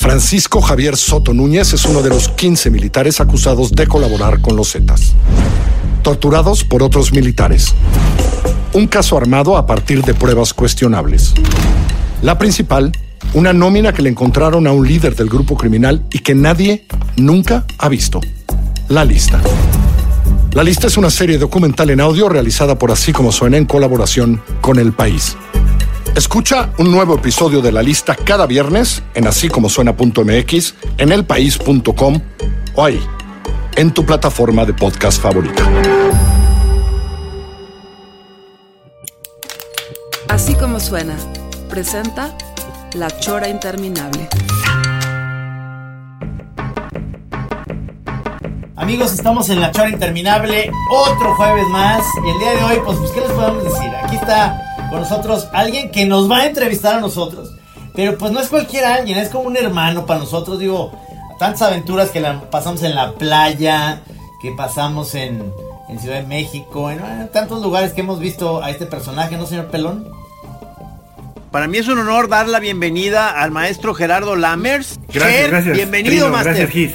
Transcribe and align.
Francisco 0.00 0.62
Javier 0.62 0.96
Soto 0.96 1.34
Núñez 1.34 1.74
es 1.74 1.84
uno 1.84 2.00
de 2.00 2.08
los 2.08 2.30
15 2.30 2.70
militares 2.70 3.20
acusados 3.20 3.72
de 3.72 3.86
colaborar 3.86 4.40
con 4.40 4.56
los 4.56 4.72
Zetas. 4.72 5.12
Torturados 6.02 6.64
por 6.64 6.82
otros 6.82 7.12
militares. 7.12 7.74
Un 8.72 8.86
caso 8.86 9.18
armado 9.18 9.58
a 9.58 9.66
partir 9.66 10.02
de 10.02 10.14
pruebas 10.14 10.54
cuestionables. 10.54 11.34
La 12.22 12.38
principal, 12.38 12.92
una 13.34 13.52
nómina 13.52 13.92
que 13.92 14.00
le 14.00 14.08
encontraron 14.08 14.66
a 14.66 14.72
un 14.72 14.88
líder 14.88 15.14
del 15.14 15.28
grupo 15.28 15.54
criminal 15.54 16.02
y 16.10 16.20
que 16.20 16.34
nadie 16.34 16.86
nunca 17.16 17.66
ha 17.76 17.90
visto. 17.90 18.22
La 18.88 19.04
lista. 19.04 19.38
La 20.54 20.64
lista 20.64 20.86
es 20.86 20.96
una 20.96 21.10
serie 21.10 21.36
documental 21.36 21.90
en 21.90 22.00
audio 22.00 22.30
realizada 22.30 22.78
por 22.78 22.90
Así 22.90 23.12
como 23.12 23.32
suena 23.32 23.58
en 23.58 23.66
colaboración 23.66 24.40
con 24.62 24.78
El 24.78 24.94
País. 24.94 25.36
Escucha 26.16 26.70
un 26.78 26.90
nuevo 26.90 27.14
episodio 27.14 27.62
de 27.62 27.70
la 27.70 27.82
lista 27.82 28.16
cada 28.16 28.46
viernes 28.46 29.02
en 29.14 29.28
así 29.28 29.48
como 29.48 29.68
suena.mx, 29.68 30.74
en 30.98 31.12
elpaís.com 31.12 32.20
o 32.74 32.84
ahí, 32.84 33.00
en 33.76 33.94
tu 33.94 34.04
plataforma 34.04 34.64
de 34.64 34.74
podcast 34.74 35.22
favorita. 35.22 35.62
Así 40.28 40.54
como 40.54 40.80
suena, 40.80 41.14
presenta 41.68 42.36
La 42.94 43.08
Chora 43.20 43.48
Interminable. 43.48 44.28
Amigos, 48.74 49.12
estamos 49.12 49.48
en 49.50 49.60
La 49.60 49.70
Chora 49.70 49.90
Interminable, 49.90 50.72
otro 50.90 51.36
jueves 51.36 51.66
más. 51.68 52.02
Y 52.26 52.30
el 52.30 52.38
día 52.40 52.50
de 52.52 52.64
hoy, 52.64 52.80
pues, 52.84 52.98
pues, 52.98 53.10
¿qué 53.12 53.20
les 53.20 53.30
podemos 53.30 53.62
decir? 53.62 53.90
Aquí 54.02 54.16
está 54.16 54.69
con 54.90 55.00
nosotros 55.00 55.48
alguien 55.52 55.90
que 55.90 56.04
nos 56.04 56.30
va 56.30 56.40
a 56.40 56.46
entrevistar 56.46 56.96
a 56.96 57.00
nosotros. 57.00 57.54
Pero 57.94 58.18
pues 58.18 58.32
no 58.32 58.40
es 58.40 58.48
cualquier 58.48 58.84
alguien, 58.84 59.18
es 59.18 59.30
como 59.30 59.44
un 59.44 59.56
hermano 59.56 60.06
para 60.06 60.20
nosotros. 60.20 60.58
Digo, 60.58 60.92
tantas 61.38 61.62
aventuras 61.62 62.10
que 62.10 62.20
la 62.20 62.50
pasamos 62.50 62.82
en 62.82 62.94
la 62.94 63.12
playa, 63.12 64.02
que 64.42 64.52
pasamos 64.52 65.14
en, 65.14 65.52
en 65.88 65.98
Ciudad 65.98 66.16
de 66.16 66.26
México, 66.26 66.90
en, 66.90 67.00
en 67.04 67.28
tantos 67.28 67.62
lugares 67.62 67.92
que 67.92 68.02
hemos 68.02 68.20
visto 68.20 68.62
a 68.62 68.70
este 68.70 68.86
personaje, 68.86 69.36
¿no, 69.36 69.46
señor 69.46 69.66
Pelón? 69.66 70.06
Para 71.50 71.66
mí 71.66 71.78
es 71.78 71.88
un 71.88 71.98
honor 71.98 72.28
dar 72.28 72.46
la 72.46 72.60
bienvenida 72.60 73.28
al 73.28 73.50
maestro 73.50 73.92
Gerardo 73.92 74.36
Lammers. 74.36 75.00
Gracias, 75.12 75.32
Ger, 75.32 75.50
gracias. 75.50 75.76
Bienvenido, 75.76 76.14
Trino, 76.14 76.28
Master. 76.28 76.54
Gracias, 76.54 76.70
Gis. 76.70 76.94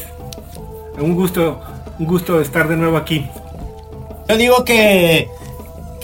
Un 0.98 1.14
gusto, 1.14 1.60
un 2.00 2.06
gusto 2.06 2.40
estar 2.40 2.70
de 2.70 2.78
nuevo 2.78 2.96
aquí. 2.96 3.28
Yo 4.30 4.38
digo 4.38 4.64
que, 4.64 5.30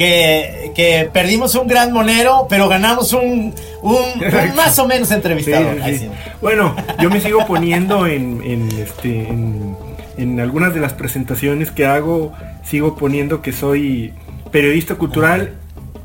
que, 0.01 0.71
que 0.75 1.09
perdimos 1.13 1.53
un 1.55 1.67
gran 1.67 1.91
monero, 1.93 2.47
pero 2.49 2.67
ganamos 2.67 3.13
un, 3.13 3.53
un, 3.81 3.95
un 3.95 4.55
más 4.55 4.77
o 4.79 4.87
menos 4.87 5.11
entrevistado. 5.11 5.67
Sí, 5.85 5.97
sí. 5.99 6.09
Bueno, 6.41 6.75
yo 6.99 7.09
me 7.09 7.21
sigo 7.21 7.45
poniendo 7.47 8.07
en, 8.07 8.41
en, 8.43 8.69
este, 8.79 9.27
en, 9.29 9.75
en 10.17 10.39
algunas 10.39 10.73
de 10.73 10.79
las 10.79 10.93
presentaciones 10.93 11.69
que 11.71 11.85
hago, 11.85 12.33
sigo 12.63 12.95
poniendo 12.95 13.41
que 13.41 13.51
soy 13.51 14.13
periodista 14.51 14.95
cultural, 14.95 15.53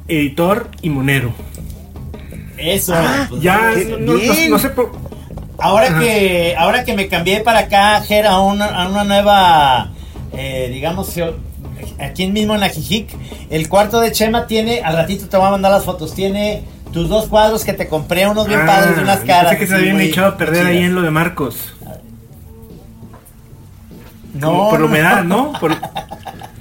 editor 0.08 0.68
y 0.82 0.90
monero. 0.90 1.32
Eso. 2.58 2.94
Ah, 2.94 3.26
pues, 3.28 3.42
Ya, 3.42 3.72
qué 3.74 3.84
no, 3.86 3.98
no- 3.98 4.14
bien. 4.14 4.50
no 4.50 4.58
sé 4.58 4.68
por... 4.70 4.92
Ahora 5.58 5.86
Ajá. 5.86 6.00
que, 6.00 6.54
ahora 6.58 6.84
que 6.84 6.92
me 6.94 7.08
cambié 7.08 7.40
para 7.40 7.60
acá, 7.60 8.02
Ger, 8.02 8.26
a 8.26 8.40
una, 8.40 8.66
a 8.66 8.88
una 8.88 9.04
nueva, 9.04 9.90
eh, 10.36 10.68
digamos, 10.70 11.08
aquí 11.98 12.26
mismo 12.28 12.54
en 12.54 12.62
Ajijic, 12.62 13.08
el 13.50 13.68
cuarto 13.68 14.00
de 14.00 14.12
Chema 14.12 14.46
tiene, 14.46 14.80
al 14.82 14.96
ratito 14.96 15.28
te 15.28 15.36
voy 15.36 15.46
a 15.46 15.50
mandar 15.50 15.72
las 15.72 15.84
fotos, 15.84 16.14
tiene 16.14 16.62
tus 16.92 17.08
dos 17.08 17.26
cuadros 17.26 17.64
que 17.64 17.72
te 17.72 17.88
compré, 17.88 18.26
unos 18.26 18.46
bien 18.46 18.60
Ah, 18.62 18.66
padres 18.66 18.96
de 18.96 19.02
unas 19.02 19.20
caras. 19.20 19.50
Pensé 19.52 19.58
que 19.58 19.66
se 19.66 19.74
habían 19.74 20.00
echado 20.00 20.28
a 20.28 20.36
perder 20.36 20.66
ahí 20.66 20.78
en 20.84 20.94
lo 20.94 21.02
de 21.02 21.10
Marcos. 21.10 21.74
No, 24.34 24.48
Como 24.48 24.70
por 24.70 24.72
la 24.74 24.78
no. 24.80 24.86
humedad, 24.86 25.24
¿no? 25.24 25.52
Por- 25.60 25.76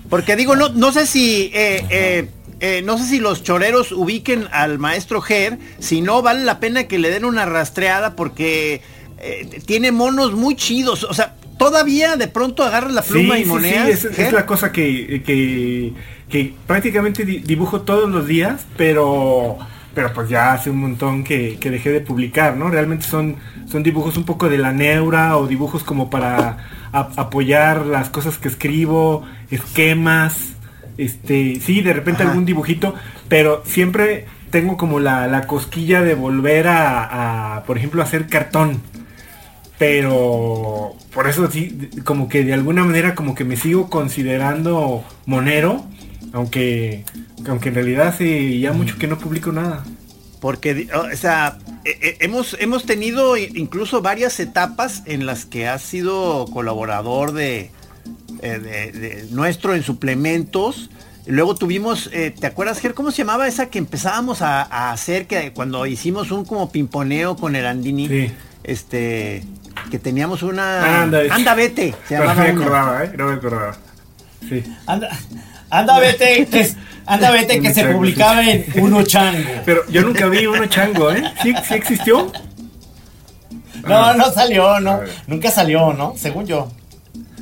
Porque 0.09 0.35
digo, 0.35 0.55
no, 0.55 0.69
no 0.69 0.91
sé 0.93 1.05
si 1.07 1.51
eh, 1.53 1.85
eh, 1.89 2.29
eh, 2.61 2.81
no 2.85 2.97
sé 2.97 3.03
si 3.05 3.19
los 3.19 3.43
choreros 3.43 3.91
ubiquen 3.91 4.47
al 4.51 4.79
maestro 4.79 5.19
Ger, 5.21 5.57
si 5.79 6.01
no 6.01 6.21
vale 6.21 6.43
la 6.45 6.59
pena 6.59 6.85
que 6.85 6.99
le 6.99 7.09
den 7.11 7.25
una 7.25 7.45
rastreada 7.45 8.15
porque 8.15 8.81
eh, 9.25 9.61
tiene 9.65 9.91
monos 9.91 10.33
muy 10.33 10.55
chidos. 10.55 11.03
O 11.03 11.13
sea, 11.13 11.35
todavía 11.57 12.15
de 12.15 12.27
pronto 12.27 12.63
agarras 12.63 12.93
la 12.93 13.01
pluma 13.01 13.35
sí, 13.35 13.41
y 13.41 13.43
sí, 13.43 13.49
monedas. 13.49 13.99
sí, 13.99 14.07
es, 14.11 14.19
es 14.19 14.33
la 14.33 14.45
cosa 14.45 14.71
que, 14.71 15.23
que, 15.25 15.93
que 16.29 16.53
prácticamente 16.67 17.25
di- 17.25 17.39
dibujo 17.39 17.81
todos 17.81 18.09
los 18.09 18.27
días, 18.27 18.65
pero 18.77 19.57
pero 19.93 20.11
pues 20.11 20.27
ya 20.27 20.51
hace 20.51 20.69
un 20.69 20.79
montón 20.81 21.23
que, 21.23 21.55
que 21.57 21.71
dejé 21.71 21.89
de 21.89 22.01
publicar, 22.01 22.57
¿no? 22.57 22.69
Realmente 22.69 23.05
son, 23.05 23.37
son 23.71 23.81
dibujos 23.81 24.17
un 24.17 24.25
poco 24.25 24.49
de 24.49 24.57
la 24.57 24.73
neura 24.73 25.37
o 25.37 25.47
dibujos 25.47 25.85
como 25.85 26.09
para 26.09 26.57
a- 26.91 27.09
apoyar 27.15 27.85
las 27.85 28.09
cosas 28.09 28.37
que 28.37 28.49
escribo, 28.49 29.25
esquemas, 29.51 30.49
este, 30.97 31.61
sí, 31.61 31.79
de 31.81 31.93
repente 31.93 32.23
Ajá. 32.23 32.31
algún 32.31 32.45
dibujito, 32.45 32.93
pero 33.29 33.63
siempre 33.65 34.25
tengo 34.49 34.75
como 34.75 34.99
la, 34.99 35.27
la 35.27 35.47
cosquilla 35.47 36.01
de 36.01 36.13
volver 36.15 36.67
a, 36.67 37.55
a, 37.57 37.63
por 37.63 37.77
ejemplo, 37.77 38.01
hacer 38.03 38.27
cartón 38.27 38.81
pero 39.77 40.95
por 41.13 41.27
eso 41.27 41.49
sí 41.51 41.89
como 42.03 42.27
que 42.29 42.43
de 42.43 42.53
alguna 42.53 42.83
manera 42.83 43.15
como 43.15 43.35
que 43.35 43.43
me 43.43 43.57
sigo 43.57 43.89
considerando 43.89 45.03
monero 45.25 45.85
aunque 46.33 47.03
aunque 47.47 47.69
en 47.69 47.75
realidad 47.75 48.07
hace 48.09 48.59
ya 48.59 48.73
mucho 48.73 48.97
que 48.97 49.07
no 49.07 49.17
publico 49.17 49.51
nada 49.51 49.83
Porque, 50.41 50.87
o 50.93 51.15
sea, 51.15 51.57
eh, 51.85 51.97
eh, 52.01 52.17
hemos, 52.19 52.55
hemos 52.59 52.85
tenido 52.85 53.35
incluso 53.37 54.01
varias 54.01 54.39
etapas 54.39 55.01
en 55.07 55.25
las 55.25 55.45
que 55.45 55.67
has 55.67 55.81
sido 55.81 56.45
colaborador 56.53 57.31
de, 57.31 57.71
eh, 58.41 58.59
de- 58.59 58.91
de 58.91 59.25
nuestro 59.31 59.73
en 59.73 59.81
suplementos. 59.81 60.91
Luego 61.25 61.55
tuvimos, 61.55 62.11
eh, 62.13 62.31
¿te 62.37 62.45
acuerdas, 62.45 62.79
Ger? 62.79 62.93
¿Cómo 62.93 63.09
se 63.09 63.19
llamaba 63.19 63.47
esa 63.47 63.69
que 63.71 63.79
empezábamos 63.79 64.43
a, 64.43 64.61
a 64.61 64.91
hacer 64.91 65.25
que 65.25 65.51
cuando 65.51 65.85
hicimos 65.87 66.29
un 66.31 66.45
como 66.45 66.69
pimponeo 66.71 67.35
con 67.37 67.55
el 67.55 67.65
Andini? 67.65 68.07
Sí. 68.07 68.31
Este, 68.63 69.43
que 69.89 69.99
teníamos 69.99 70.43
una... 70.43 71.03
Anda, 71.03 71.21
Anda, 71.31 71.53
vete. 71.55 71.93
Se 72.07 72.15
no 72.15 72.21
llamaba 72.25 72.43
me 72.43 72.49
acordaba 72.49 73.03
eh 73.03 73.13
no 73.17 73.27
me 73.27 73.33
acordaba 73.33 73.77
sí 74.49 74.63
Anda, 74.87 75.09
anda, 75.69 75.99
vete, 75.99 76.45
que, 76.47 76.71
anda, 77.05 77.31
vete, 77.31 77.59
que 77.61 77.73
se 77.73 77.81
chango, 77.81 77.97
publicaba 77.97 78.43
sí. 78.43 78.49
en 78.73 78.83
Uno 78.83 79.03
Chango. 79.03 79.49
pero 79.65 79.87
yo 79.89 80.01
nunca 80.01 80.27
vi 80.27 80.45
uno 80.45 80.65
chango 80.67 81.11
eh 81.11 81.23
sí, 81.43 81.53
sí 81.67 81.73
existió 81.73 82.31
No, 83.87 83.95
Ah. 84.05 84.15
no 84.17 84.31
salió, 84.31 84.79
no. 84.79 84.99
Nunca 85.27 85.51
salió, 85.51 85.93
¿no? 85.93 86.15
Según 86.17 86.47
yo. 86.47 86.71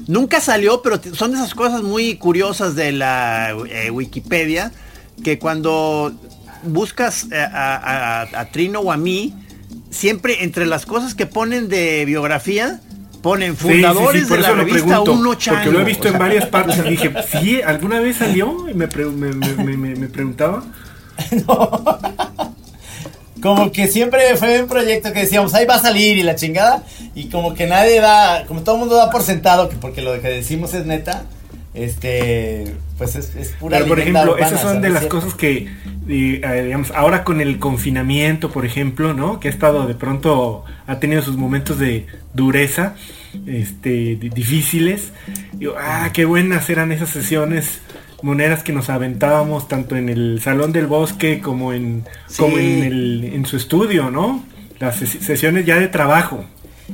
Nunca 0.08 0.42
salió, 0.42 0.82
pero 0.82 1.00
son 1.14 1.32
de 1.32 1.38
esas 1.38 1.54
cosas 1.56 1.82
muy 1.84 2.18
curiosas 2.18 2.76
de 2.76 2.92
la 2.92 3.56
eh, 3.70 3.90
Wikipedia, 3.92 4.72
que 5.24 5.40
cuando 5.40 6.12
buscas 6.64 7.28
eh, 7.32 7.38
a, 7.38 7.76
a- 7.76 8.22
a- 8.24 8.40
a 8.42 8.46
Trino 8.52 8.82
o 8.82 8.92
a 8.92 8.98
mí, 8.98 9.34
siempre 9.94 10.44
entre 10.44 10.66
las 10.66 10.86
cosas 10.86 11.16
que 11.16 11.26
ponen 11.26 11.70
de 11.70 12.04
biografía, 12.06 12.80
ponen 13.22 13.56
Sí, 13.56 13.62
sí, 13.62 13.68
sí, 13.68 13.74
fundadores 13.74 14.24
por 14.28 14.38
de 14.38 14.42
la 14.42 14.48
eso 14.50 14.56
revista 14.58 14.88
pregunto, 14.88 15.14
Uno 15.14 15.34
Chango. 15.36 15.58
porque 15.60 15.72
lo 15.72 15.80
he 15.80 15.84
visto 15.86 16.02
O 16.02 16.04
sea, 16.04 16.12
en 16.12 16.20
varias 16.20 16.46
partes 16.48 16.78
y 16.86 16.90
dije 16.90 17.14
sí 17.32 17.62
alguna 17.62 18.00
vez 18.02 18.18
salió 18.18 18.68
y 18.70 18.74
me, 18.74 18.88
pre- 18.90 19.06
me, 19.06 19.32
me- 19.34 19.54
me- 19.64 19.78
me- 19.78 19.96
me 19.96 20.08
preguntaba 20.10 20.64
Como 23.42 23.72
que 23.74 23.88
siempre 23.88 24.38
fue 24.38 24.62
un 24.62 24.70
proyecto 24.70 25.12
que 25.12 25.20
decíamos, 25.22 25.54
ahí 25.54 25.66
va 25.66 25.76
a 25.76 25.80
salir 25.82 26.18
y 26.18 26.24
la 26.24 26.36
chingada. 26.36 26.84
Y 27.14 27.26
como 27.30 27.54
que 27.54 27.68
nadie 27.68 28.00
da, 28.00 28.46
como 28.48 28.62
todo 28.64 28.76
el 28.76 28.80
mundo 28.80 28.96
da 28.96 29.10
por 29.10 29.22
sentado 29.22 29.68
que 29.68 29.76
porque 29.76 30.02
lo 30.02 30.14
que 30.22 30.30
decimos 30.30 30.74
es 30.74 30.86
neta, 30.86 31.24
este, 31.74 32.74
pues 33.04 33.16
es, 33.16 33.36
es 33.36 33.50
pura 33.60 33.78
Pero 33.78 33.88
por 33.90 34.00
ejemplo, 34.00 34.24
urbana, 34.34 34.48
esas 34.48 34.62
son 34.62 34.82
de 34.82 34.90
las 34.90 35.06
cosas 35.06 35.34
que, 35.34 35.68
eh, 36.08 36.62
digamos, 36.66 36.92
ahora 36.92 37.24
con 37.24 37.42
el 37.42 37.60
confinamiento, 37.60 38.50
por 38.52 38.66
ejemplo, 38.66 39.14
¿no? 39.14 39.40
Que 39.40 39.48
ha 39.48 39.52
estado 39.52 39.86
de 39.88 39.96
pronto, 39.96 40.64
ha 40.88 41.00
tenido 41.00 41.22
sus 41.22 41.38
momentos 41.38 41.80
de 41.80 42.08
dureza, 42.34 42.96
este, 43.48 44.16
di- 44.16 44.30
difíciles. 44.30 45.12
Digo, 45.54 45.76
ah, 45.80 46.10
qué 46.14 46.26
buenas 46.26 46.70
eran 46.70 46.92
esas 46.92 47.10
sesiones 47.10 47.82
monedas 48.22 48.64
que 48.64 48.72
nos 48.72 48.90
aventábamos 48.90 49.68
tanto 49.68 49.96
en 49.98 50.08
el 50.10 50.40
salón 50.42 50.72
del 50.72 50.88
bosque 50.88 51.42
como 51.42 51.74
en, 51.74 52.06
como 52.38 52.58
en, 52.58 52.84
el, 52.84 53.24
en 53.34 53.46
su 53.46 53.58
estudio, 53.58 54.10
¿no? 54.10 54.44
Las 54.80 54.96
sesiones 54.98 55.66
ya 55.66 55.78
de 55.80 55.88
trabajo. 55.90 56.46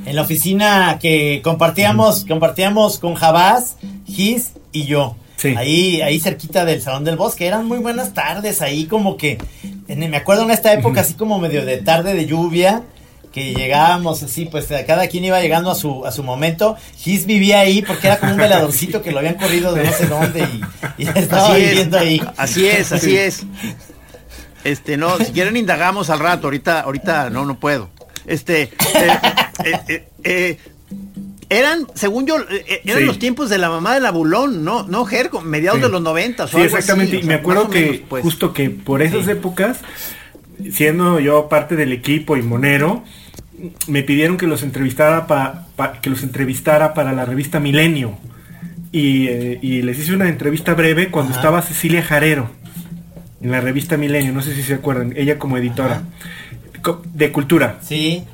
En 0.06 0.16
la 0.16 0.22
oficina 0.22 0.98
que 1.00 1.40
compartíamos, 1.42 2.24
compartíamos 2.24 2.98
con 2.98 3.14
Jabás, 3.14 3.76
Gis 4.06 4.52
y 4.72 4.84
yo. 4.86 5.16
Ahí, 5.56 6.02
ahí 6.02 6.20
cerquita 6.20 6.64
del 6.64 6.82
Salón 6.82 7.04
del 7.04 7.16
Bosque. 7.16 7.46
Eran 7.46 7.66
muy 7.66 7.78
buenas 7.78 8.14
tardes 8.14 8.62
ahí, 8.62 8.86
como 8.86 9.16
que. 9.16 9.38
me 9.88 10.16
acuerdo 10.16 10.42
en 10.44 10.50
esta 10.50 10.72
época, 10.72 11.00
así 11.00 11.14
como 11.14 11.38
medio 11.38 11.64
de 11.64 11.78
tarde 11.78 12.14
de 12.14 12.26
lluvia 12.26 12.82
que 13.32 13.54
llegábamos 13.54 14.22
así, 14.22 14.46
pues 14.46 14.66
cada 14.86 15.06
quien 15.06 15.24
iba 15.24 15.40
llegando 15.40 15.70
a 15.70 15.74
su, 15.74 16.04
a 16.04 16.12
su 16.12 16.22
momento. 16.22 16.76
Gis 16.96 17.26
vivía 17.26 17.60
ahí 17.60 17.82
porque 17.82 18.08
era 18.08 18.18
como 18.18 18.32
un 18.32 18.38
veladorcito 18.38 19.02
que 19.02 19.12
lo 19.12 19.18
habían 19.18 19.34
corrido 19.34 19.72
de 19.72 19.84
no 19.84 19.92
sé 19.92 20.06
dónde 20.06 20.48
y, 20.98 21.06
estaba 21.16 21.54
viviendo 21.54 21.98
ahí. 21.98 22.20
Así 22.36 22.66
es, 22.66 22.92
así 22.92 23.16
es. 23.16 23.44
Este, 24.64 24.96
no, 24.96 25.16
si 25.18 25.32
quieren 25.32 25.56
indagamos 25.56 26.10
al 26.10 26.18
rato, 26.18 26.48
ahorita, 26.48 26.80
ahorita 26.80 27.30
no, 27.30 27.44
no 27.44 27.58
puedo. 27.58 27.90
Este, 28.26 28.62
eh, 28.62 29.18
eh, 29.64 30.08
eh, 30.24 30.58
eran, 31.50 31.86
según 31.94 32.26
yo, 32.26 32.36
eran 32.84 33.06
los 33.06 33.18
tiempos 33.18 33.50
de 33.50 33.58
la 33.58 33.68
mamá 33.68 33.94
de 33.94 34.00
la 34.00 34.10
Bulón, 34.10 34.64
¿no? 34.64 34.84
No, 34.84 35.04
Ger, 35.04 35.30
mediados 35.44 35.82
de 35.82 35.88
los 35.88 36.00
90. 36.00 36.48
Sí, 36.48 36.60
exactamente. 36.60 37.16
y 37.16 37.22
me 37.24 37.34
acuerdo 37.34 37.68
que 37.68 38.04
pues. 38.08 38.22
justo 38.22 38.52
que 38.52 38.70
por 38.70 39.02
esas 39.02 39.28
épocas, 39.28 39.80
siendo 40.72 41.20
yo 41.20 41.48
parte 41.48 41.76
del 41.76 41.92
equipo 41.92 42.36
y 42.36 42.42
monero, 42.42 43.04
me 43.86 44.02
pidieron 44.02 44.38
que 44.38 44.46
los 44.46 44.62
entrevistara 44.62 45.26
para 45.26 46.00
que 46.00 46.08
los 46.08 46.22
entrevistara 46.22 46.94
para 46.94 47.12
la 47.12 47.26
revista 47.26 47.60
Milenio. 47.60 48.16
Y, 48.92 49.28
y 49.28 49.82
les 49.82 49.98
hice 49.98 50.14
una 50.14 50.28
entrevista 50.28 50.74
breve 50.74 51.10
cuando 51.10 51.34
estaba 51.34 51.62
Cecilia 51.62 52.02
Jarero 52.02 52.50
en 53.42 53.50
la 53.50 53.60
revista 53.60 53.96
Milenio, 53.96 54.32
no 54.32 54.42
sé 54.42 54.54
si 54.54 54.62
se 54.62 54.74
acuerdan, 54.74 55.14
ella 55.16 55.38
como 55.38 55.56
editora 55.56 56.02
de 57.14 57.32
cultura. 57.32 57.78
Sí, 57.82 58.24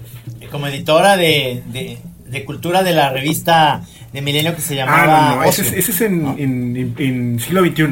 como 0.51 0.67
editora 0.67 1.17
de, 1.17 1.63
de, 1.67 1.99
cultura 2.45 2.83
de 2.83 2.93
la 2.93 3.11
revista 3.11 3.83
de 4.13 4.23
Milenio 4.23 4.55
que 4.55 4.63
se 4.63 4.81
ah, 4.81 4.87
llamaba... 4.87 5.33
Ah, 5.33 5.37
no, 5.37 5.45
ese, 5.45 5.79
es, 5.79 6.01
en, 6.01 7.39
siglo 7.41 7.65
XXI. 7.65 7.83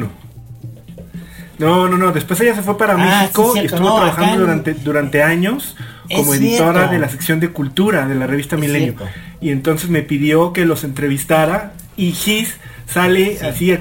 No, 1.57 1.87
no, 1.87 1.97
no, 1.97 2.11
después 2.11 2.39
ella 2.41 2.53
se 2.53 2.61
fue 2.61 2.77
para 2.77 2.93
ah, 2.93 2.97
México 2.97 3.53
y 3.55 3.65
estuvo 3.65 3.95
trabajando 3.95 4.41
durante, 4.41 4.73
durante 4.73 5.23
años 5.23 5.75
como 6.13 6.33
editora 6.33 6.87
de 6.87 6.99
la 6.99 7.09
sección 7.09 7.39
de 7.39 7.49
cultura 7.49 8.07
de 8.07 8.15
la 8.15 8.27
revista 8.27 8.57
Milenio. 8.57 8.95
Y 9.41 9.51
entonces 9.51 9.89
me 9.89 10.01
pidió 10.01 10.53
que 10.53 10.65
los 10.65 10.83
entrevistara 10.83 11.73
y 11.97 12.11
Gis 12.11 12.57
sale 12.87 13.39
así 13.41 13.77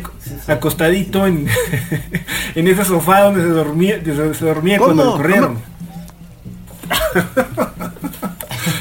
acostadito 0.47 1.27
en, 1.27 1.47
en 2.55 2.69
ese 2.69 2.85
sofá 2.85 3.23
donde 3.23 3.43
se 3.43 3.49
dormía, 3.49 4.01
se, 4.05 4.45
dormía 4.45 4.79
cuando 4.79 5.05
lo 5.05 5.17
corrieron. 5.17 5.59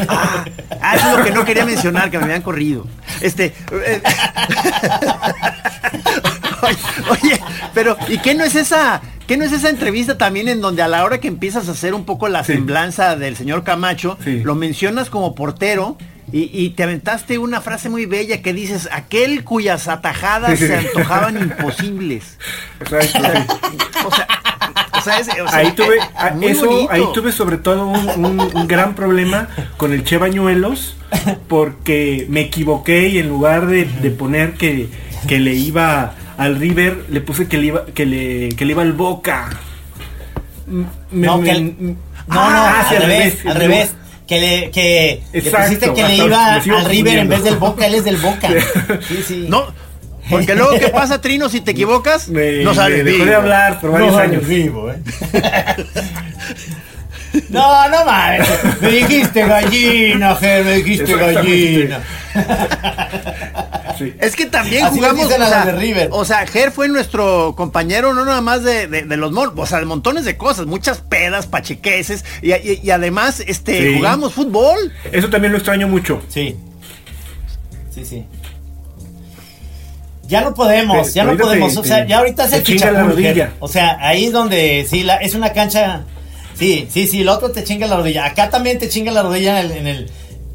Ah, 0.08 0.46
ah, 0.83 0.95
eso 0.95 1.09
es 1.09 1.18
lo 1.18 1.24
que 1.24 1.31
no 1.31 1.45
quería 1.45 1.65
mencionar, 1.65 2.12
que 2.12 2.18
me 2.18 2.25
habían 2.25 2.41
corrido. 2.41 2.85
Este. 3.21 3.53
Eh, 3.71 4.01
oye, 7.09 7.41
pero, 7.74 7.97
¿y 8.07 8.18
qué 8.19 8.35
no 8.35 8.44
es 8.44 8.56
esa? 8.56 9.01
¿Qué 9.27 9.38
no 9.38 9.45
es 9.45 9.53
esa 9.53 9.69
entrevista 9.69 10.18
también 10.18 10.50
en 10.50 10.59
donde 10.59 10.81
a 10.81 10.88
la 10.88 11.03
hora 11.03 11.19
que 11.19 11.30
empiezas 11.30 11.69
a 11.69 11.71
hacer 11.71 11.94
un 11.94 12.03
poco 12.03 12.27
la 12.27 12.44
semblanza 12.44 13.15
del 13.15 13.38
señor 13.38 13.63
Camacho, 13.63 14.18
lo 14.25 14.56
mencionas 14.56 15.09
como 15.09 15.33
portero 15.33 15.97
y, 16.31 16.71
te 16.71 16.83
aventaste 16.83 17.38
una 17.38 17.62
frase 17.62 17.89
muy 17.89 18.06
bella 18.06 18.41
que 18.41 18.53
dices, 18.53 18.89
aquel 18.91 19.44
cuyas 19.44 19.88
atajadas 19.88 20.57
se 20.59 20.75
antojaban 20.75 21.38
imposibles. 21.38 22.38
O 24.06 24.12
sea, 24.13 24.27
ahí 25.51 25.71
tuve 25.71 25.97
eso, 26.41 26.88
ahí 26.89 27.03
tuve 27.13 27.31
sobre 27.31 27.57
todo 27.57 27.88
un, 27.88 28.67
gran 28.67 28.95
problema 28.95 29.50
con 29.77 29.94
el 29.94 30.03
Che 30.03 30.17
Bañuelos 30.17 30.95
porque 31.47 32.25
me 32.29 32.41
equivoqué 32.41 33.07
y 33.09 33.19
en 33.19 33.29
lugar 33.29 33.67
de, 33.67 33.85
poner 34.11 34.53
que, 34.53 34.89
que, 35.27 35.39
le 35.39 35.53
iba 35.53 36.15
al 36.38 36.59
River 36.59 37.05
le 37.09 37.21
puse 37.21 37.47
que 37.47 37.57
le 37.57 37.65
iba 37.67 37.85
que 37.85 38.05
le, 38.05 38.50
que 38.50 38.65
le 38.65 38.71
iba 38.71 38.81
al 38.81 38.94
Boca. 38.94 39.50
no, 40.67 41.38
no, 41.38 41.95
ah, 42.29 42.88
al, 42.89 43.01
revés, 43.01 43.45
al 43.45 43.55
revés 43.55 43.95
que 44.27 44.39
le, 44.39 44.71
que 44.71 45.21
pusiste 45.51 45.94
que 45.94 46.03
le 46.03 46.15
iba 46.17 46.55
al 46.55 46.85
River 46.85 47.19
en 47.19 47.29
vez 47.29 47.44
del 47.44 47.57
Boca, 47.57 47.85
él 47.85 47.95
es 47.95 48.05
del 48.05 48.17
Boca. 48.17 48.50
Sí, 49.07 49.23
sí. 49.25 49.45
No, 49.50 49.67
porque 50.30 50.56
luego, 50.56 50.78
¿qué 50.80 50.90
pasa, 50.90 51.22
Trino, 51.22 51.50
si 51.50 51.62
te 51.62 51.72
equivocas? 51.72 52.30
no 52.30 52.74
sabes. 52.74 53.06
Dejó 53.06 53.25
de 53.25 53.36
hablar 53.36 53.80
por 53.80 53.92
varios 53.92 54.16
años. 54.16 54.48
Vivo, 54.48 54.92
¿eh? 54.92 54.98
No, 57.50 57.90
no 57.90 58.06
mames. 58.06 58.48
Me 58.80 58.90
dijiste 58.90 59.48
gallina, 59.48 60.36
Ger, 60.36 60.64
me 60.64 60.75
dijiste 60.75 61.16
gallina. 61.16 62.04
Es 64.20 64.36
que 64.36 64.46
también 64.46 64.86
jugamos. 64.88 65.25
O 65.25 65.30
sea, 65.30 65.66
de 65.66 65.72
River. 65.72 66.10
o 66.12 66.25
sea, 66.25 66.46
Ger 66.46 66.72
fue 66.72 66.88
nuestro 66.90 67.56
compañero, 67.58 68.14
no 68.14 68.24
nada 68.24 68.42
más 68.42 68.64
de, 68.64 68.88
de, 68.88 69.18
los 69.18 69.34
o 69.36 69.66
sea, 69.66 69.80
de 69.80 69.86
montones 69.86 70.25
de 70.25 70.38
cosas, 70.38 70.68
muchas 70.68 71.00
pedas, 71.02 71.48
pachequeses, 71.48 72.24
y, 72.42 72.90
además, 72.92 73.44
este, 73.46 73.96
jugamos 73.96 74.34
fútbol. 74.34 74.92
Eso 75.12 75.30
también 75.30 75.54
lo 75.54 75.58
extraño 75.58 75.88
mucho. 75.88 76.22
Sí. 76.30 76.56
Sí, 77.90 78.06
sí. 78.06 78.25
Ya 80.28 80.42
no 80.42 80.54
podemos, 80.54 81.14
ya 81.14 81.25
no 81.25 81.38
podemos. 81.38 81.75
o 81.78 81.84
sea, 81.84 82.08
ya 82.08 82.20
ahorita 82.20 82.48
se 82.48 82.64
chinga 82.64 82.92
la 82.92 83.04
rodilla. 83.04 83.54
O 83.60 83.68
sea, 83.68 83.98
ahí 84.00 84.25
es 84.25 84.31
donde 84.31 84.86
sí, 84.90 85.04
la, 85.04 85.18
es 85.18 85.36
una 85.36 85.54
cancha. 85.54 86.04
Sí, 86.58 86.88
sí, 86.90 87.08
sí, 87.08 87.22
el 87.22 87.30
otro 87.30 87.52
te 87.52 87.64
chinga 87.64 87.88
la 87.88 87.98
rodilla. 87.98 88.25
Acá 88.25 88.50
también 88.50 88.80
te 88.80 88.88
chinga 88.88 89.12
la 89.12 89.24
rodilla 89.24 89.60
en 89.60 89.72
el, 89.72 89.78
en 89.78 89.88
el, 89.88 90.12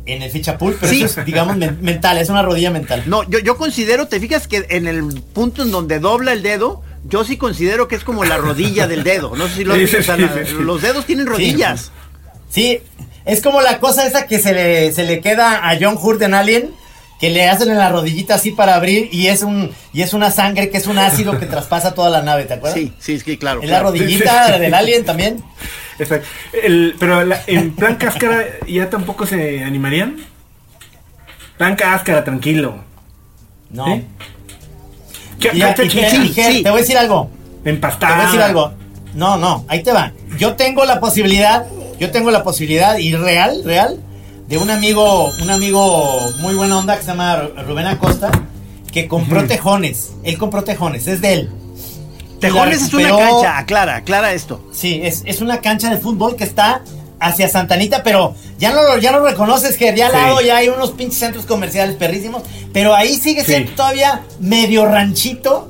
en 0.07 0.23
el 0.23 0.31
fichapul, 0.31 0.77
pero 0.81 0.93
eso 0.93 1.21
es, 1.21 1.27
digamos, 1.27 1.57
mental, 1.57 2.19
es 2.19 2.31
una 2.31 2.43
rodilla 2.43 2.71
mental. 2.71 3.03
No, 3.07 3.29
yo, 3.29 3.41
yo 3.41 3.57
considero, 3.57 4.09
te 4.09 4.21
fijas 4.21 4.49
que 4.49 4.65
en 4.71 4.87
el 4.87 5.03
punto 5.35 5.63
en 5.63 5.71
donde 5.71 5.99
dobla 5.99 6.33
el 6.33 6.43
dedo, 6.43 6.83
yo 7.05 7.25
sí 7.25 7.37
considero 7.37 7.89
que 7.89 7.97
es 7.97 8.05
como 8.05 8.25
la 8.25 8.39
rodilla 8.39 8.87
del 8.87 9.05
dedo. 9.05 9.37
No 9.37 9.49
sé 9.49 9.55
si 9.57 9.65
lo 9.65 9.77
los 10.63 10.83
dedos 10.83 11.05
tienen 11.05 11.27
rodillas. 11.27 11.93
Sí, 12.49 12.81
es 13.25 13.43
como 13.43 13.61
la 13.61 13.79
cosa 13.79 14.07
esa 14.07 14.27
que 14.27 14.39
se 14.39 14.55
le, 14.55 14.93
se 14.93 15.05
le 15.05 15.21
queda 15.21 15.69
a 15.69 15.77
John 15.79 15.99
Hurt 16.01 16.23
en 16.23 16.33
Alien 16.33 16.71
que 17.19 17.31
le 17.31 17.49
hacen 17.49 17.71
en 17.71 17.79
la 17.79 17.89
rodillita 17.89 18.35
así 18.35 18.53
para 18.53 18.77
abrir 18.77 19.09
y 19.13 19.27
es 19.27 19.43
un 19.43 19.73
y 19.93 20.03
es 20.03 20.15
una 20.15 20.31
sangre 20.31 20.71
que 20.71 20.79
es 20.79 20.87
un 20.87 20.99
ácido 20.99 21.39
que 21.39 21.47
traspasa 21.47 21.95
toda 21.95 22.11
la 22.11 22.23
nave, 22.23 22.45
¿te 22.45 22.55
acuerdas? 22.55 22.79
Sí, 22.79 22.93
sí, 22.99 23.19
sí, 23.19 23.37
claro. 23.37 23.63
En 23.63 23.71
la 23.71 23.81
rodillita 23.81 24.59
del 24.59 24.73
alien 24.73 25.05
también. 25.05 25.43
Exacto. 25.99 26.29
pero 26.99 27.23
en 27.49 27.75
plan 27.75 27.97
cáscara 27.97 28.45
ya 28.67 28.89
tampoco 28.89 29.27
se 29.27 29.65
animarían. 29.65 30.17
Plan 31.57 31.75
cáscara, 31.75 32.23
tranquilo. 32.23 32.77
No. 33.71 33.89
¿Eh? 33.89 34.05
te 35.41 35.51
voy 35.51 35.63
a 35.63 36.77
decir 36.77 36.97
algo. 36.97 37.31
Empastada. 37.65 38.13
Te 38.13 38.17
voy 38.17 38.23
a 38.23 38.27
decir 38.27 38.43
algo. 38.43 38.73
No, 39.15 39.37
no, 39.37 39.65
ahí 39.69 39.83
te 39.83 39.93
va. 39.93 40.13
Yo 40.39 40.55
tengo 40.55 40.85
la 40.85 41.01
posibilidad, 41.01 41.67
yo 41.99 42.11
tengo 42.13 42.31
la 42.31 42.45
posibilidad 42.45 42.97
y 42.99 43.17
real, 43.17 43.63
real 43.65 43.99
de 44.49 44.57
un 44.57 44.71
amigo, 44.71 45.31
un 45.43 45.51
amigo 45.51 46.33
muy 46.41 46.55
buena 46.55 46.79
onda 46.79 46.97
que 46.97 47.03
se 47.03 47.09
llama 47.09 47.51
Rubén 47.67 47.87
Acosta, 47.87 48.31
que 48.91 49.07
compró 49.07 49.47
tejones. 49.47 50.13
Él 50.25 50.39
compró 50.39 50.65
tejones, 50.65 51.07
es 51.07 51.21
de 51.21 51.33
él. 51.35 51.51
Tejones 52.41 52.83
es 52.83 52.95
una 52.95 53.11
cancha, 53.11 53.59
aclara, 53.59 53.97
aclara 53.97 54.33
esto. 54.33 54.65
Sí, 54.73 55.01
es, 55.03 55.41
una 55.43 55.61
cancha 55.61 55.91
de 55.91 55.99
fútbol 55.99 56.35
que 56.37 56.45
está 56.45 56.83
hacia 57.21 57.49
Santanita, 57.49 58.03
pero 58.03 58.35
ya 58.59 58.73
no, 58.73 58.97
ya 58.97 59.13
no 59.13 59.21
reconoces 59.21 59.77
que 59.77 59.93
de 59.93 60.03
al 60.03 60.13
lado 60.13 60.41
ya 60.41 60.57
hay 60.57 60.69
unos 60.69 60.93
pinches 60.93 61.19
centros 61.19 61.45
comerciales 61.45 61.97
perrísimos, 61.97 62.43
pero 62.73 62.95
ahí 62.95 63.17
sigue 63.17 63.45
siendo 63.45 63.73
todavía 63.73 64.23
medio 64.39 64.87
ranchito 64.87 65.69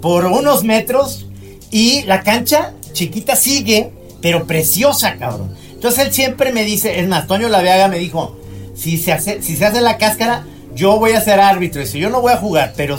por 0.00 0.24
unos 0.26 0.64
metros 0.64 1.26
y 1.70 2.04
la 2.04 2.22
cancha 2.22 2.72
chiquita 2.92 3.36
sigue, 3.36 3.92
pero 4.22 4.46
preciosa, 4.46 5.16
cabrón. 5.16 5.57
Entonces 5.78 6.06
él 6.06 6.12
siempre 6.12 6.52
me 6.52 6.64
dice, 6.64 6.98
es 6.98 7.06
más, 7.06 7.28
Toño 7.28 7.48
Laveaga 7.48 7.86
me 7.86 8.00
dijo, 8.00 8.36
si 8.74 8.98
se 8.98 9.12
hace, 9.12 9.42
si 9.42 9.54
se 9.54 9.64
hace 9.64 9.80
la 9.80 9.96
cáscara, 9.96 10.44
yo 10.74 10.98
voy 10.98 11.12
a 11.12 11.20
ser 11.20 11.38
árbitro. 11.38 11.80
Dice, 11.80 12.00
yo 12.00 12.10
no 12.10 12.20
voy 12.20 12.32
a 12.32 12.36
jugar, 12.36 12.74
pero 12.76 12.98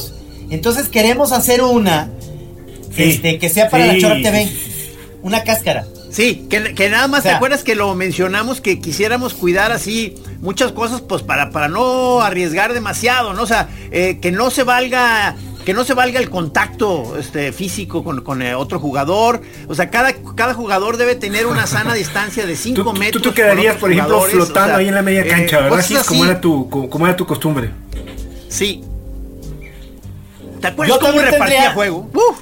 entonces 0.49 0.87
queremos 0.87 1.33
hacer 1.33 1.61
una 1.61 2.09
este, 2.95 3.37
que 3.37 3.49
sea 3.49 3.69
para 3.69 3.85
la 3.85 3.97
Chora 3.97 4.15
TV. 4.15 4.49
Una 5.21 5.43
cáscara. 5.43 5.85
Sí, 6.09 6.47
que, 6.49 6.89
nada 6.89 7.09
más 7.09 7.23
te 7.23 7.31
acuerdas 7.31 7.65
que 7.65 7.75
lo 7.75 7.93
mencionamos 7.95 8.61
que 8.61 8.79
quisiéramos 8.79 9.33
cuidar 9.33 9.73
así 9.73 10.15
muchas 10.39 10.71
cosas, 10.71 11.01
pues 11.01 11.21
para, 11.21 11.51
para 11.51 11.67
no 11.67 12.21
arriesgar 12.21 12.73
demasiado, 12.73 13.33
¿no? 13.33 13.43
O 13.43 13.45
sea, 13.45 13.67
eh, 13.91 14.19
que 14.21 14.31
no 14.31 14.51
se 14.51 14.63
valga 14.63 15.35
que 15.69 15.73
no 15.75 15.83
se 15.83 15.93
valga 15.93 16.19
el 16.19 16.31
contacto 16.31 17.15
este, 17.19 17.51
físico 17.51 18.03
con, 18.03 18.41
eh, 18.41 18.55
otro 18.55 18.79
jugador. 18.79 19.43
O 19.67 19.75
sea, 19.75 19.91
cada, 19.91 20.13
cada 20.33 20.55
jugador 20.55 20.97
debe 20.97 21.13
tener 21.13 21.45
una 21.45 21.67
sana 21.67 21.93
distancia 22.03 22.47
de 22.47 22.55
5 22.55 22.91
metros. 22.93 23.21
Tú 23.21 23.29
te 23.29 23.35
quedarías, 23.35 23.75
por 23.75 23.91
ejemplo, 23.91 24.19
flotando 24.21 24.77
ahí 24.77 24.87
en 24.87 24.95
la 24.95 25.03
media 25.03 25.27
cancha, 25.27 25.59
eh, 25.59 25.61
¿verdad? 25.61 25.77
Así 25.77 25.93
como 26.07 26.25
era, 26.25 26.41
tu, 26.41 26.67
como, 26.71 27.05
era 27.05 27.15
tu 27.15 27.27
costumbre. 27.27 27.69
Sí. 28.47 28.83
¿Te 30.59 30.67
acuerdas 30.69 30.97
cómo 30.97 31.19
repartía 31.21 31.71
juego? 31.73 32.09
Uf. 32.15 32.39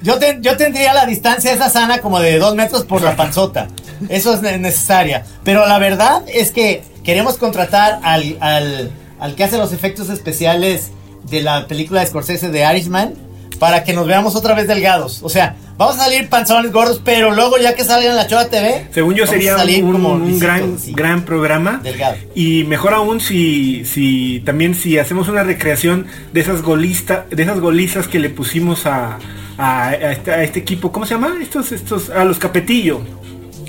Yo, 0.00 0.18
ten- 0.18 0.42
yo 0.42 0.56
tendría 0.56 0.94
la 0.94 1.04
distancia 1.04 1.52
esa 1.52 1.68
sana 1.68 1.98
como 1.98 2.20
de 2.20 2.38
dos 2.38 2.54
metros 2.54 2.84
por 2.84 3.02
la 3.02 3.16
panzota. 3.16 3.68
Eso 4.08 4.32
es 4.32 4.40
ne- 4.40 4.56
necesaria. 4.56 5.26
Pero 5.44 5.66
la 5.68 5.78
verdad 5.78 6.22
es 6.26 6.52
que 6.52 6.84
queremos 7.04 7.36
contratar 7.36 8.00
al, 8.02 8.38
al, 8.40 8.90
al 9.20 9.34
que 9.34 9.44
hace 9.44 9.58
los 9.58 9.74
efectos 9.74 10.08
especiales 10.08 10.90
de 11.30 11.42
la 11.42 11.66
película 11.66 12.00
de 12.00 12.06
Scorsese 12.06 12.48
de 12.50 12.64
Irishman 12.72 13.14
para 13.58 13.84
que 13.84 13.92
nos 13.92 14.06
veamos 14.06 14.34
otra 14.34 14.54
vez 14.54 14.66
delgados. 14.66 15.20
O 15.22 15.28
sea, 15.28 15.54
vamos 15.78 15.96
a 15.96 16.04
salir 16.04 16.28
panzones 16.28 16.72
gordos, 16.72 17.00
pero 17.04 17.32
luego 17.32 17.58
ya 17.58 17.74
que 17.76 17.84
salgan 17.84 18.16
la 18.16 18.26
Chora 18.26 18.48
TV, 18.48 18.88
Según 18.92 19.14
yo 19.14 19.24
sería 19.26 19.56
un, 19.56 19.92
como 19.92 20.12
un 20.14 20.26
lisitos, 20.26 20.40
gran, 20.42 20.76
gran 20.94 21.24
programa. 21.24 21.80
Delgado. 21.82 22.16
Y 22.34 22.64
mejor 22.64 22.92
aún 22.94 23.20
si, 23.20 23.84
si 23.84 24.40
también 24.44 24.74
si 24.74 24.98
hacemos 24.98 25.28
una 25.28 25.44
recreación 25.44 26.06
de 26.32 26.40
esas 26.40 26.60
golista, 26.62 27.26
de 27.30 27.40
esas 27.42 27.60
golizas 27.60 28.08
que 28.08 28.18
le 28.18 28.30
pusimos 28.30 28.84
a, 28.86 29.18
a, 29.58 29.88
a 29.90 30.12
este, 30.12 30.32
a 30.32 30.42
este 30.42 30.58
equipo. 30.58 30.90
¿Cómo 30.90 31.06
se 31.06 31.14
llama? 31.14 31.36
Estos, 31.40 31.70
estos, 31.70 32.10
a 32.10 32.24
los 32.24 32.38
Capetillo. 32.38 33.00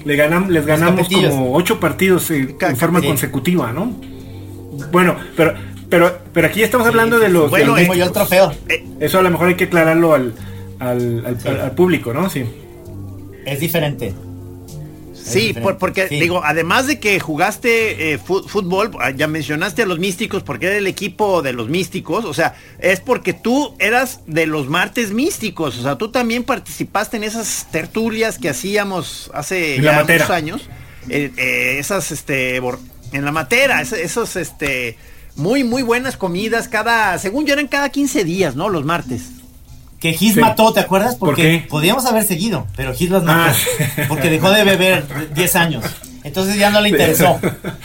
Le 0.06 0.16
ganam- 0.18 0.48
les 0.50 0.66
ganamos 0.66 1.08
como 1.08 1.54
ocho 1.56 1.80
partidos 1.80 2.32
eh, 2.32 2.56
en 2.60 2.78
forma 2.78 3.00
sí. 3.00 3.08
consecutiva, 3.08 3.72
¿no? 3.72 3.94
Bueno, 4.92 5.16
pero, 5.38 5.54
pero, 5.94 6.18
pero 6.34 6.48
aquí 6.48 6.64
estamos 6.64 6.88
hablando 6.88 7.20
de 7.20 7.30
los. 7.30 7.52
Bueno, 7.52 7.76
de 7.76 7.82
los 7.82 7.88
Como 7.88 7.94
yo 8.00 8.06
el 8.06 8.12
trofeo. 8.12 8.52
Eso 9.00 9.20
a 9.20 9.22
lo 9.22 9.30
mejor 9.30 9.50
hay 9.50 9.56
que 9.56 9.66
aclararlo 9.66 10.16
al, 10.16 10.34
al, 10.80 11.24
al- 11.24 11.40
Sí. 11.40 11.48
al- 11.50 11.62
al 11.62 11.72
público, 11.76 12.14
¿no? 12.14 12.32
Sí. 12.32 12.46
Es 13.46 13.60
diferente. 13.60 14.12
Sí, 15.14 15.54
por- 15.54 15.78
porque 15.78 16.08
Sí. 16.08 16.20
digo, 16.20 16.42
además 16.44 16.88
de 16.88 17.00
que 17.00 17.20
jugaste 17.20 18.14
eh, 18.14 18.18
fútbol, 18.18 18.90
ah, 19.00 19.12
ya 19.12 19.28
mencionaste 19.28 19.84
a 19.84 19.86
los 19.86 20.00
místicos 20.00 20.42
porque 20.42 20.66
era 20.66 20.78
el 20.78 20.88
equipo 20.88 21.42
de 21.44 21.54
los 21.54 21.70
místicos, 21.70 22.26
o 22.26 22.34
sea, 22.34 22.56
es 22.80 23.00
porque 23.00 23.32
tú 23.34 23.76
eras 23.80 24.22
de 24.26 24.48
los 24.48 24.68
martes 24.68 25.12
místicos, 25.12 25.78
o 25.78 25.84
sea, 25.84 25.96
tú 25.98 26.10
también 26.12 26.44
participaste 26.44 27.18
en 27.18 27.24
esas 27.24 27.68
tertulias 27.72 28.40
que 28.40 28.50
hacíamos 28.50 29.30
hace 29.34 29.80
ya 29.80 30.04
muchos 30.04 30.30
años, 30.32 30.68
eh, 31.08 31.32
eh, 31.38 31.76
esas, 31.78 32.12
este, 32.12 32.58
en 32.58 33.24
la 33.26 33.32
matera, 33.32 33.80
es- 33.82 33.94
esos, 33.94 34.36
este, 34.36 34.98
muy, 35.36 35.64
muy 35.64 35.82
buenas 35.84 36.18
comidas 36.18 36.68
cada, 36.68 37.18
según 37.18 37.46
yo 37.46 37.54
eran 37.54 37.68
cada 37.68 37.90
15 37.90 38.24
días, 38.24 38.56
¿no? 38.56 38.70
Los 38.70 38.86
martes. 38.86 39.24
Que 40.00 40.14
Gis 40.14 40.34
Sí. 40.36 40.40
mató, 40.42 40.74
¿te 40.74 40.82
acuerdas? 40.82 41.16
¿Por 41.16 41.30
Porque 41.30 41.66
podíamos 41.70 42.06
haber 42.06 42.24
seguido, 42.26 42.68
pero 42.76 42.94
Gis 42.94 43.10
las 43.10 43.24
mató. 43.24 43.56
Ah. 43.80 44.06
Porque 44.10 44.30
dejó 44.30 44.52
de 44.52 44.64
beber 44.64 45.34
10 45.34 45.56
años. 45.56 45.86
Entonces 46.26 46.58
ya 46.58 46.70
no 46.70 46.80
le 46.82 46.90
interesó. 46.90 47.40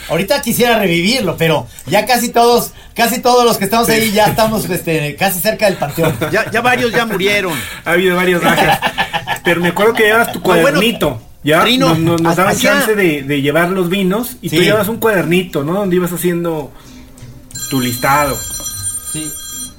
Ahorita 0.09 0.41
quisiera 0.41 0.79
revivirlo, 0.79 1.35
pero 1.37 1.67
ya 1.87 2.05
casi 2.05 2.29
todos, 2.29 2.71
casi 2.93 3.19
todos 3.19 3.43
los 3.45 3.57
que 3.57 3.65
estamos 3.65 3.89
ahí 3.89 4.11
ya 4.11 4.27
estamos 4.27 4.69
este, 4.69 5.15
casi 5.15 5.39
cerca 5.41 5.65
del 5.65 5.75
panteón. 5.75 6.15
Ya, 6.31 6.49
ya 6.51 6.61
varios 6.61 6.91
ya 6.93 7.05
murieron. 7.05 7.53
Ha 7.85 7.91
habido 7.91 8.15
varios 8.15 8.41
bajas. 8.43 8.79
Pero 9.43 9.59
me 9.61 9.69
acuerdo 9.69 9.93
que 9.93 10.03
llevabas 10.03 10.31
tu 10.31 10.41
cuadernito. 10.41 11.21
ya 11.43 11.61
Trino, 11.61 11.89
nos, 11.89 11.99
nos- 11.99 12.21
nos 12.21 12.35
daban 12.37 12.57
chance 12.57 12.95
de, 12.95 13.23
de 13.23 13.41
llevar 13.41 13.69
los 13.71 13.89
vinos 13.89 14.37
y 14.41 14.49
tú 14.49 14.57
llevas 14.61 14.87
un 14.87 14.97
cuadernito, 14.97 15.63
¿no? 15.63 15.73
Donde 15.73 15.95
ibas 15.97 16.11
haciendo 16.13 16.71
tu 17.69 17.79
listado. 17.79 18.37
Sí. 19.11 19.29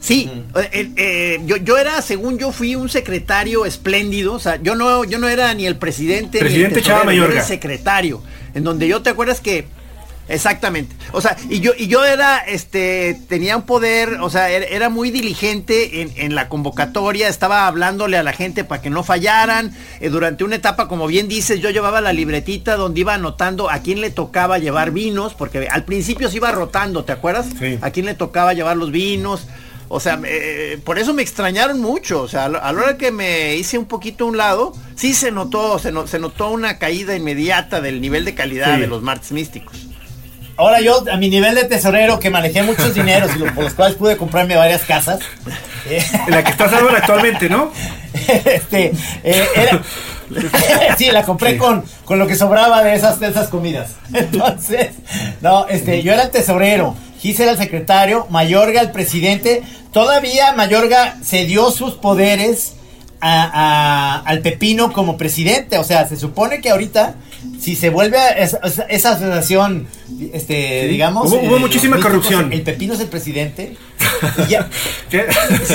Sí, 0.00 0.30
eh, 0.72 0.90
eh, 0.96 1.40
yo, 1.44 1.56
yo 1.58 1.76
era, 1.76 2.00
según 2.00 2.38
yo 2.38 2.52
fui 2.52 2.74
un 2.74 2.88
secretario 2.88 3.66
espléndido, 3.66 4.32
o 4.32 4.40
sea, 4.40 4.56
yo 4.62 4.74
no, 4.74 5.04
yo 5.04 5.18
no 5.18 5.28
era 5.28 5.52
ni 5.52 5.66
el 5.66 5.76
presidente, 5.76 6.38
Presidente 6.38 6.70
ni 6.70 6.78
el 6.78 6.82
tesorero, 6.82 7.00
Chava 7.02 7.12
yo 7.12 7.18
era 7.18 7.20
Mayorga. 7.26 7.40
el 7.42 7.46
secretario, 7.46 8.22
en 8.54 8.64
donde 8.64 8.88
yo 8.88 9.02
te 9.02 9.10
acuerdas 9.10 9.40
que 9.40 9.66
Exactamente. 10.30 10.94
O 11.12 11.20
sea, 11.20 11.36
y 11.48 11.60
yo, 11.60 11.72
y 11.76 11.86
yo 11.88 12.04
era, 12.04 12.38
este, 12.38 13.18
tenía 13.28 13.56
un 13.56 13.62
poder, 13.64 14.14
o 14.20 14.30
sea, 14.30 14.48
era, 14.50 14.64
era 14.66 14.88
muy 14.88 15.10
diligente 15.10 16.02
en, 16.02 16.12
en 16.16 16.34
la 16.34 16.48
convocatoria, 16.48 17.28
estaba 17.28 17.66
hablándole 17.66 18.16
a 18.16 18.22
la 18.22 18.32
gente 18.32 18.64
para 18.64 18.80
que 18.80 18.90
no 18.90 19.02
fallaran. 19.02 19.72
Eh, 20.00 20.08
durante 20.08 20.44
una 20.44 20.56
etapa, 20.56 20.88
como 20.88 21.06
bien 21.06 21.28
dices, 21.28 21.60
yo 21.60 21.70
llevaba 21.70 22.00
la 22.00 22.12
libretita 22.12 22.76
donde 22.76 23.00
iba 23.00 23.14
anotando 23.14 23.68
a 23.70 23.80
quién 23.80 24.00
le 24.00 24.10
tocaba 24.10 24.58
llevar 24.58 24.92
vinos, 24.92 25.34
porque 25.34 25.68
al 25.68 25.84
principio 25.84 26.30
se 26.30 26.36
iba 26.36 26.50
rotando, 26.52 27.04
¿te 27.04 27.12
acuerdas? 27.12 27.46
Sí. 27.58 27.78
A 27.82 27.90
quién 27.90 28.06
le 28.06 28.14
tocaba 28.14 28.54
llevar 28.54 28.76
los 28.76 28.90
vinos. 28.92 29.46
O 29.92 29.98
sea, 29.98 30.20
eh, 30.24 30.78
por 30.84 31.00
eso 31.00 31.12
me 31.14 31.22
extrañaron 31.22 31.80
mucho. 31.80 32.22
O 32.22 32.28
sea, 32.28 32.44
a 32.44 32.48
la 32.48 32.58
a 32.60 32.72
la 32.72 32.80
hora 32.80 32.96
que 32.96 33.10
me 33.10 33.56
hice 33.56 33.76
un 33.76 33.86
poquito 33.86 34.22
a 34.24 34.28
un 34.28 34.36
lado, 34.36 34.72
sí 34.94 35.14
se 35.14 35.32
notó, 35.32 35.80
se, 35.80 35.90
no- 35.90 36.06
se 36.06 36.20
notó 36.20 36.50
una 36.50 36.78
caída 36.78 37.16
inmediata 37.16 37.80
del 37.80 38.00
nivel 38.00 38.24
de 38.24 38.36
calidad 38.36 38.76
Sí. 38.76 38.82
de 38.82 38.86
los 38.86 39.02
martes 39.02 39.32
místicos. 39.32 39.88
Ahora 40.60 40.82
yo, 40.82 41.02
a 41.10 41.16
mi 41.16 41.30
nivel 41.30 41.54
de 41.54 41.64
tesorero, 41.64 42.18
que 42.18 42.28
manejé 42.28 42.62
muchos 42.62 42.92
dineros 42.94 43.30
y 43.34 43.38
por 43.38 43.64
los 43.64 43.72
cuales 43.72 43.96
pude 43.96 44.18
comprarme 44.18 44.56
varias 44.56 44.82
casas, 44.82 45.18
eh, 45.88 46.04
En 46.26 46.34
la 46.34 46.44
que 46.44 46.50
estás 46.50 46.70
ahora 46.74 46.98
actualmente, 46.98 47.48
¿no? 47.48 47.72
este, 48.28 48.92
eh, 49.24 49.46
era- 49.56 49.80
sí, 50.98 51.10
la 51.10 51.22
compré 51.22 51.56
con, 51.56 51.82
con 52.04 52.18
lo 52.18 52.26
que 52.26 52.36
sobraba 52.36 52.84
de 52.84 52.94
esas, 52.94 53.18
de 53.20 53.28
esas 53.28 53.48
comidas. 53.48 53.92
Entonces, 54.12 54.90
no, 55.40 55.66
este, 55.66 56.02
yo 56.02 56.12
era 56.12 56.24
el 56.24 56.30
tesorero, 56.30 56.94
Gis 57.20 57.40
era 57.40 57.52
el 57.52 57.56
secretario, 57.58 58.26
Mayorga 58.28 58.82
el 58.82 58.90
presidente. 58.90 59.62
Todavía 59.94 60.52
Mayorga 60.52 61.16
cedió 61.24 61.70
sus 61.70 61.94
poderes 61.94 62.74
a- 63.20 63.50
a- 63.52 64.20
al 64.20 64.40
Pepino 64.40 64.92
como 64.92 65.16
presidente. 65.16 65.78
O 65.78 65.84
sea, 65.84 66.06
se 66.08 66.16
supone 66.16 66.60
que 66.60 66.70
ahorita, 66.70 67.14
si 67.60 67.76
se 67.76 67.90
vuelve 67.90 68.18
a 68.18 68.28
esa, 68.30 68.58
asociación, 68.58 69.86
este, 70.32 70.86
digamos. 70.88 71.30
Hubo- 71.30 71.40
hubo 71.40 71.56
eh, 71.56 71.60
muchísima 71.60 72.00
corrupción. 72.00 72.52
El 72.52 72.62
Pepino 72.62 72.94
es 72.94 73.00
el 73.00 73.08
presidente. 73.08 73.76
y 74.46 74.50
ya. 74.50 74.68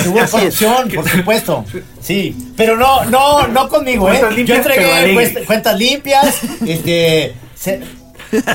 Hubo 0.06 0.20
corrupción, 0.30 0.88
por 0.94 1.08
supuesto. 1.08 1.64
Sí, 2.00 2.36
pero 2.56 2.76
no, 2.76 3.04
no, 3.04 3.46
no 3.48 3.68
conmigo, 3.68 4.10
¿eh? 4.12 4.18
Cuentas 4.20 4.46
Yo 4.46 4.54
entregué 4.54 5.14
cuest- 5.14 5.44
cuentas 5.46 5.78
limpias, 5.78 6.40
este, 6.66 7.34
se- 7.54 7.80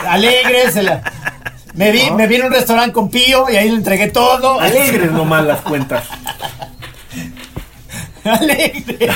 alegres. 0.07 0.73
se 0.73 0.83
la- 0.83 1.01
me 1.73 1.91
vi, 1.93 2.11
me 2.11 2.27
vi 2.27 2.35
en 2.35 2.43
un 2.47 2.51
restaurante 2.51 2.91
con 2.91 3.09
Pío 3.09 3.49
y 3.49 3.55
ahí 3.55 3.69
le 3.69 3.75
entregué 3.77 4.07
todo. 4.09 4.59
Alegres 4.59 5.09
nomás 5.13 5.45
las 5.45 5.61
cuentas. 5.61 6.03
Alegres. 8.29 9.09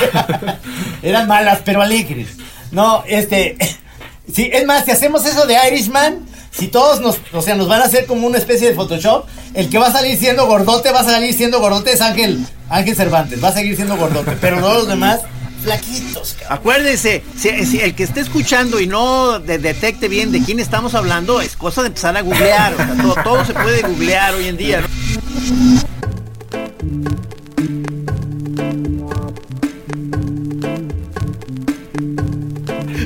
Eran 1.02 1.26
malas, 1.28 1.60
pero 1.64 1.82
alegres. 1.82 2.28
No, 2.72 3.04
este, 3.06 3.56
sí, 4.32 4.50
es 4.52 4.66
más, 4.66 4.84
si 4.84 4.90
hacemos 4.90 5.24
eso 5.26 5.46
de 5.46 5.56
Irishman, 5.68 6.26
si 6.50 6.68
todos 6.68 7.00
nos, 7.00 7.18
o 7.32 7.42
sea, 7.42 7.54
nos 7.54 7.68
van 7.68 7.82
a 7.82 7.84
hacer 7.84 8.06
como 8.06 8.26
una 8.26 8.38
especie 8.38 8.68
de 8.68 8.74
Photoshop, 8.74 9.26
el 9.54 9.68
que 9.68 9.78
va 9.78 9.88
a 9.88 9.92
salir 9.92 10.18
siendo 10.18 10.46
gordote, 10.46 10.90
va 10.90 11.00
a 11.00 11.04
salir 11.04 11.34
siendo 11.34 11.60
gordote 11.60 11.92
es 11.92 12.00
Ángel, 12.00 12.44
Ángel 12.68 12.96
Cervantes, 12.96 13.42
va 13.42 13.48
a 13.48 13.52
seguir 13.52 13.76
siendo 13.76 13.96
gordote, 13.96 14.32
pero 14.40 14.58
todos 14.60 14.76
los 14.78 14.88
demás, 14.88 15.20
flaquitos, 15.62 16.34
cabrón. 16.38 16.58
Acuérdense, 16.58 17.22
si, 17.36 17.66
si 17.66 17.80
el 17.80 17.94
que 17.94 18.04
esté 18.04 18.20
escuchando 18.20 18.80
y 18.80 18.86
no 18.86 19.38
de- 19.38 19.58
detecte 19.58 20.08
bien 20.08 20.32
de 20.32 20.42
quién 20.42 20.58
estamos 20.60 20.94
hablando, 20.94 21.40
es 21.40 21.56
cosa 21.56 21.82
de 21.82 21.88
empezar 21.88 22.16
a 22.16 22.22
googlear. 22.22 22.72
o 22.74 22.76
sea, 22.76 22.96
todo, 23.02 23.14
todo 23.22 23.44
se 23.44 23.52
puede 23.52 23.82
googlear 23.82 24.34
hoy 24.34 24.48
en 24.48 24.56
día. 24.56 24.80
¿no? 24.80 25.95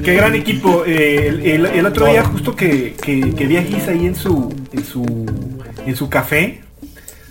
Qué 0.04 0.14
gran 0.14 0.34
equipo. 0.34 0.84
Eh, 0.86 1.28
el, 1.28 1.46
el- 1.46 1.66
el 1.66 1.86
otro 1.86 2.06
día 2.06 2.24
justo 2.24 2.54
que, 2.56 2.94
que, 3.02 3.34
que 3.34 3.46
vi 3.46 3.56
a 3.56 3.62
Gis 3.62 3.88
ahí 3.88 4.06
en 4.06 4.14
su, 4.14 4.52
en 4.72 4.84
su 4.84 5.04
en 5.86 5.96
su 5.96 6.08
café, 6.08 6.60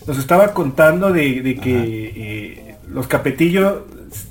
nos 0.07 0.17
estaba 0.17 0.53
contando 0.53 1.11
de, 1.11 1.41
de 1.41 1.55
que 1.55 2.13
eh, 2.15 2.75
los 2.91 3.07
capetillos 3.07 3.81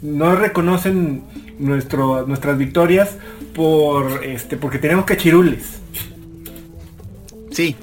no 0.02 0.34
reconocen 0.34 1.22
nuestro, 1.58 2.26
nuestras 2.26 2.58
victorias 2.58 3.16
por 3.54 4.24
este 4.24 4.56
porque 4.56 4.78
tenemos 4.78 5.04
cachirules. 5.04 5.80
Sí. 7.50 7.76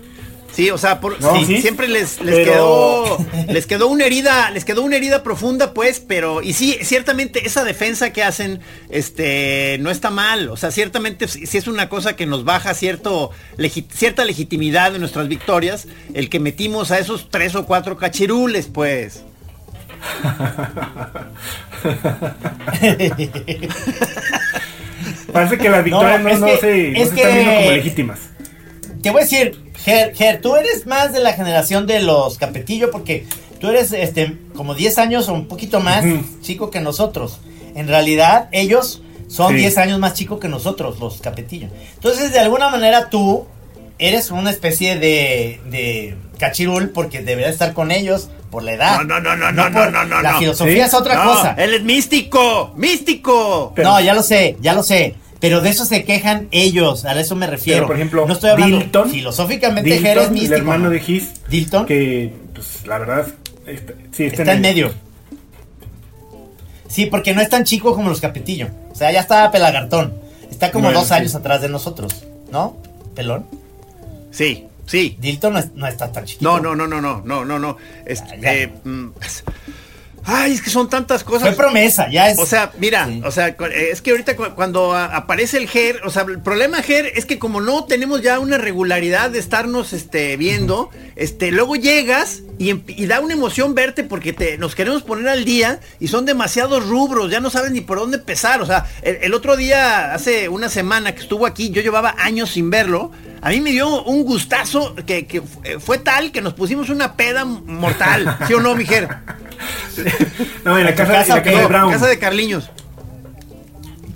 Sí, 0.56 0.70
o 0.72 0.78
sea, 0.78 1.02
por- 1.02 1.20
No, 1.22 1.38
sí, 1.38 1.46
sí. 1.46 1.62
siempre 1.62 1.88
les, 1.88 2.22
les 2.22 2.36
Pero- 2.36 2.46
quedó 2.54 3.26
les 3.52 3.66
quedó 3.68 3.88
una 3.88 4.06
herida, 4.06 4.52
les 4.52 4.64
quedó 4.66 4.82
una 4.84 4.96
herida 4.96 5.22
profunda, 5.22 5.74
pues, 5.74 6.00
pero 6.00 6.42
y 6.42 6.54
sí, 6.54 6.78
ciertamente 6.82 7.46
esa 7.46 7.64
defensa 7.64 8.12
que 8.14 8.24
hacen, 8.24 8.62
este, 8.90 9.78
no 9.82 9.92
está 9.92 10.10
mal, 10.12 10.50
o 10.50 10.58
sea, 10.58 10.72
ciertamente 10.72 11.28
sí 11.28 11.58
es 11.58 11.68
una 11.68 11.90
cosa 11.90 12.16
que 12.16 12.26
nos 12.26 12.46
baja 12.46 12.74
cierto 12.74 13.32
legi- 13.58 13.86
cierta 13.94 14.24
legitimidad 14.26 14.92
de 14.94 15.00
nuestras 15.00 15.28
victorias, 15.28 15.88
el 16.14 16.30
que 16.30 16.40
metimos 16.40 16.92
a 16.92 17.00
esos 17.00 17.30
tres 17.30 17.56
o 17.56 17.66
cuatro 17.66 17.98
cachirules, 17.98 18.68
pues. 18.68 19.24
Parece 25.32 25.58
que 25.58 25.70
las 25.70 25.84
victorias 25.84 26.22
no, 26.22 26.30
es 26.30 26.40
no 26.40 26.48
que- 26.48 26.58
se, 26.58 26.92
no 26.92 26.98
es 27.00 27.10
se 27.10 27.16
están 27.16 27.34
viendo 27.34 27.54
como 27.56 27.72
legítimas. 27.72 28.20
Te 29.06 29.12
voy 29.12 29.22
a 29.22 29.24
decir, 29.26 29.60
Ger, 29.84 30.16
Ger, 30.16 30.42
tú 30.42 30.56
eres 30.56 30.88
más 30.88 31.14
de 31.14 31.20
la 31.20 31.34
generación 31.34 31.86
de 31.86 32.02
los 32.02 32.40
Capetillo 32.40 32.90
porque 32.90 33.28
tú 33.60 33.70
eres 33.70 33.92
este 33.94 34.36
como 34.56 34.74
10 34.74 34.98
años 34.98 35.30
o 35.30 35.34
un 35.34 35.48
poquito 35.48 35.80
más 35.80 36.04
chico 36.42 36.72
que 36.72 36.80
nosotros. 36.80 37.38
En 37.76 37.88
realidad, 37.88 38.50
ellos 38.52 39.04
son 39.28 39.52
Sí. 39.54 39.58
10 39.60 39.78
años 39.78 40.00
más 40.00 40.16
chicos 40.16 40.40
que 40.40 40.48
nosotros, 40.48 41.00
los 41.00 41.20
Capetillo. 41.22 41.68
Entonces, 41.94 42.32
de 42.32 42.40
alguna 42.40 42.70
manera 42.70 43.10
tú 43.12 43.46
eres 44.00 44.32
una 44.32 44.50
especie 44.50 44.98
de, 44.98 45.62
de 45.70 46.16
cachirul 46.40 46.90
porque 46.90 47.20
deberías 47.22 47.54
estar 47.54 47.74
con 47.74 47.92
ellos 47.92 48.30
por 48.50 48.64
la 48.64 48.74
edad. 48.74 48.98
No, 49.04 49.20
no, 49.20 49.36
no, 49.36 49.36
no, 49.36 49.52
no, 49.52 49.72
por- 49.72 49.92
no, 49.92 50.04
no, 50.06 50.22
La 50.24 50.32
no. 50.32 50.40
filosofía 50.40 50.74
¿Sí? 50.74 50.80
es 50.82 50.94
otra 50.96 51.14
No, 51.24 51.32
cosa. 51.32 51.56
Él 51.60 51.76
es 51.76 51.84
místico, 51.84 52.74
místico. 52.76 53.72
Pero- 53.76 53.90
no, 53.90 54.02
ya 54.02 54.16
lo 54.16 54.24
sé, 54.24 54.58
ya 54.62 54.74
lo 54.74 54.82
sé. 54.82 55.14
Pero 55.46 55.62
de 55.62 55.70
eso 55.70 55.86
se 55.86 56.04
quejan 56.06 56.48
ellos, 56.50 57.06
a 57.06 57.20
eso 57.20 57.36
me 57.36 57.46
refiero. 57.46 57.82
Pero, 57.82 57.88
por 57.88 57.96
ejemplo, 57.98 58.26
no 58.26 58.34
estoy 58.34 58.50
hablando 58.50 58.80
Dilton, 58.80 59.12
filosóficamente 59.12 59.88
Dilton, 59.92 60.04
Jerez 60.08 60.32
es 60.32 60.46
el 60.50 60.54
hermano 60.54 60.86
¿no? 60.86 60.90
de 60.90 61.04
His, 61.06 61.30
Dilton 61.48 61.86
que 61.86 62.34
pues 62.52 62.88
la 62.88 62.98
verdad 62.98 63.28
está, 63.68 63.94
sí, 64.12 64.24
está, 64.24 64.42
está 64.42 64.54
en 64.54 64.62
medio. 64.62 64.92
Sí, 66.88 67.06
porque 67.06 67.36
no 67.36 67.42
es 67.42 67.50
tan 67.50 67.64
chico 67.64 67.94
como 67.94 68.10
los 68.10 68.22
Capetillo. 68.22 68.70
O 68.92 68.96
sea, 68.96 69.12
ya 69.12 69.20
está 69.20 69.52
pelagartón. 69.52 70.16
Está 70.50 70.72
como 70.72 70.86
Bueno, 70.86 71.00
dos 71.02 71.10
sí. 71.10 71.14
años 71.14 71.36
atrás 71.36 71.62
de 71.62 71.70
nosotros, 71.70 72.26
¿no? 72.52 72.78
Pelón. 73.14 73.46
Sí, 74.32 74.66
sí. 74.88 75.16
Dilton 75.20 75.54
no, 75.54 75.60
es- 75.60 75.74
no 75.76 75.86
está 75.86 76.12
tan 76.12 76.26
chiquito. 76.26 76.50
No, 76.50 76.60
no, 76.60 76.76
no, 76.76 76.88
no, 76.88 77.00
no, 77.02 77.22
no, 77.24 77.46
no, 77.46 77.60
no. 77.60 77.78
Este, 78.08 78.40
Ya. 78.42 78.52
eh, 78.56 78.74
mm, 78.84 79.10
ay, 80.26 80.54
es 80.54 80.62
que 80.62 80.70
son 80.70 80.90
tantas 80.90 81.24
Fue 81.24 81.34
cosas. 81.40 81.56
promesa, 81.56 82.10
ya 82.12 82.30
es. 82.30 82.40
O 82.40 82.46
sea, 82.46 82.72
mira, 82.80 83.06
Sí. 83.08 83.22
o 83.26 83.32
sea, 83.32 83.48
es 83.50 84.02
que 84.02 84.12
ahorita 84.12 84.36
cu- 84.36 84.54
cuando 84.56 84.94
aparece 84.96 85.58
el 85.58 85.68
GER, 85.68 86.02
o 86.06 86.10
sea, 86.10 86.24
el 86.24 86.40
problema 86.42 86.82
GER 86.82 87.12
es 87.16 87.26
que 87.26 87.40
como 87.40 87.62
no 87.62 87.86
tenemos 87.86 88.22
ya 88.22 88.40
una 88.40 88.58
regularidad 88.58 89.30
de 89.30 89.40
estarnos 89.40 89.94
este, 89.94 90.36
viendo, 90.38 90.90
este, 91.16 91.52
luego 91.52 91.76
llegas 91.76 92.42
y, 92.58 92.72
y 92.88 93.06
da 93.06 93.20
una 93.20 93.34
emoción 93.34 93.76
verte 93.76 94.04
porque 94.04 94.34
te, 94.34 94.58
nos 94.58 94.76
queremos 94.76 95.04
poner 95.04 95.28
al 95.30 95.46
día 95.46 95.80
y 96.00 96.08
son 96.08 96.26
demasiados 96.26 96.88
rubros, 96.88 97.30
ya 97.32 97.40
no 97.40 97.50
sabes 97.50 97.72
ni 97.72 97.82
por 97.82 98.00
dónde 98.00 98.18
empezar. 98.18 98.62
O 98.62 98.66
sea, 98.66 98.86
el, 99.02 99.18
el 99.22 99.34
otro 99.34 99.56
día, 99.58 100.14
hace 100.14 100.50
una 100.50 100.70
semana 100.70 101.14
que 101.14 101.22
estuvo 101.22 101.46
aquí, 101.46 101.70
yo 101.70 101.82
llevaba 101.82 102.16
años 102.18 102.52
sin 102.52 102.70
verlo, 102.70 103.12
a 103.46 103.50
mí 103.50 103.62
me 103.62 103.70
dio 103.70 104.04
un 104.06 104.24
gustazo 104.24 104.96
que, 105.06 105.28
que 105.28 105.38
eh, 105.64 105.78
fue 105.80 106.00
tal 106.00 106.32
que 106.32 106.42
nos 106.42 106.54
pusimos 106.56 106.90
una 106.90 107.14
peda 107.14 107.46
mortal, 107.46 108.38
¿sí 108.48 108.56
o 108.56 108.60
no, 108.60 108.74
mi 108.76 108.86
GER? 108.86 109.08
No, 110.66 110.78
en 110.80 110.84
la 110.84 110.90
¿En 110.90 110.96
tu 110.96 111.04
casa, 111.04 111.22
en 111.22 111.30
la 111.30 111.44
casa 111.44 111.60
de 111.62 111.68
Brown. 111.68 111.92
casa 111.92 112.08
de 112.08 112.18
Carliños. 112.18 112.72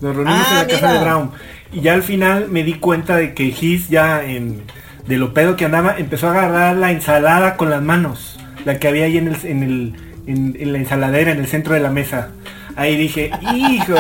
Nos 0.02 0.16
reunimos 0.16 0.48
Ah, 0.48 0.62
en 0.62 0.68
la 0.68 0.68
casa 0.68 0.94
de 0.94 1.00
Brown. 1.00 1.32
Y 1.72 1.82
ya 1.82 1.94
al 1.94 2.02
final 2.02 2.48
me 2.50 2.64
di 2.64 2.74
cuenta 2.76 3.18
de 3.18 3.36
que 3.36 3.44
His 3.46 3.90
ya 3.90 4.24
en 4.24 4.64
de 5.06 5.18
lo 5.18 5.32
pedo 5.34 5.56
que 5.56 5.66
andaba 5.66 5.96
empezó 5.98 6.28
a 6.28 6.32
agarrar 6.32 6.76
la 6.78 6.92
ensalada 6.92 7.56
con 7.56 7.70
las 7.70 7.84
manos, 7.84 8.40
la 8.66 8.80
que 8.80 8.88
había 8.88 9.06
ahí 9.06 9.18
en 9.20 9.28
el 9.28 9.38
en 9.46 9.62
el 9.64 9.94
en, 10.26 10.58
en 10.60 10.74
la 10.74 10.80
ensaladera 10.80 11.32
en 11.32 11.38
el 11.40 11.46
centro 11.48 11.76
de 11.76 11.82
la 11.82 11.92
mesa. 11.92 12.30
Ahí 12.76 12.96
dije, 12.96 13.30
hijo, 13.56 13.94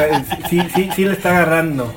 sí, 0.49 0.59
sí, 0.73 0.89
sí 0.95 1.05
le 1.05 1.13
está 1.13 1.29
agarrando. 1.29 1.93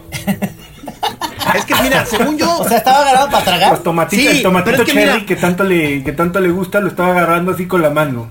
Es 1.54 1.64
que 1.64 1.74
mira, 1.82 2.04
según 2.06 2.38
yo, 2.38 2.58
O 2.58 2.68
sea, 2.68 2.78
estaba 2.78 3.00
agarrado 3.02 3.30
para 3.30 3.44
tragar. 3.44 3.80
Sí, 4.10 4.26
el 4.26 4.42
tomatito 4.42 4.70
pero 4.70 4.82
es 4.82 4.88
que 4.88 4.94
cherry 4.94 5.12
mira- 5.14 5.26
que 5.26 5.36
tanto 5.36 5.64
le 5.64 6.02
que 6.04 6.12
tanto 6.12 6.40
le 6.40 6.50
gusta 6.50 6.80
lo 6.80 6.88
estaba 6.88 7.10
agarrando 7.10 7.52
así 7.52 7.66
con 7.66 7.82
la 7.82 7.90
mano. 7.90 8.30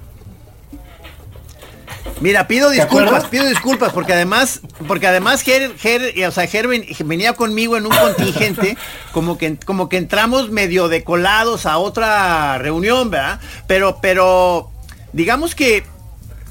Mira, 2.19 2.45
pido 2.47 2.69
¿Te 2.69 2.75
disculpas, 2.75 3.25
pido 3.25 3.45
disculpas, 3.47 3.93
porque 3.93 4.13
además, 4.13 4.61
porque 4.87 5.07
además 5.07 5.41
Ger, 5.41 5.75
Ger, 5.77 6.13
eh, 6.15 6.27
o 6.27 6.31
sea, 6.31 6.45
Ger 6.45 6.67
ven- 6.67 6.85
venía 7.05 7.33
conmigo 7.33 7.77
en 7.77 7.87
un 7.87 7.91
contingente, 7.95 8.77
como 9.11 9.39
que, 9.39 9.57
como 9.57 9.89
que 9.89 9.97
entramos 9.97 10.51
medio 10.51 10.87
decolados 10.87 11.65
a 11.65 11.79
otra 11.79 12.59
reunión, 12.59 13.09
¿verdad? 13.09 13.39
Pero, 13.65 13.97
pero, 14.03 14.69
digamos 15.13 15.55
que, 15.55 15.83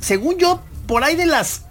según 0.00 0.38
yo, 0.38 0.60
por 0.88 1.04
ahí 1.04 1.14
de 1.14 1.26
las 1.26 1.62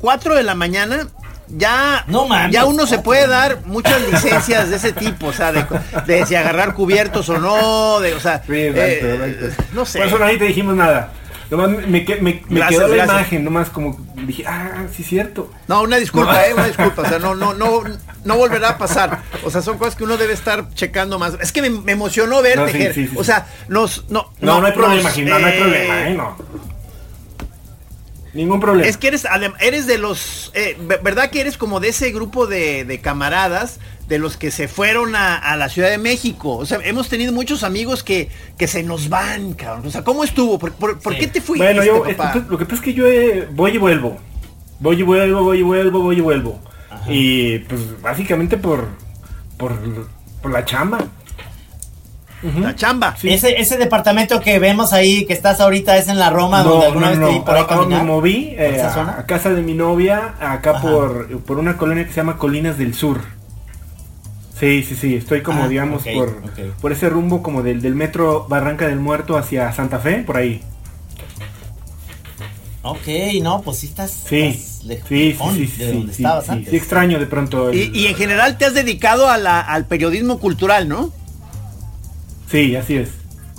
4 0.00 0.34
de 0.34 0.42
la 0.42 0.54
mañana, 0.54 1.08
ya, 1.56 2.04
No 2.06 2.26
mames, 2.26 2.52
ya 2.52 2.64
uno 2.66 2.86
se 2.86 2.98
puede 2.98 3.26
dar 3.26 3.58
muchas 3.66 4.00
licencias 4.10 4.70
de 4.70 4.76
ese 4.76 4.92
tipo, 4.92 5.26
o 5.28 5.32
sea, 5.32 5.52
de, 5.52 5.64
de 6.06 6.26
si 6.26 6.34
agarrar 6.34 6.74
cubiertos 6.74 7.28
o 7.28 7.38
no, 7.38 8.00
de, 8.00 8.14
o 8.14 8.20
sea, 8.20 8.42
Sí, 8.46 8.52
eh, 8.54 8.68
exacto, 8.68 9.24
exacto. 9.46 9.64
no 9.72 9.84
sé. 9.84 9.98
Por 9.98 10.06
eso 10.08 10.18
nadie 10.18 10.38
te 10.38 10.44
dijimos 10.44 10.74
nada. 10.76 11.12
Nomás 11.50 11.68
me, 11.70 11.78
me- 11.80 12.04
me 12.20 12.40
Gracias, 12.48 12.68
quedó 12.78 12.88
la 12.88 12.94
gracias. 12.94 13.16
imagen, 13.18 13.44
nomás 13.44 13.70
como 13.70 13.98
dije, 14.14 14.44
ah, 14.46 14.84
sí 14.94 15.02
cierto. 15.02 15.50
No, 15.66 15.82
una 15.82 15.96
disculpa, 15.96 16.46
eh, 16.46 16.54
una 16.54 16.66
disculpa. 16.68 17.02
O 17.02 17.06
sea, 17.08 17.18
no, 17.18 17.34
no, 17.34 17.54
no, 17.54 17.82
no 18.24 18.36
volverá 18.36 18.68
a 18.68 18.78
pasar. 18.78 19.18
O 19.42 19.50
sea, 19.50 19.60
son 19.60 19.76
cosas 19.76 19.96
que 19.96 20.04
uno 20.04 20.16
debe 20.16 20.32
estar 20.32 20.72
checando 20.74 21.18
más. 21.18 21.34
Es 21.40 21.50
que 21.50 21.60
me, 21.60 21.70
me 21.70 21.90
emocionó 21.90 22.40
verte, 22.40 22.60
No, 22.60 22.68
sí, 22.68 22.78
Ger. 22.78 22.94
sí, 22.94 23.08
sí, 23.08 23.16
O 23.18 23.24
sea, 23.24 23.48
nos, 23.66 24.08
no, 24.10 24.30
No, 24.38 24.60
no, 24.60 24.66
hay 24.68 24.72
problema, 24.74 25.10
no, 25.10 25.38
no 25.40 25.46
hay 25.48 25.52
eh, 25.54 25.58
problema, 25.60 26.08
eh, 26.08 26.14
no. 26.14 26.36
Ningún 28.32 28.60
problema. 28.60 28.88
Es 28.88 28.96
que 28.96 29.08
eres, 29.08 29.26
eres 29.60 29.86
de 29.86 29.98
los, 29.98 30.52
eh, 30.54 30.76
ve- 30.80 31.00
¿verdad 31.02 31.30
que 31.30 31.40
eres 31.40 31.56
como 31.56 31.80
de 31.80 31.88
ese 31.88 32.12
grupo 32.12 32.46
de, 32.46 32.84
de 32.84 33.00
camaradas 33.00 33.80
de 34.08 34.18
los 34.18 34.36
que 34.36 34.50
se 34.50 34.68
fueron 34.68 35.16
a, 35.16 35.36
a 35.36 35.56
la 35.56 35.68
Ciudad 35.68 35.90
de 35.90 35.98
México? 35.98 36.56
O 36.56 36.64
sea, 36.66 36.78
hemos 36.84 37.08
tenido 37.08 37.32
muchos 37.32 37.64
amigos 37.64 38.02
que, 38.04 38.28
que 38.56 38.66
se 38.68 38.82
nos 38.84 39.08
van, 39.08 39.54
cabrón. 39.54 39.86
O 39.86 39.90
sea, 39.90 40.04
¿cómo 40.04 40.22
estuvo? 40.24 40.58
¿Por, 40.58 40.72
por- 40.72 41.00
por 41.00 41.14
Sí. 41.14 41.18
qué 41.20 41.26
te 41.26 41.40
fuiste, 41.40 41.64
bueno, 41.66 41.84
yo, 41.84 42.04
papá? 42.04 42.32
esto- 42.36 42.44
lo 42.50 42.56
que 42.58 42.64
pasa 42.66 42.76
es 42.76 42.80
que 42.82 42.94
yo 42.94 43.06
eh, 43.06 43.48
voy 43.52 43.72
y 43.72 43.78
vuelvo. 43.78 44.18
Voy 44.78 45.00
y 45.00 45.02
vuelvo, 45.02 45.42
voy 45.42 45.58
y 45.58 45.62
vuelvo, 45.62 46.00
voy 46.00 46.16
y 46.18 46.20
vuelvo. 46.20 46.60
Y 47.08 47.58
pues 47.60 48.00
básicamente 48.00 48.56
por, 48.56 48.88
por, 49.56 49.72
por 50.42 50.50
la 50.52 50.64
chamba. 50.64 50.98
La 52.42 52.74
chamba. 52.74 53.16
Sí. 53.18 53.28
Ese, 53.28 53.60
ese 53.60 53.76
departamento 53.76 54.40
que 54.40 54.58
vemos 54.58 54.92
ahí, 54.94 55.26
que 55.26 55.32
estás 55.34 55.60
ahorita, 55.60 55.96
es 55.98 56.08
en 56.08 56.18
la 56.18 56.30
Roma, 56.30 56.62
donde 56.62 56.86
alguna 56.86 57.10
vez 57.10 57.20
te 57.20 57.26
vi 57.26 57.40
por 57.40 57.54
ahí 57.54 57.60
Ahora 57.62 57.74
me 57.76 57.80
caminar. 57.82 58.04
moví 58.04 58.52
¿Por 58.56 58.64
eh, 58.64 58.76
esa 58.76 58.88
a, 58.88 58.94
zona? 58.94 59.16
a 59.18 59.26
casa 59.26 59.50
de 59.50 59.60
mi 59.62 59.74
novia, 59.74 60.34
acá 60.40 60.70
Ajá. 60.70 60.80
por, 60.80 61.40
por 61.42 61.58
una 61.58 61.76
colonia 61.76 62.04
que 62.04 62.10
se 62.10 62.16
llama 62.16 62.36
Colinas 62.38 62.78
del 62.78 62.94
Sur. 62.94 63.20
Sí, 64.58 64.82
sí, 64.82 64.94
sí, 64.96 65.16
estoy 65.16 65.42
como 65.42 65.64
Ah, 65.64 65.68
digamos 65.68 66.02
por, 66.14 66.42
por 66.80 66.92
ese 66.92 67.08
rumbo 67.08 67.42
como 67.42 67.62
del, 67.62 67.80
del 67.82 67.94
metro 67.94 68.46
Barranca 68.48 68.86
del 68.88 68.98
Muerto 69.00 69.36
hacia 69.38 69.72
Santa 69.72 69.98
Fe, 69.98 70.16
por 70.26 70.36
ahí. 70.36 70.62
Ok, 72.82 73.06
no, 73.42 73.60
pues 73.60 73.78
sí 73.78 73.86
estás, 73.88 74.10
Sí, 74.26 74.40
estás 74.40 74.84
lejos 74.84 75.08
sí, 75.54 75.66
sí, 75.66 75.66
sí, 75.66 75.78
de 75.78 75.86
sí, 75.90 75.92
donde 75.98 76.14
sí, 76.14 76.22
estabas 76.22 76.44
sí, 76.46 76.50
antes. 76.52 76.70
sí, 76.70 76.76
extraño 76.76 77.18
de 77.18 77.26
pronto. 77.26 77.68
el- 77.68 77.76
Y, 77.78 77.90
y 77.94 78.06
en 78.06 78.14
general 78.14 78.56
te 78.56 78.64
has 78.64 78.72
dedicado 78.74 79.28
a 79.28 79.36
la- 79.36 79.60
al 79.60 79.84
periodismo 79.84 80.38
cultural, 80.38 80.88
¿no? 80.88 81.12
Sí, 82.50 82.74
así 82.76 82.96
es. 82.96 83.10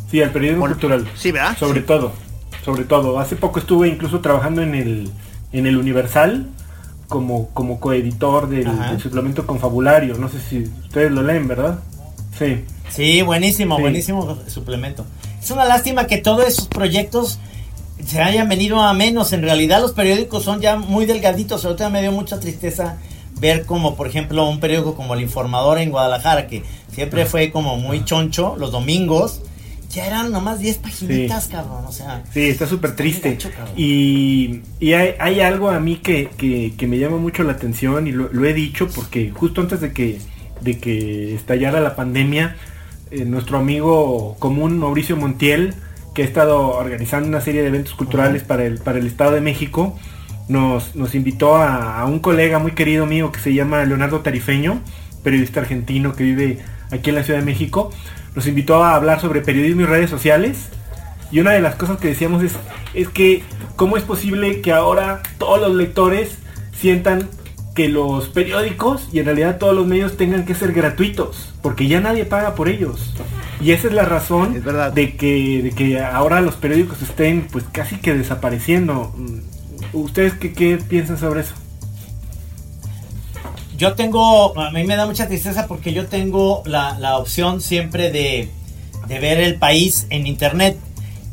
Sí, 0.09 0.21
al 0.21 0.31
periodismo 0.31 0.65
cultural. 0.67 1.07
sí, 1.15 1.31
¿verdad? 1.31 1.57
Sobre 1.57 1.81
Sí. 1.81 1.85
todo, 1.87 2.11
sobre 2.65 2.83
todo. 2.83 3.19
Hace 3.19 3.35
poco 3.35 3.59
estuve 3.59 3.87
incluso 3.87 4.19
trabajando 4.19 4.61
en 4.61 4.75
el, 4.75 5.09
en 5.53 5.67
el 5.67 5.77
Universal 5.77 6.47
como, 7.07 7.47
como 7.49 7.79
coeditor 7.79 8.49
del, 8.49 8.67
suplemento 9.01 9.45
confabulario. 9.47 10.15
No 10.17 10.29
sé 10.29 10.39
si 10.41 10.63
ustedes 10.83 11.11
lo 11.11 11.23
leen, 11.23 11.47
¿verdad? 11.47 11.79
Sí. 12.37 12.65
Sí, 12.89 13.21
buenísimo, 13.21 13.77
Sí. 13.77 13.81
buenísimo 13.81 14.37
suplemento. 14.47 15.05
Es 15.41 15.49
una 15.51 15.63
lástima 15.65 16.07
que 16.07 16.17
todos 16.17 16.45
esos 16.45 16.67
proyectos 16.67 17.39
se 18.05 18.21
hayan 18.21 18.49
venido 18.49 18.81
a 18.81 18.93
menos. 18.93 19.31
En 19.31 19.41
realidad 19.43 19.79
los 19.81 19.93
periódicos 19.93 20.43
son 20.43 20.59
ya 20.59 20.75
muy 20.75 21.05
delgaditos. 21.05 21.63
Ahorita 21.63 21.89
me 21.89 22.01
dio 22.01 22.11
mucha 22.11 22.39
tristeza 22.39 22.97
ver 23.39 23.65
como, 23.65 23.95
por 23.95 24.07
ejemplo, 24.07 24.47
un 24.49 24.59
periódico 24.59 24.93
como 24.95 25.13
El 25.13 25.21
Informador 25.21 25.79
en 25.79 25.89
Guadalajara, 25.89 26.47
que 26.47 26.63
siempre 26.93 27.25
fue 27.25 27.51
como 27.51 27.77
muy 27.77 28.03
choncho 28.05 28.55
los 28.57 28.71
domingos. 28.71 29.41
Ya 29.89 30.07
eran 30.07 30.31
nomás 30.31 30.59
10 30.59 30.77
paginitas, 30.77 31.47
cabrón. 31.47 31.83
O 31.85 31.91
sea, 31.91 32.23
Sí, 32.33 32.47
está 32.47 32.65
súper 32.65 32.95
triste. 32.95 33.31
gacho. 33.31 33.49
Y, 33.75 34.61
y 34.79 34.93
hay, 34.93 35.15
hay 35.19 35.41
algo 35.41 35.69
a 35.69 35.79
mí 35.81 35.97
que, 35.97 36.29
que- 36.37 36.73
que 36.77 36.87
me 36.87 36.97
llama 36.97 37.17
mucho 37.17 37.43
la 37.43 37.51
atención 37.53 38.07
y 38.07 38.13
lo, 38.13 38.29
lo 38.31 38.45
he 38.45 38.53
dicho 38.53 38.87
porque 38.87 39.31
justo 39.31 39.59
antes 39.59 39.81
de 39.81 39.91
que, 39.91 40.19
de 40.61 40.77
que 40.79 41.35
estallara 41.35 41.81
la 41.81 41.97
pandemia, 41.97 42.55
eh, 43.11 43.25
nuestro 43.25 43.57
amigo 43.57 44.37
común 44.39 44.79
Mauricio 44.79 45.17
Montiel, 45.17 45.73
que 46.15 46.21
ha 46.21 46.25
estado 46.25 46.69
organizando 46.69 47.27
una 47.27 47.41
serie 47.41 47.61
de 47.61 47.67
eventos 47.67 47.93
culturales 47.93 48.43
para, 48.43 48.63
el, 48.65 48.77
para 48.79 48.97
el 48.97 49.07
Estado 49.07 49.31
de 49.31 49.41
México, 49.41 49.97
nos, 50.47 50.95
nos 50.95 51.15
invitó 51.15 51.55
a, 51.57 51.99
a 51.99 52.05
un 52.05 52.19
colega 52.19 52.59
muy 52.59 52.71
querido 52.71 53.05
mío 53.05 53.31
que 53.33 53.39
se 53.41 53.53
llama 53.53 53.83
Leonardo 53.83 54.21
Tarifeño, 54.21 54.81
periodista 55.21 55.59
argentino 55.59 56.13
que 56.13 56.23
vive 56.23 56.59
aquí 56.91 57.09
en 57.09 57.15
la 57.15 57.23
Ciudad 57.23 57.39
de 57.39 57.45
México. 57.45 57.91
Nos 58.35 58.47
invitó 58.47 58.83
a 58.83 58.95
hablar 58.95 59.19
sobre 59.19 59.41
periodismo 59.41 59.81
y 59.81 59.85
redes 59.85 60.09
sociales. 60.09 60.69
Y 61.31 61.39
una 61.39 61.51
de 61.51 61.61
las 61.61 61.75
cosas 61.75 61.97
que 61.99 62.09
decíamos 62.09 62.43
es, 62.43 62.53
es 62.93 63.07
que 63.09 63.43
cómo 63.75 63.97
es 63.97 64.03
posible 64.03 64.61
que 64.61 64.73
ahora 64.73 65.21
todos 65.37 65.61
los 65.61 65.73
lectores 65.75 66.37
sientan 66.73 67.29
que 67.73 67.87
los 67.87 68.27
periódicos 68.27 69.07
y 69.13 69.19
en 69.19 69.25
realidad 69.25 69.57
todos 69.57 69.73
los 69.73 69.87
medios 69.87 70.17
tengan 70.17 70.45
que 70.45 70.55
ser 70.55 70.73
gratuitos, 70.73 71.53
porque 71.61 71.87
ya 71.87 72.01
nadie 72.01 72.25
paga 72.25 72.53
por 72.53 72.67
ellos. 72.67 73.13
Y 73.61 73.71
esa 73.71 73.87
es 73.87 73.93
la 73.93 74.03
razón 74.03 74.55
Es 74.57 74.63
verdad. 74.63 74.91
de 74.91 75.15
que, 75.15 75.61
de 75.63 75.71
que 75.71 76.01
ahora 76.01 76.41
los 76.41 76.55
periódicos 76.55 77.01
estén 77.01 77.47
pues 77.49 77.63
casi 77.71 77.97
que 77.97 78.13
desapareciendo. 78.13 79.13
¿Ustedes 79.93 80.33
qué, 80.33 80.51
qué 80.53 80.77
piensan 80.77 81.17
sobre 81.17 81.41
eso? 81.41 81.53
Yo 83.81 83.95
tengo, 83.95 84.57
a 84.59 84.69
mí 84.69 84.83
me 84.83 84.95
da 84.95 85.07
mucha 85.07 85.27
tristeza 85.27 85.65
porque 85.65 85.91
yo 85.91 86.05
tengo 86.05 86.61
la, 86.67 86.99
la 86.99 87.17
opción 87.17 87.61
siempre 87.61 88.11
de, 88.11 88.47
de 89.07 89.19
ver 89.19 89.39
el 89.39 89.55
país 89.55 90.05
en 90.11 90.27
internet. 90.27 90.77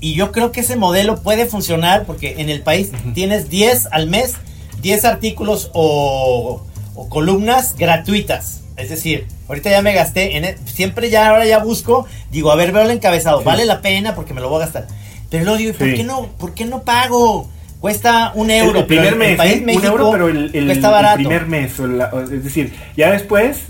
Y 0.01 0.15
yo 0.15 0.33
creo 0.33 0.51
que 0.51 0.61
ese 0.61 0.75
modelo 0.77 1.21
puede 1.23 1.45
funcionar 1.45 2.07
porque 2.07 2.37
en 2.41 2.49
el 2.49 2.63
país 2.63 2.91
tienes 3.15 3.51
10 3.51 3.89
al 3.91 4.07
mes, 4.09 4.33
10 4.81 5.05
artículos 5.05 5.71
o, 5.75 6.63
o 6.95 7.09
columnas 7.11 7.75
gratuitas. 7.77 8.63
Es 8.79 8.89
decir, 8.89 9.27
ahorita 9.49 9.69
ya 9.71 9.83
me 9.83 9.93
gasté, 9.93 10.39
en 10.39 10.47
e- 10.47 10.57
siempre 10.65 11.11
ya 11.11 11.29
ahora 11.29 11.45
ya 11.45 11.59
busco, 11.59 12.07
digo, 12.31 12.51
a 12.51 12.57
ver, 12.57 12.73
veo 12.73 12.83
el 12.85 12.91
encabezado, 12.93 13.43
vale 13.43 13.67
la 13.67 13.83
pena 13.83 14.15
porque 14.15 14.33
me 14.33 14.41
lo 14.41 14.49
voy 14.49 14.63
a 14.63 14.65
gastar. 14.65 14.87
Pero 15.29 15.45
luego 15.45 15.59
digo, 15.59 15.75
¿por 15.75 15.89
Sí. 15.89 15.95
qué 15.97 16.05
no, 16.05 16.29
por 16.39 16.55
qué 16.55 16.65
no 16.65 16.83
pago? 16.83 17.51
Cuesta 17.81 18.33
un 18.35 18.51
euro. 18.51 18.73
el, 18.73 18.77
el 18.79 18.87
primer 18.87 19.17
mes, 19.17 19.37
país 19.37 19.57
¿eh? 19.59 19.63
México 19.65 19.85
un 19.87 19.91
euro, 19.93 20.11
pero 20.11 20.29
el, 20.29 20.51
el- 20.55 20.67
cuesta 20.67 20.89
el 20.89 20.93
barato. 20.93 21.17
primer 21.17 21.47
mes, 21.47 21.79
o 21.81 21.87
la- 21.87 22.11
o- 22.13 22.21
es 22.21 22.43
decir, 22.45 22.73
ya 22.97 23.11
después 23.13 23.67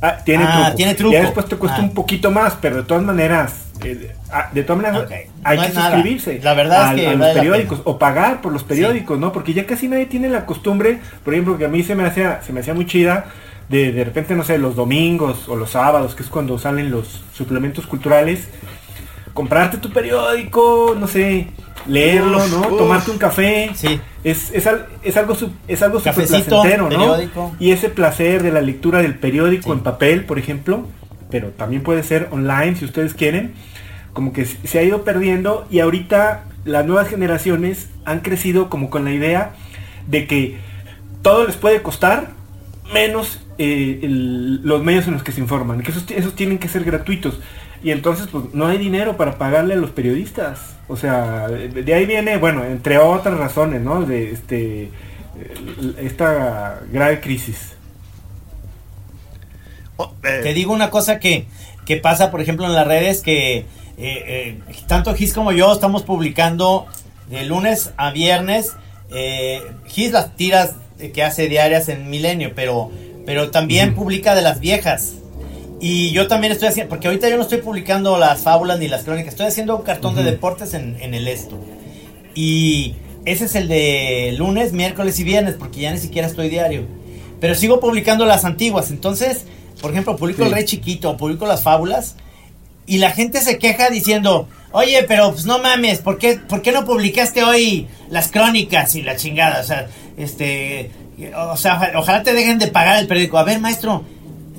ah, 0.00 0.18
tiene, 0.24 0.44
Ah, 0.46 0.60
truco. 0.64 0.76
tiene 0.76 0.94
truco. 0.94 1.12
Ya 1.12 1.22
después 1.22 1.46
te 1.46 1.56
cuesta 1.56 1.78
Ah. 1.78 1.82
un 1.84 1.94
poquito 1.94 2.30
más, 2.30 2.54
pero 2.60 2.76
de 2.76 2.82
todas 2.84 3.02
maneras, 3.02 3.54
eh, 3.84 4.12
ah, 4.30 4.48
de 4.52 4.62
todas 4.62 4.82
maneras 4.82 5.08
hay 5.42 5.56
No 5.58 5.62
que 5.66 5.72
nada. 5.72 5.90
suscribirse 5.92 6.40
La 6.42 6.54
verdad 6.54 6.82
es 6.84 6.88
al- 6.90 6.96
que 6.96 7.06
a 7.08 7.14
los 7.14 7.28
periódicos 7.34 7.80
o 7.84 7.98
pagar 7.98 8.40
por 8.42 8.52
los 8.52 8.62
periódicos, 8.62 9.18
¿no? 9.18 9.32
Porque 9.32 9.54
ya 9.54 9.66
casi 9.66 9.88
nadie 9.88 10.06
tiene 10.06 10.28
la 10.28 10.46
costumbre, 10.46 11.00
por 11.24 11.34
ejemplo, 11.34 11.58
que 11.58 11.64
a 11.64 11.68
mí 11.68 11.82
se 11.82 11.94
me 11.96 12.04
hacía, 12.04 12.40
se 12.46 12.52
me 12.52 12.60
hacía 12.60 12.74
muy 12.74 12.86
chida. 12.86 13.26
De, 13.68 13.90
de 13.90 14.04
repente, 14.04 14.34
no 14.34 14.44
sé, 14.44 14.58
los 14.58 14.76
domingos 14.76 15.48
o 15.48 15.56
los 15.56 15.70
sábados, 15.70 16.14
que 16.14 16.22
es 16.22 16.28
cuando 16.28 16.58
salen 16.58 16.90
los 16.90 17.24
suplementos 17.32 17.86
culturales, 17.86 18.48
comprarte 19.34 19.78
tu 19.78 19.90
periódico, 19.90 20.96
no 20.98 21.06
sé, 21.08 21.48
leerlo, 21.86 22.38
Uf, 22.38 22.50
¿no? 22.52 22.60
uf. 22.60 22.78
Tomarte 22.78 23.10
un 23.10 23.18
café. 23.18 23.70
Sí. 23.74 24.00
Es, 24.24 24.50
es, 24.52 24.66
es 25.02 25.16
algo 25.16 25.34
es 25.66 25.82
algo 25.82 25.98
súper 25.98 26.12
¿no? 26.90 27.16
Y 27.58 27.70
ese 27.72 27.88
placer 27.88 28.42
de 28.42 28.52
la 28.52 28.60
lectura 28.60 29.00
del 29.02 29.14
periódico 29.16 29.64
Sí. 29.64 29.70
en 29.72 29.80
papel, 29.80 30.24
por 30.24 30.38
ejemplo, 30.38 30.86
pero 31.30 31.48
también 31.48 31.82
puede 31.82 32.02
ser 32.02 32.28
online 32.30 32.76
si 32.76 32.84
ustedes 32.84 33.14
quieren, 33.14 33.54
como 34.12 34.32
que 34.32 34.44
se 34.44 34.78
ha 34.78 34.82
ido 34.82 35.02
perdiendo 35.02 35.66
y 35.70 35.80
ahorita 35.80 36.44
las 36.64 36.86
nuevas 36.86 37.08
generaciones 37.08 37.88
han 38.04 38.20
crecido 38.20 38.68
como 38.70 38.90
con 38.90 39.04
la 39.04 39.12
idea 39.12 39.52
de 40.06 40.26
que 40.26 40.58
todo 41.22 41.46
les 41.46 41.56
puede 41.56 41.82
costar 41.82 42.30
menos 42.92 43.40
eh, 43.58 44.00
el- 44.02 44.60
los 44.62 44.82
medios 44.84 45.06
en 45.08 45.14
los 45.14 45.22
que 45.22 45.32
se 45.32 45.40
informan, 45.40 45.82
que 45.82 45.90
esos, 45.90 46.04
esos 46.10 46.34
tienen 46.34 46.58
que 46.58 46.68
ser 46.68 46.84
gratuitos. 46.84 47.40
Y 47.82 47.90
entonces 47.90 48.28
pues 48.30 48.44
no 48.52 48.66
hay 48.66 48.78
dinero 48.78 49.16
para 49.16 49.38
pagarle 49.38 49.74
a 49.74 49.76
los 49.76 49.90
periodistas. 49.90 50.76
O 50.88 50.96
sea, 50.96 51.48
de 51.48 51.68
de 51.68 51.94
ahí 51.94 52.06
viene, 52.06 52.36
bueno, 52.38 52.64
entre 52.64 52.98
otras 52.98 53.36
razones, 53.38 53.80
¿no? 53.80 54.02
De 54.02 54.30
este 54.30 54.84
eh, 54.84 54.90
esta 55.98 56.80
grave 56.92 57.20
crisis. 57.20 57.74
Oh, 59.96 60.14
eh, 60.22 60.40
Te 60.42 60.54
digo 60.54 60.72
una 60.72 60.90
cosa 60.90 61.18
que, 61.18 61.46
que 61.84 61.96
pasa, 61.96 62.30
por 62.30 62.40
ejemplo, 62.40 62.66
en 62.66 62.74
las 62.74 62.86
redes, 62.86 63.22
que 63.22 63.58
eh, 63.58 63.66
eh, 63.98 64.60
tanto 64.86 65.14
Gis 65.14 65.34
como 65.34 65.52
yo 65.52 65.72
estamos 65.72 66.02
publicando 66.02 66.86
de 67.28 67.44
lunes 67.44 67.92
a 67.96 68.10
viernes. 68.10 68.72
Eh, 69.10 69.60
Gis 69.86 70.12
las 70.12 70.36
tiras 70.36 70.74
que 71.12 71.22
hace 71.22 71.48
diarias 71.48 71.88
en 71.88 72.08
Milenio, 72.10 72.52
pero, 72.54 72.90
pero 73.26 73.50
también 73.50 73.94
publica 73.94 74.34
de 74.34 74.42
las 74.42 74.60
viejas. 74.60 75.14
Y 75.84 76.12
yo 76.12 76.28
también 76.28 76.52
estoy 76.52 76.68
haciendo, 76.68 76.90
porque 76.90 77.08
ahorita 77.08 77.28
yo 77.28 77.36
no 77.36 77.42
estoy 77.42 77.58
publicando 77.58 78.16
las 78.16 78.42
fábulas 78.42 78.78
ni 78.78 78.86
las 78.86 79.02
crónicas, 79.02 79.32
estoy 79.32 79.46
haciendo 79.46 79.76
un 79.76 79.82
cartón 79.82 80.14
de 80.14 80.22
deportes 80.22 80.74
en, 80.74 80.96
en 81.00 81.12
el 81.12 81.26
esto. 81.26 81.58
Y 82.36 82.94
ese 83.24 83.46
es 83.46 83.56
el 83.56 83.66
de 83.66 84.32
lunes, 84.38 84.72
miércoles 84.72 85.18
y 85.18 85.24
viernes, 85.24 85.56
porque 85.58 85.80
ya 85.80 85.90
ni 85.90 85.98
siquiera 85.98 86.28
estoy 86.28 86.48
diario. 86.48 86.86
Pero 87.40 87.56
sigo 87.56 87.80
publicando 87.80 88.24
las 88.26 88.44
antiguas. 88.44 88.90
Entonces, 88.92 89.44
por 89.80 89.90
ejemplo, 89.90 90.16
publico 90.16 90.42
Sí. 90.44 90.48
el 90.48 90.54
Rey 90.54 90.64
Chiquito, 90.66 91.16
publico 91.16 91.46
las 91.46 91.64
fábulas. 91.64 92.14
Y 92.86 92.98
la 92.98 93.10
gente 93.10 93.40
se 93.40 93.58
queja 93.58 93.90
diciendo, 93.90 94.48
oye, 94.70 95.02
pero 95.08 95.32
pues 95.32 95.46
no 95.46 95.58
mames, 95.58 95.98
¿por 95.98 96.16
qué, 96.18 96.38
¿por 96.38 96.62
qué 96.62 96.70
no 96.70 96.84
publicaste 96.84 97.42
hoy 97.42 97.88
las 98.08 98.28
crónicas 98.30 98.94
y 98.94 99.02
la 99.02 99.16
chingada? 99.16 99.60
O 99.60 99.64
sea, 99.64 99.88
este, 100.16 100.92
o 101.36 101.56
sea, 101.56 101.92
ojalá 101.96 102.22
te 102.22 102.32
dejen 102.32 102.58
de 102.60 102.68
pagar 102.68 102.98
el 103.00 103.08
periódico. 103.08 103.38
A 103.38 103.44
ver, 103.44 103.58
maestro, 103.60 104.04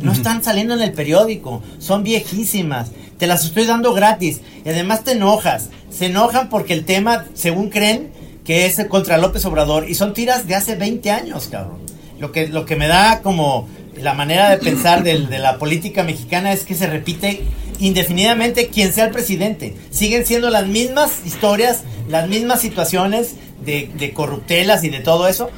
no 0.03 0.11
están 0.11 0.43
saliendo 0.43 0.73
en 0.73 0.81
el 0.81 0.91
periódico, 0.91 1.63
son 1.79 2.03
viejísimas, 2.03 2.91
te 3.17 3.27
las 3.27 3.45
estoy 3.45 3.65
dando 3.65 3.93
gratis 3.93 4.41
y 4.65 4.69
además 4.69 5.03
te 5.03 5.13
enojas. 5.13 5.69
Se 5.89 6.07
enojan 6.07 6.49
porque 6.49 6.73
el 6.73 6.85
tema, 6.85 7.25
según 7.33 7.69
creen, 7.69 8.11
que 8.43 8.65
es 8.65 8.83
contra 8.89 9.17
López 9.17 9.45
Obrador 9.45 9.89
y 9.89 9.95
son 9.95 10.13
tiras 10.13 10.47
de 10.47 10.55
hace 10.55 10.75
20 10.75 11.09
años, 11.11 11.47
cabrón. 11.49 11.79
Lo 12.19 12.31
que, 12.31 12.47
lo 12.47 12.65
que 12.65 12.75
me 12.75 12.87
da 12.87 13.21
como 13.21 13.67
la 13.95 14.13
manera 14.13 14.49
de 14.49 14.57
pensar 14.57 15.03
de 15.03 15.39
la 15.39 15.57
política 15.57 16.03
mexicana 16.03 16.51
es 16.51 16.63
que 16.63 16.75
se 16.75 16.87
repite 16.87 17.43
indefinidamente 17.79 18.67
quien 18.67 18.93
sea 18.93 19.05
el 19.05 19.11
presidente. 19.11 19.75
Siguen 19.89 20.25
siendo 20.25 20.49
las 20.49 20.67
mismas 20.67 21.25
historias, 21.25 21.83
las 22.09 22.27
mismas 22.27 22.61
situaciones 22.61 23.35
de, 23.63 23.89
de 23.95 24.13
corruptelas 24.13 24.83
y 24.83 24.89
de 24.89 24.99
todo 24.99 25.27
eso. 25.27 25.49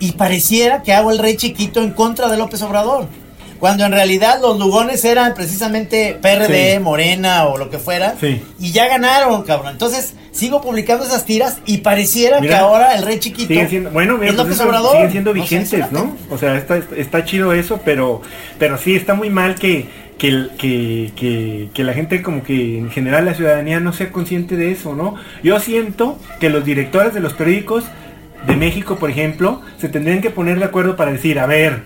Y 0.00 0.12
pareciera 0.12 0.82
que 0.82 0.92
hago 0.92 1.10
el 1.10 1.18
rey 1.18 1.36
chiquito 1.36 1.82
en 1.82 1.92
contra 1.92 2.28
de 2.28 2.36
López 2.36 2.62
Obrador. 2.62 3.08
Cuando 3.58 3.84
en 3.84 3.92
realidad 3.92 4.38
los 4.40 4.58
lugones 4.58 5.04
eran 5.04 5.34
precisamente 5.34 6.16
PRD, 6.20 6.74
Sí. 6.74 6.78
Morena 6.80 7.44
o 7.46 7.58
lo 7.58 7.70
que 7.70 7.78
fuera. 7.78 8.14
Sí. 8.20 8.40
Y 8.60 8.72
ya 8.72 8.86
ganaron, 8.88 9.42
cabrón. 9.42 9.72
Entonces 9.72 10.14
sigo 10.30 10.60
publicando 10.60 11.04
esas 11.04 11.24
tiras 11.24 11.58
y 11.66 11.78
pareciera 11.78 12.40
Mira, 12.40 12.54
que 12.54 12.60
ahora 12.60 12.94
el 12.94 13.02
rey 13.04 13.18
chiquito 13.18 13.52
siendo, 13.68 13.90
bueno, 13.90 14.14
mira, 14.18 14.30
es 14.30 14.36
pues 14.36 14.46
López 14.48 14.60
Obrador. 14.60 14.92
siguen 14.96 15.10
siendo 15.10 15.30
O 15.30 15.34
sea, 15.34 15.42
vigentes, 15.42 15.92
¿no? 15.92 16.16
O 16.30 16.38
sea, 16.38 16.56
está, 16.56 16.80
está 16.96 17.24
chido 17.24 17.52
eso, 17.52 17.80
pero, 17.84 18.22
pero 18.58 18.78
sí 18.78 18.94
está 18.94 19.14
muy 19.14 19.30
mal 19.30 19.56
que, 19.56 19.88
que, 20.18 20.28
el- 20.28 20.50
que, 20.56 21.10
que, 21.16 21.68
que 21.74 21.84
la 21.84 21.92
gente 21.94 22.22
como 22.22 22.44
que 22.44 22.78
en 22.78 22.90
general 22.90 23.24
la 23.24 23.34
ciudadanía 23.34 23.80
no 23.80 23.92
sea 23.92 24.10
consciente 24.12 24.56
de 24.56 24.70
eso, 24.70 24.94
¿no? 24.94 25.16
Yo 25.42 25.58
siento 25.58 26.18
que 26.38 26.50
los 26.50 26.64
directores 26.64 27.14
de 27.14 27.20
los 27.20 27.32
periódicos 27.32 27.84
de 28.46 28.54
México, 28.54 28.96
por 28.96 29.10
ejemplo, 29.10 29.60
se 29.80 29.88
tendrían 29.88 30.20
que 30.20 30.30
poner 30.30 30.60
de 30.60 30.64
acuerdo 30.66 30.94
para 30.94 31.10
decir, 31.10 31.40
a 31.40 31.46
ver, 31.46 31.82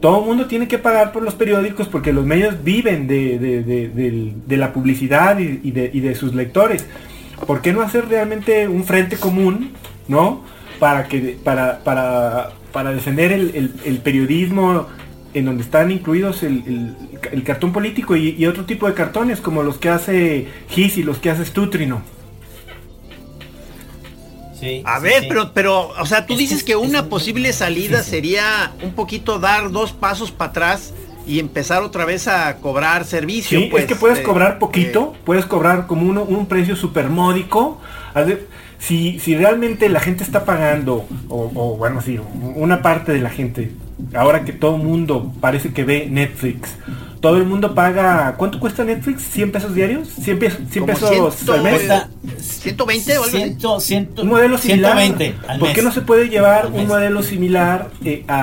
todo 0.00 0.20
el 0.20 0.26
mundo 0.26 0.46
tiene 0.46 0.66
que 0.66 0.78
pagar 0.78 1.12
por 1.12 1.22
los 1.22 1.34
periódicos 1.34 1.86
porque 1.88 2.12
los 2.12 2.24
medios 2.24 2.62
viven 2.64 3.06
de, 3.06 3.38
de- 3.38 4.56
la 4.56 4.72
publicidad 4.72 5.38
y, 5.38 5.70
de, 5.70 6.14
sus 6.14 6.34
lectores. 6.34 6.86
¿Por 7.46 7.60
qué 7.62 7.72
no 7.72 7.82
hacer 7.82 8.08
realmente 8.08 8.66
un 8.68 8.84
frente 8.84 9.16
común, 9.16 9.72
no? 10.08 10.42
Para 10.78 11.06
que 11.08 11.36
para, 11.42 11.80
para, 11.84 12.52
para 12.72 12.92
defender 12.92 13.32
el, 13.32 14.00
periodismo 14.02 14.86
en 15.34 15.44
donde 15.44 15.62
están 15.62 15.90
incluidos 15.90 16.42
el, 16.42 16.96
el- 17.32 17.42
cartón 17.44 17.72
político 17.72 18.16
y, 18.16 18.30
y 18.38 18.46
otro 18.46 18.64
tipo 18.64 18.86
de 18.86 18.94
cartones 18.94 19.40
como 19.40 19.62
los 19.62 19.76
que 19.78 19.90
hace 19.90 20.48
Gis 20.68 20.96
y 20.98 21.02
los 21.02 21.18
que 21.18 21.30
hace 21.30 21.44
Stutrino. 21.44 22.02
Sí, 24.60 24.82
A 24.84 24.98
sí, 24.98 25.04
ver, 25.04 25.20
sí. 25.22 25.26
pero, 25.28 25.52
pero, 25.54 25.88
o 25.98 26.06
sea, 26.06 26.26
tú 26.26 26.34
Es 26.34 26.38
dices 26.38 26.62
que 26.62 26.76
una 26.76 27.06
posible 27.06 27.52
salida 27.52 27.98
difícil. 27.98 28.10
sería 28.10 28.72
un 28.82 28.92
poquito 28.92 29.38
dar 29.38 29.70
dos 29.70 29.92
pasos 29.92 30.30
para 30.30 30.50
atrás 30.50 30.92
y 31.26 31.38
empezar 31.38 31.82
otra 31.82 32.04
vez 32.04 32.28
a 32.28 32.56
cobrar 32.56 33.04
servicio. 33.04 33.58
Sí, 33.58 33.68
pues, 33.70 33.84
es 33.84 33.88
que 33.88 33.94
puedes 33.96 34.18
eh, 34.18 34.22
cobrar 34.22 34.58
poquito, 34.58 35.14
puedes 35.24 35.46
cobrar 35.46 35.86
como 35.86 36.06
uno- 36.08 36.24
un 36.24 36.46
precio 36.46 36.76
súper 36.76 37.08
módico. 37.08 37.80
Si, 38.78 39.18
si 39.18 39.36
realmente 39.36 39.88
la 39.90 40.00
gente 40.00 40.24
está 40.24 40.44
pagando, 40.46 41.06
o, 41.28 41.50
o, 41.54 41.76
bueno, 41.76 42.00
sí, 42.00 42.18
una 42.54 42.80
parte 42.82 43.12
de 43.12 43.20
la 43.20 43.28
gente, 43.28 43.70
ahora 44.14 44.44
que 44.44 44.52
todo 44.52 44.76
el 44.76 44.82
mundo 44.82 45.32
parece 45.40 45.72
que 45.72 45.84
ve 45.84 46.06
Netflix, 46.10 46.70
todo 47.20 47.36
el 47.36 47.44
mundo 47.44 47.74
paga, 47.74 48.34
¿cuánto 48.38 48.58
cuesta 48.58 48.82
Netflix? 48.82 49.22
¿100 49.36 49.50
pesos 49.52 49.74
diarios? 49.74 50.08
¿100 50.24 50.38
pesos, 50.38 50.60
100 50.70 50.86
Como 50.86 50.94
pesos 50.94 51.34
ciento- 51.34 51.52
al 51.52 51.62
mes? 51.62 51.74
Cuesta 51.74 52.08
120 52.38 53.10
o 53.12 53.14
algo 53.14 53.24
así. 53.24 53.36
ciento, 53.36 53.80
ciento, 53.80 54.22
Un 54.22 54.28
modelo 54.28 54.56
similar. 54.56 54.92
120 54.98 55.34
al 55.46 55.58
¿Por 55.58 55.72
qué 55.74 55.82
no 55.82 55.92
se 55.92 56.00
puede 56.00 56.28
llevar 56.30 56.68
un 56.72 56.86
modelo 56.86 57.22
similar 57.22 57.90
eh, 58.06 58.24
a- 58.26 58.40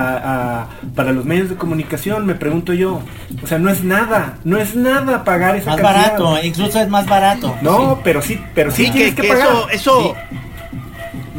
a- 0.62 0.68
para 0.94 1.10
los 1.12 1.24
medios 1.24 1.48
de 1.48 1.56
comunicación? 1.56 2.24
Me 2.24 2.36
pregunto 2.36 2.72
yo. 2.72 3.00
O 3.42 3.46
sea, 3.48 3.58
no 3.58 3.68
es 3.68 3.82
nada, 3.82 4.38
no 4.44 4.58
es 4.58 4.76
nada 4.76 5.24
pagar 5.24 5.56
esa 5.56 5.70
Más 5.72 5.80
cantidad. 5.80 6.18
barato, 6.18 6.46
incluso 6.46 6.80
es 6.80 6.88
más 6.88 7.06
barato. 7.06 7.56
No, 7.62 7.94
Sí. 7.96 8.00
pero 8.04 8.22
sí, 8.22 8.40
pero 8.54 8.70
sí, 8.70 8.86
Sí, 8.86 8.92
tienes 8.92 9.14
que, 9.14 9.22
que, 9.22 9.28
que 9.28 9.34
pagar. 9.34 9.48
eso, 9.48 9.68
eso, 9.70 10.14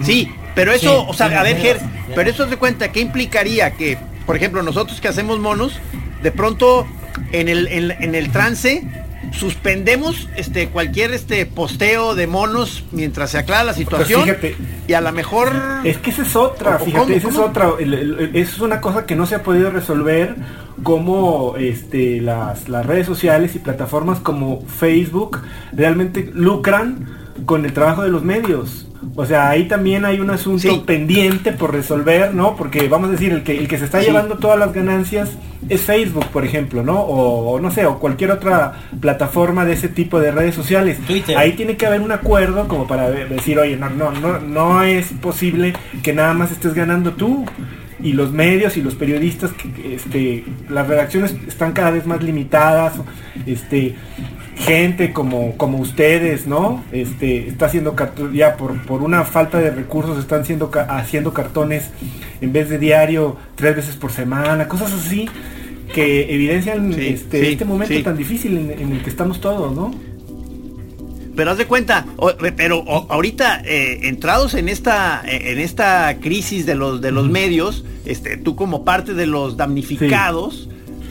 sí, 0.04 0.30
pero 0.56 0.72
eso, 0.74 1.02
Sí, 1.02 1.06
o 1.08 1.14
sea, 1.14 1.30
sí, 1.30 1.36
a 1.36 1.44
ver, 1.44 1.58
Ger, 1.58 1.80
pero 2.16 2.30
eso 2.30 2.46
de 2.46 2.58
cuenta, 2.58 2.92
¿qué 2.92 3.00
implicaría 3.02 3.72
que, 3.72 3.98
por 4.30 4.36
ejemplo, 4.36 4.62
nosotros 4.62 5.02
que 5.02 5.08
hacemos 5.08 5.40
monos, 5.40 5.80
de 6.22 6.32
pronto 6.32 6.86
en 7.32 7.50
el, 7.50 7.66
en, 7.68 7.90
en 7.90 8.14
el 8.14 8.32
trance 8.32 8.88
suspendemos 9.32 10.30
este 10.36 10.70
cualquier 10.70 11.14
este 11.16 11.48
posteo 11.48 12.14
de 12.14 12.28
monos 12.28 12.84
mientras 12.92 13.32
se 13.32 13.40
aclara 13.40 13.64
la 13.64 13.74
situación 13.74 14.22
fíjate. 14.22 14.56
y 14.88 14.94
a 14.94 15.02
lo 15.02 15.12
mejor 15.14 15.52
Es 15.84 15.98
que 15.98 16.12
esa 16.12 16.22
es 16.22 16.36
otra, 16.36 16.76
¿O 16.76 16.86
fíjate, 16.86 17.16
esa 17.16 17.30
es 17.30 17.38
otra. 17.38 17.70
el- 17.80 17.94
el- 17.96 18.20
el- 18.20 18.36
es 18.36 18.60
una 18.60 18.82
cosa 18.82 19.08
que 19.08 19.16
no 19.16 19.26
se 19.26 19.34
ha 19.34 19.42
podido 19.42 19.72
resolver 19.72 20.36
como 20.84 21.56
este, 21.58 22.22
las, 22.22 22.70
las 22.70 22.86
redes 22.86 23.08
sociales 23.08 23.56
y 23.56 23.60
plataformas 23.60 24.20
como 24.20 24.62
Facebook 24.68 25.42
realmente 25.74 26.30
lucran 26.36 27.08
con 27.46 27.66
el 27.66 27.74
trabajo 27.74 28.04
de 28.04 28.10
los 28.10 28.24
medios. 28.24 28.86
O 29.16 29.26
sea, 29.26 29.50
ahí 29.50 29.68
también 29.68 30.04
hay 30.06 30.20
un 30.20 30.30
asunto 30.30 30.62
Sí. 30.70 30.84
pendiente 30.86 31.54
por 31.54 31.72
resolver, 31.74 32.34
¿no? 32.34 32.56
Porque 32.58 32.88
vamos 32.90 33.10
a 33.10 33.12
decir, 33.14 33.32
el 33.32 33.44
que, 33.44 33.58
el 33.58 33.68
que 33.68 33.78
se 33.78 33.86
está 33.86 34.00
Sí. 34.02 34.08
llevando 34.08 34.36
todas 34.38 34.60
las 34.60 34.74
ganancias 34.74 35.32
es 35.70 35.82
Facebook, 35.82 36.26
por 36.28 36.44
ejemplo, 36.46 36.84
¿no? 36.84 37.00
O, 37.00 37.52
o 37.52 37.60
no 37.60 37.72
sé, 37.72 37.86
o 37.86 37.98
cualquier 38.00 38.32
otra 38.32 38.74
plataforma 39.00 39.64
de 39.66 39.74
ese 39.74 39.88
tipo 39.88 40.20
de 40.20 40.32
redes 40.32 40.54
sociales. 40.56 40.98
Twitter. 41.08 41.38
Ahí 41.38 41.54
tiene 41.54 41.78
que 41.78 41.86
haber 41.86 42.02
un 42.02 42.12
acuerdo 42.12 42.68
como 42.68 42.88
para 42.88 43.10
decir, 43.10 43.58
oye, 43.58 43.78
no, 43.78 43.90
no, 43.90 44.12
no, 44.12 44.40
no 44.40 44.84
es 44.84 45.08
posible 45.22 45.74
que 46.04 46.14
nada 46.14 46.34
más 46.34 46.52
estés 46.52 46.74
ganando 46.74 47.14
tú. 47.14 47.46
Y 48.02 48.14
los 48.14 48.32
medios 48.32 48.78
y 48.78 48.82
los 48.82 48.96
periodistas, 48.96 49.52
que, 49.52 49.96
este, 49.96 50.46
las 50.70 50.88
redacciones 50.88 51.36
están 51.48 51.74
cada 51.74 51.92
vez 51.92 52.06
más 52.06 52.24
limitadas. 52.24 52.94
Este, 53.46 53.96
gente 54.60 55.14
como, 55.14 55.56
como 55.58 55.80
ustedes, 55.80 56.46
¿no? 56.46 56.84
Este, 56.92 57.48
está 57.48 57.68
haciendo 57.68 57.96
ya 58.34 58.58
por, 58.58 58.80
por 58.86 59.02
una 59.02 59.24
falta 59.24 59.60
de 59.60 59.72
recursos 59.72 60.20
están 60.20 60.42
haciendo, 60.42 60.70
haciendo 60.90 61.34
cartones 61.34 61.90
en 62.42 62.52
vez 62.52 62.70
de 62.70 62.78
diario 62.78 63.38
tres 63.56 63.78
veces 63.78 63.96
por 63.96 64.12
semana, 64.12 64.68
cosas 64.68 64.94
así 64.94 65.28
que 65.94 66.34
evidencian 66.34 66.94
este, 66.94 67.52
este 67.52 67.66
momento 67.66 68.02
tan 68.04 68.16
difícil 68.16 68.58
en, 68.58 68.92
el 68.92 69.02
que 69.02 69.10
estamos 69.10 69.42
todos, 69.42 69.76
¿no? 69.76 69.92
Pero 71.36 71.52
haz 71.52 71.58
de 71.58 71.66
cuenta, 71.66 72.06
pero 72.58 72.84
ahorita 73.10 73.62
eh, 73.66 74.02
entrados 74.04 74.56
en 74.56 74.68
esta 74.68 75.24
en 75.26 75.58
esta 75.60 76.18
crisis 76.20 76.66
de 76.66 76.76
los 76.76 77.00
de 77.00 77.12
los 77.12 77.30
medios, 77.30 77.86
este, 78.06 78.36
tú 78.36 78.58
como 78.58 78.84
parte 78.84 79.14
de 79.14 79.26
los 79.26 79.56
damnificados, 79.56 80.70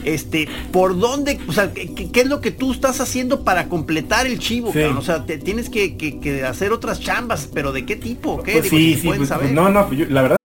este, 0.09 0.49
¿por 0.73 0.99
dónde, 0.99 1.39
o 1.49 1.53
sea, 1.53 1.73
qué, 1.73 2.11
es 2.13 2.27
lo 2.27 2.41
que 2.41 2.51
tú 2.51 2.73
estás 2.73 3.01
haciendo 3.01 3.45
para 3.45 3.69
completar 3.69 4.27
el 4.27 4.39
chivo, 4.39 4.73
O 4.97 5.03
sea, 5.03 5.25
te, 5.25 5.39
tienes 5.39 5.71
que, 5.71 5.97
que, 5.97 6.45
hacer 6.45 6.73
otras 6.73 7.01
chambas, 7.01 7.49
pero 7.53 7.73
¿de 7.73 7.85
qué 7.85 7.97
tipo? 7.97 8.43
¿Qué? 8.43 8.53
Pues 8.53 8.69
sí, 8.69 8.95
sí, 8.95 9.09
pues, 9.09 9.31
pues, 9.31 9.53
no, 9.53 9.69
no, 9.71 9.89
la 10.09 10.23
verdad. 10.23 10.39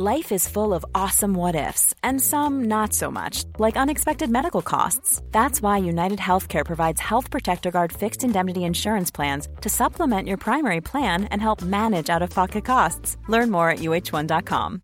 Life 0.00 0.30
is 0.30 0.46
full 0.46 0.74
of 0.74 0.84
awesome 0.94 1.34
what 1.34 1.56
ifs, 1.56 1.92
and 2.04 2.20
some 2.20 2.66
not 2.68 2.92
so 2.92 3.10
much, 3.10 3.42
like 3.58 3.76
unexpected 3.76 4.30
medical 4.30 4.62
costs. 4.62 5.20
That's 5.32 5.60
why 5.60 5.78
United 5.78 6.20
Healthcare 6.20 6.64
provides 6.64 7.00
Health 7.00 7.30
Protector 7.30 7.72
Guard 7.72 7.92
fixed 7.92 8.22
indemnity 8.22 8.62
insurance 8.62 9.10
plans 9.10 9.48
to 9.62 9.68
supplement 9.68 10.28
your 10.28 10.36
primary 10.36 10.80
plan 10.80 11.24
and 11.32 11.42
help 11.42 11.62
manage 11.62 12.10
out 12.10 12.22
of 12.22 12.30
pocket 12.30 12.64
costs. 12.64 13.16
Learn 13.26 13.50
more 13.50 13.70
at 13.70 13.78
uh1.com. 13.78 14.82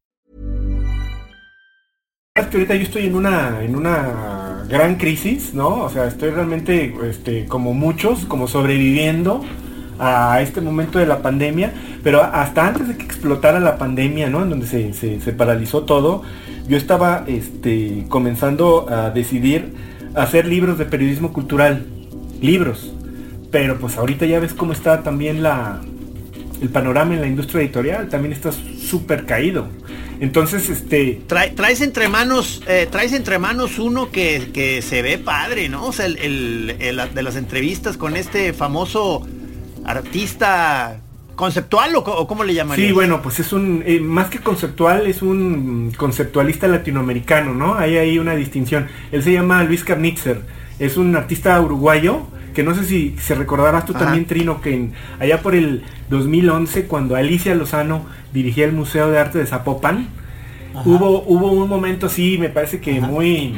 que 2.34 2.56
ahorita 2.56 2.74
yo 2.74 2.82
estoy 2.82 3.06
en 3.06 3.14
una, 3.14 3.62
en 3.62 3.76
una 3.76 4.64
gran 4.68 4.96
crisis, 4.96 5.54
¿no? 5.54 5.84
O 5.84 5.88
sea, 5.88 6.06
estoy 6.06 6.30
realmente, 6.30 6.92
este, 7.08 7.46
como 7.46 7.74
muchos, 7.74 8.24
como 8.24 8.48
sobreviviendo 8.48 9.40
a 10.00 10.40
este 10.42 10.60
momento 10.60 10.98
de 10.98 11.06
la 11.06 11.22
pandemia, 11.22 11.72
pero 12.02 12.24
hasta 12.24 12.66
antes 12.66 12.88
de 12.88 12.96
que 12.96 13.04
explotara 13.04 13.60
la 13.60 13.78
pandemia, 13.78 14.30
¿no? 14.30 14.42
En 14.42 14.50
donde 14.50 14.66
se, 14.66 14.92
se, 14.94 15.32
paralizó 15.32 15.84
todo, 15.84 16.22
yo 16.66 16.76
estaba 16.76 17.22
este, 17.28 18.04
comenzando 18.08 18.90
a 18.90 19.10
decidir 19.10 19.72
hacer 20.16 20.46
libros 20.46 20.76
de 20.76 20.86
periodismo 20.86 21.32
cultural, 21.32 21.86
libros, 22.40 22.92
pero 23.52 23.78
pues 23.78 23.96
ahorita 23.96 24.26
ya 24.26 24.40
ves 24.40 24.54
cómo 24.54 24.72
está 24.72 25.04
también 25.04 25.44
la, 25.44 25.82
el 26.60 26.68
panorama 26.68 27.14
en 27.14 27.20
la 27.20 27.28
industria 27.28 27.62
editorial, 27.62 28.08
también 28.08 28.32
está 28.32 28.50
súper 28.50 29.24
caído. 29.24 29.68
Entonces, 30.20 30.68
este. 30.70 31.20
traes 31.26 31.80
entre 31.80 32.08
manos, 32.08 32.62
eh, 32.66 32.86
traes 32.90 33.12
entre 33.12 33.38
manos 33.38 33.78
uno 33.78 34.10
que, 34.10 34.80
se 34.86 35.02
ve 35.02 35.18
padre, 35.18 35.68
¿no? 35.68 35.86
O 35.86 35.92
sea, 35.92 36.06
el, 36.06 36.76
de 36.78 37.22
las 37.22 37.36
entrevistas 37.36 37.96
con 37.96 38.16
este 38.16 38.52
famoso 38.52 39.26
artista 39.84 41.00
conceptual 41.34 41.96
o, 41.96 42.26
cómo 42.26 42.44
le 42.44 42.54
llamarías? 42.54 42.88
Sí, 42.88 42.92
bueno, 42.92 43.20
pues 43.20 43.40
es 43.40 43.52
un, 43.52 43.82
eh, 43.86 44.00
más 44.00 44.30
que 44.30 44.38
conceptual, 44.38 45.06
es 45.06 45.20
un 45.22 45.92
conceptualista 45.96 46.68
latinoamericano, 46.68 47.54
¿no? 47.54 47.74
Hay 47.74 47.96
ahí 47.96 48.18
una 48.18 48.34
distinción. 48.34 48.88
Él 49.12 49.22
se 49.22 49.32
llama 49.32 49.62
Luis 49.64 49.84
Karnitzer, 49.84 50.42
es 50.78 50.96
un 50.96 51.14
artista 51.16 51.60
uruguayo 51.60 52.28
que 52.54 52.62
no 52.62 52.74
sé 52.74 52.84
si 52.84 53.16
se 53.18 53.34
recordarás 53.34 53.84
tú 53.84 53.92
también, 53.92 54.24
Trino, 54.24 54.60
que 54.60 54.88
allá 55.18 55.42
por 55.42 55.54
el 55.54 55.82
2011, 56.08 56.84
cuando 56.86 57.16
Alicia 57.16 57.54
Lozano 57.54 58.06
dirigía 58.32 58.64
el 58.64 58.72
Museo 58.72 59.10
de 59.10 59.18
Arte 59.18 59.38
de 59.38 59.46
Zapopan, 59.46 60.08
hubo, 60.84 61.22
hubo 61.26 61.52
un 61.52 61.68
momento 61.68 62.06
así, 62.06 62.38
me 62.38 62.48
parece 62.48 62.80
que 62.80 63.00
muy 63.00 63.54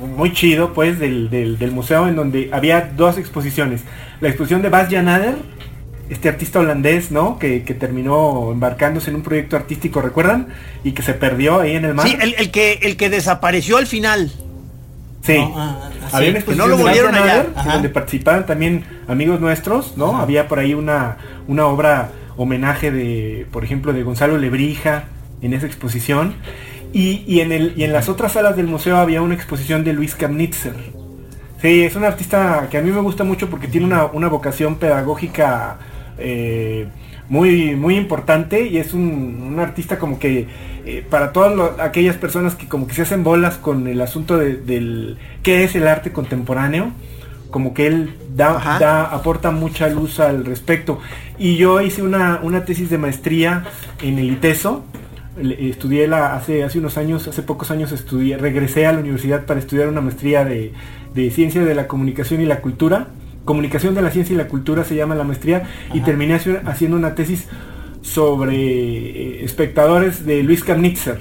muy 0.00 0.32
chido 0.32 0.72
pues 0.72 0.98
del, 0.98 1.28
del, 1.30 1.72
museo 1.72 2.08
en 2.08 2.16
donde 2.16 2.48
había 2.52 2.90
dos 2.96 3.18
exposiciones. 3.18 3.82
La 4.20 4.28
exposición 4.28 4.62
de 4.62 4.70
Bas 4.70 4.88
Janader, 4.90 5.36
este 6.08 6.28
artista 6.28 6.60
holandés, 6.60 7.10
¿no? 7.10 7.38
Que, 7.38 7.60
terminó 7.60 8.50
embarcándose 8.52 9.10
en 9.10 9.16
un 9.16 9.22
proyecto 9.22 9.56
artístico, 9.56 10.00
¿recuerdan? 10.00 10.48
Y 10.84 10.92
que 10.92 11.02
se 11.02 11.14
perdió 11.14 11.60
ahí 11.60 11.76
en 11.76 11.84
el 11.84 11.94
mar. 11.94 12.06
Sí, 12.08 12.16
el, 12.18 12.50
que, 12.50 12.78
el 12.82 12.96
que 12.96 13.10
desapareció 13.10 13.76
al 13.76 13.86
final. 13.86 14.32
Sí. 15.22 15.36
Ah, 15.38 15.90
ah, 16.02 16.08
había 16.12 16.30
una 16.30 16.38
exposición 16.38 16.70
no 16.70 16.76
lo 16.76 16.82
volvieron 16.82 17.14
allá, 17.14 17.46
donde 17.72 17.88
participaban 17.88 18.46
también 18.46 18.84
amigos 19.06 19.40
nuestros, 19.40 19.96
¿no? 19.96 20.16
Había 20.16 20.48
por 20.48 20.58
ahí 20.58 20.74
una, 20.74 21.18
una 21.46 21.66
obra 21.66 22.10
homenaje 22.36 22.90
de, 22.90 23.46
por 23.52 23.64
ejemplo, 23.64 23.92
de 23.92 24.02
Gonzalo 24.02 24.38
Lebrija 24.38 25.04
en 25.42 25.52
esa 25.52 25.66
exposición. 25.66 26.34
Y, 26.92 27.40
en, 27.40 27.52
el, 27.52 27.74
y 27.76 27.84
en 27.84 27.92
las 27.92 28.08
otras 28.08 28.32
salas 28.32 28.56
del 28.56 28.66
museo 28.66 28.96
había 28.96 29.22
una 29.22 29.34
exposición 29.34 29.84
de 29.84 29.92
Luis 29.92 30.16
Kamnitzer. 30.16 30.74
Sí, 31.62 31.84
es 31.84 31.94
un 31.94 32.04
artista 32.04 32.66
que 32.68 32.78
a 32.78 32.82
mí 32.82 32.90
me 32.90 33.00
gusta 33.00 33.22
mucho 33.22 33.48
porque 33.48 33.68
tiene 33.68 33.86
una, 33.86 34.28
vocación 34.28 34.76
pedagógica 34.76 35.78
eh, 36.18 36.88
muy, 37.28 37.76
muy 37.76 37.96
importante 37.96 38.66
y 38.66 38.78
es 38.78 38.92
un, 38.92 39.56
artista 39.60 39.98
como 39.98 40.18
que 40.18 40.48
eh, 40.86 41.04
para 41.08 41.32
todas 41.32 41.78
aquellas 41.80 42.16
personas 42.16 42.54
que 42.54 42.68
como 42.68 42.86
que 42.86 42.94
se 42.94 43.02
hacen 43.02 43.24
bolas 43.24 43.56
con 43.56 43.86
el 43.86 44.00
asunto 44.00 44.38
de, 44.38 44.56
del 44.56 45.18
qué 45.42 45.64
es 45.64 45.74
el 45.74 45.86
arte 45.86 46.12
contemporáneo, 46.12 46.92
como 47.50 47.74
que 47.74 47.86
él 47.86 48.14
da, 48.34 48.78
da, 48.78 49.04
aporta 49.04 49.50
mucha 49.50 49.88
luz 49.88 50.20
al 50.20 50.44
respecto. 50.44 51.00
Y 51.38 51.56
yo 51.56 51.80
hice 51.80 52.02
una, 52.02 52.40
una 52.42 52.64
tesis 52.64 52.90
de 52.90 52.98
maestría 52.98 53.64
en 54.02 54.18
el 54.18 54.30
ITESO, 54.30 54.84
estudié 55.58 56.06
la, 56.06 56.34
hace, 56.34 56.64
hace 56.64 56.78
unos 56.78 56.96
años, 56.98 57.26
hace 57.28 57.42
pocos 57.42 57.70
años 57.70 57.92
estudié, 57.92 58.36
regresé 58.36 58.86
a 58.86 58.92
la 58.92 59.00
universidad 59.00 59.46
para 59.46 59.60
estudiar 59.60 59.88
una 59.88 60.00
maestría 60.00 60.44
de, 60.44 60.72
de 61.14 61.30
ciencia 61.30 61.64
de 61.64 61.74
la 61.74 61.86
comunicación 61.86 62.40
y 62.40 62.46
la 62.46 62.60
cultura. 62.60 63.08
Comunicación 63.44 63.94
de 63.94 64.02
la 64.02 64.10
ciencia 64.10 64.34
y 64.34 64.36
la 64.36 64.48
cultura 64.48 64.84
se 64.84 64.94
llama 64.94 65.14
la 65.14 65.24
maestría. 65.24 65.64
Y 65.94 66.00
terminé 66.00 66.34
haciendo 66.34 66.96
una 66.96 67.14
tesis 67.14 67.48
sobre 68.02 68.56
eh, 68.56 69.44
espectadores 69.44 70.24
de 70.24 70.42
Luis 70.42 70.64
Kamnitzer. 70.64 71.20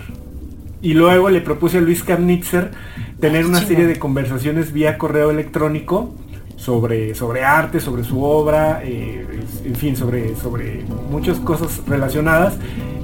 Y 0.82 0.94
luego 0.94 1.30
le 1.30 1.42
propuse 1.42 1.80
a 1.80 1.82
Luis 1.82 2.04
Kamnitzer 2.04 2.72
tener 3.20 3.46
una 3.46 3.60
serie 3.60 3.86
de 3.86 4.00
conversaciones 4.00 4.72
vía 4.72 4.98
correo 4.98 5.30
electrónico 5.30 6.14
sobre, 6.56 7.16
sobre 7.16 7.44
arte, 7.44 7.80
sobre 7.80 8.04
su 8.04 8.24
obra, 8.24 8.82
eh, 8.84 9.26
en 9.66 9.76
fin, 9.76 9.96
sobre, 9.96 10.36
sobre 10.36 10.84
muchas 11.10 11.40
cosas 11.40 11.82
relacionadas 11.88 12.58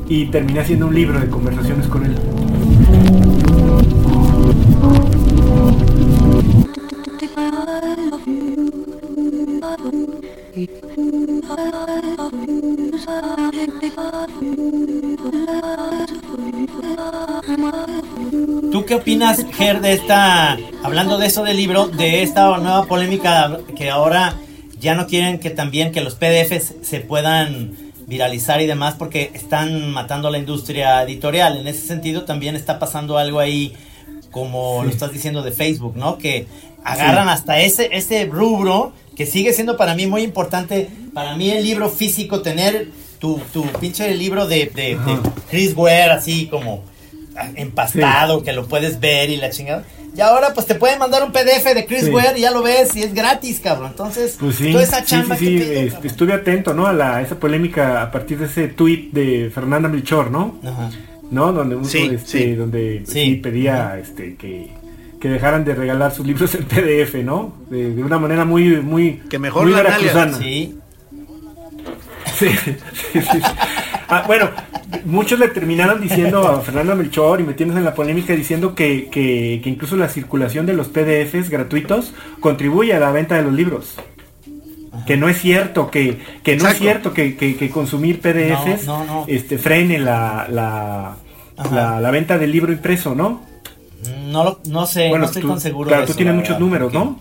y 0.07 0.27
terminé 0.27 0.59
haciendo 0.59 0.87
un 0.87 0.95
libro 0.95 1.19
de 1.19 1.27
conversaciones 1.27 1.87
con 1.87 2.05
él. 2.05 2.15
¿Tú 18.71 18.85
qué 18.85 18.95
opinas, 18.95 19.45
Ger, 19.53 19.81
de 19.81 19.93
esta, 19.93 20.57
hablando 20.83 21.17
de 21.17 21.27
eso 21.27 21.43
del 21.43 21.57
libro, 21.57 21.87
de 21.87 22.23
esta 22.23 22.57
nueva 22.57 22.85
polémica 22.85 23.59
que 23.75 23.89
ahora 23.89 24.35
ya 24.79 24.95
no 24.95 25.07
quieren 25.07 25.39
que 25.39 25.49
también 25.49 25.91
que 25.91 26.01
los 26.01 26.15
PDFs 26.15 26.75
se 26.81 26.99
puedan 26.99 27.75
viralizar 28.07 28.61
y 28.61 28.67
demás 28.67 28.95
porque 28.97 29.31
están 29.33 29.91
matando 29.91 30.29
la 30.29 30.37
industria 30.37 31.03
editorial. 31.03 31.57
En 31.57 31.67
ese 31.67 31.87
sentido 31.87 32.23
también 32.23 32.55
está 32.55 32.79
pasando 32.79 33.17
algo 33.17 33.39
ahí 33.39 33.73
como 34.31 34.83
lo 34.83 34.89
estás 34.89 35.11
diciendo 35.11 35.41
de 35.41 35.51
Facebook, 35.51 35.95
¿no? 35.95 36.17
Que 36.17 36.47
agarran 36.85 37.27
hasta 37.27 37.59
ese, 37.59 37.89
ese 37.91 38.25
rubro 38.25 38.93
que 39.17 39.25
sigue 39.25 39.51
siendo 39.53 39.75
para 39.75 39.95
mí 39.95 40.07
muy 40.07 40.21
importante. 40.21 40.87
Para 41.13 41.35
mí 41.35 41.49
el 41.49 41.63
libro 41.63 41.89
físico, 41.89 42.41
tener 42.41 42.89
tu, 43.19 43.41
tu 43.51 43.63
pinche 43.79 44.13
libro 44.15 44.47
de, 44.47 44.71
de, 44.73 44.97
Chris 45.49 45.73
Ware 45.75 46.11
así 46.11 46.47
como 46.47 46.83
empastado, 47.55 48.43
que 48.43 48.53
lo 48.53 48.67
puedes 48.67 48.99
ver 48.99 49.29
y 49.29 49.37
la 49.37 49.49
chingada. 49.49 49.83
Y 50.15 50.21
ahora 50.21 50.53
pues 50.53 50.65
te 50.65 50.75
pueden 50.75 50.99
mandar 50.99 51.23
un 51.23 51.33
PDF 51.33 51.73
de 51.73 51.85
Chris 51.85 52.07
Ware 52.07 52.37
y 52.37 52.41
ya 52.41 52.51
lo 52.51 52.61
ves 52.61 52.95
y 52.95 53.03
es 53.03 53.13
gratis, 53.13 53.59
cabrón. 53.59 53.91
Entonces, 53.91 54.37
pues 54.39 54.57
toda 54.57 54.83
esa 54.83 55.03
chamba 55.03 55.35
que 55.35 55.87
este, 55.87 56.07
estuve 56.07 56.33
atento, 56.33 56.73
¿no? 56.73 56.87
A 56.87 56.93
la, 56.93 57.21
esa 57.21 57.37
polémica 57.37 58.01
a 58.01 58.11
partir 58.11 58.37
de 58.37 58.45
ese 58.45 58.69
tweet 58.69 59.09
de 59.11 59.51
Fernanda 59.53 59.89
Melchor, 59.89 60.31
¿no? 60.31 60.59
Ajá. 60.63 60.89
¿No? 61.31 61.51
Donde 61.51 61.75
uno, 61.75 61.87
este, 61.87 62.55
donde 62.55 63.03
sí, 63.07 63.35
pedía 63.35 63.97
este 63.99 64.35
que 64.35 64.71
que 65.19 65.29
dejaran 65.29 65.65
de 65.65 65.75
regalar 65.75 66.13
sus 66.13 66.25
libros 66.25 66.55
en 66.55 66.65
PDF, 66.65 67.15
¿no? 67.23 67.53
De, 67.69 68.03
una 68.03 68.19
manera 68.19 68.45
muy, 68.45 68.81
muy, 68.81 69.21
que 69.29 69.39
mejor 69.39 69.65
muy 69.65 69.73
Sí. 70.39 70.79
Sí, 72.35 72.49
sí, 73.13 73.21
sí. 73.21 73.39
Ah, 74.09 74.23
bueno, 74.27 74.49
muchos 75.05 75.39
le 75.39 75.47
terminaron 75.49 76.01
diciendo 76.01 76.47
a 76.47 76.61
Fernando 76.61 76.95
Melchor 76.95 77.39
y 77.39 77.43
metiéndose 77.43 77.79
en 77.79 77.85
la 77.85 77.95
polémica 77.95 78.35
diciendo 78.35 78.75
que, 78.75 79.07
que, 79.09 79.61
incluso 79.65 79.95
la 79.95 80.09
circulación 80.09 80.65
de 80.65 80.73
los 80.73 80.89
PDFs 80.89 81.49
gratuitos 81.49 82.13
contribuye 82.39 82.93
a 82.93 82.99
la 82.99 83.11
venta 83.11 83.35
de 83.35 83.43
los 83.43 83.53
libros. 83.53 83.95
Que 85.05 85.17
no 85.17 85.27
es 85.27 85.39
cierto, 85.39 85.91
que, 85.91 86.19
que 86.43 86.55
no 86.55 86.69
es 86.69 86.77
cierto 86.77 87.13
que, 87.13 87.35
que, 87.35 87.69
consumir 87.69 88.21
PDFs 88.21 88.87
Este, 89.27 89.57
frene 89.57 89.99
la, 89.99 90.47
la, 90.49 91.17
la, 91.99 92.11
venta 92.11 92.37
del 92.37 92.51
libro 92.51 92.71
impreso, 92.71 93.13
¿no? 93.13 93.54
No, 94.35 94.59
no 94.65 94.85
sé, 94.85 95.09
no 95.09 95.23
estoy 95.23 95.43
tú, 95.43 95.47
tan 95.47 95.61
seguro. 95.61 95.87
Claro, 95.87 96.05
tú 96.05 96.13
tienes 96.13 96.35
muchos 96.35 96.59
números, 96.59 96.91
¿no? 96.91 97.17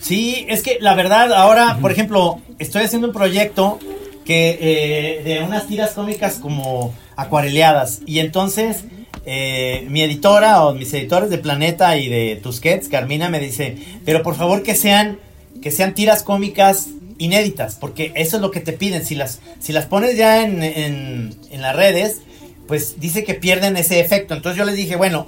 Sí, 0.00 0.44
es 0.48 0.64
que 0.64 0.78
la 0.80 0.94
verdad, 0.94 1.32
ahora, 1.32 1.78
por 1.80 1.92
ejemplo, 1.92 2.40
estoy 2.58 2.82
haciendo 2.82 3.06
un 3.06 3.12
proyecto 3.12 3.78
que 4.24 4.58
eh, 4.60 5.22
de 5.22 5.44
unas 5.44 5.68
tiras 5.68 5.92
cómicas 5.92 6.40
como 6.40 6.92
acuareleadas. 7.14 8.00
Y 8.06 8.18
entonces, 8.18 8.84
eh, 9.24 9.86
mi 9.88 10.02
editora 10.02 10.64
o 10.64 10.74
mis 10.74 10.92
editores 10.94 11.30
de 11.30 11.38
Planeta 11.38 11.96
y 11.96 12.08
de 12.08 12.40
Tusquets, 12.42 12.88
Carmina, 12.88 13.28
me 13.28 13.38
dice, 13.38 13.76
pero 14.04 14.24
por 14.24 14.34
favor 14.34 14.64
que 14.64 14.74
sean, 14.74 15.20
que 15.62 15.70
sean 15.70 15.94
tiras 15.94 16.24
cómicas 16.24 16.88
inéditas, 17.18 17.76
porque 17.76 18.12
eso 18.16 18.34
es 18.36 18.42
lo 18.42 18.50
que 18.50 18.60
te 18.60 18.72
piden. 18.72 19.04
Si 19.04 19.14
las, 19.14 19.40
si 19.60 19.72
las 19.72 19.86
pones 19.86 20.16
ya 20.16 20.42
en, 20.42 20.64
en, 20.64 21.36
en 21.52 21.62
las 21.62 21.76
redes, 21.76 22.22
pues 22.70 23.00
dice 23.00 23.24
que 23.24 23.34
pierden 23.34 23.76
ese 23.76 23.98
efecto. 23.98 24.32
Entonces 24.32 24.56
yo 24.56 24.64
les 24.64 24.76
dije, 24.76 24.94
bueno, 24.94 25.26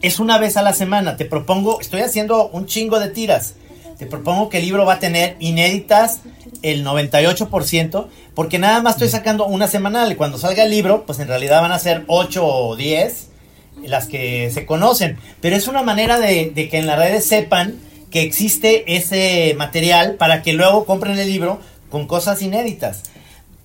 es 0.00 0.20
una 0.20 0.38
vez 0.38 0.56
a 0.56 0.62
la 0.62 0.72
semana. 0.72 1.16
Te 1.16 1.24
propongo, 1.24 1.80
estoy 1.80 2.02
haciendo 2.02 2.46
un 2.50 2.66
chingo 2.66 3.00
de 3.00 3.08
tiras. 3.08 3.54
Te 3.98 4.06
propongo 4.06 4.48
que 4.48 4.58
el 4.58 4.64
libro 4.64 4.86
va 4.86 4.94
a 4.94 4.98
tener 5.00 5.34
inéditas 5.40 6.20
el 6.62 6.86
98%, 6.86 8.06
porque 8.36 8.60
nada 8.60 8.80
más 8.80 8.94
estoy 8.94 9.08
sacando 9.08 9.44
una 9.44 9.66
semanal. 9.66 10.12
Y 10.12 10.14
cuando 10.14 10.38
salga 10.38 10.62
el 10.62 10.70
libro, 10.70 11.04
pues 11.04 11.18
en 11.18 11.26
realidad 11.26 11.62
van 11.62 11.72
a 11.72 11.80
ser 11.80 12.04
8 12.06 12.46
o 12.46 12.76
10 12.76 13.26
las 13.82 14.06
que 14.06 14.52
se 14.52 14.64
conocen. 14.64 15.18
Pero 15.40 15.56
es 15.56 15.66
una 15.66 15.82
manera 15.82 16.20
de, 16.20 16.52
de 16.54 16.68
que 16.68 16.78
en 16.78 16.86
las 16.86 16.96
redes 16.96 17.26
sepan 17.26 17.74
que 18.12 18.22
existe 18.22 18.94
ese 18.94 19.56
material 19.58 20.14
para 20.14 20.42
que 20.42 20.52
luego 20.52 20.84
compren 20.84 21.18
el 21.18 21.26
libro 21.26 21.58
con 21.90 22.06
cosas 22.06 22.40
inéditas. 22.40 23.02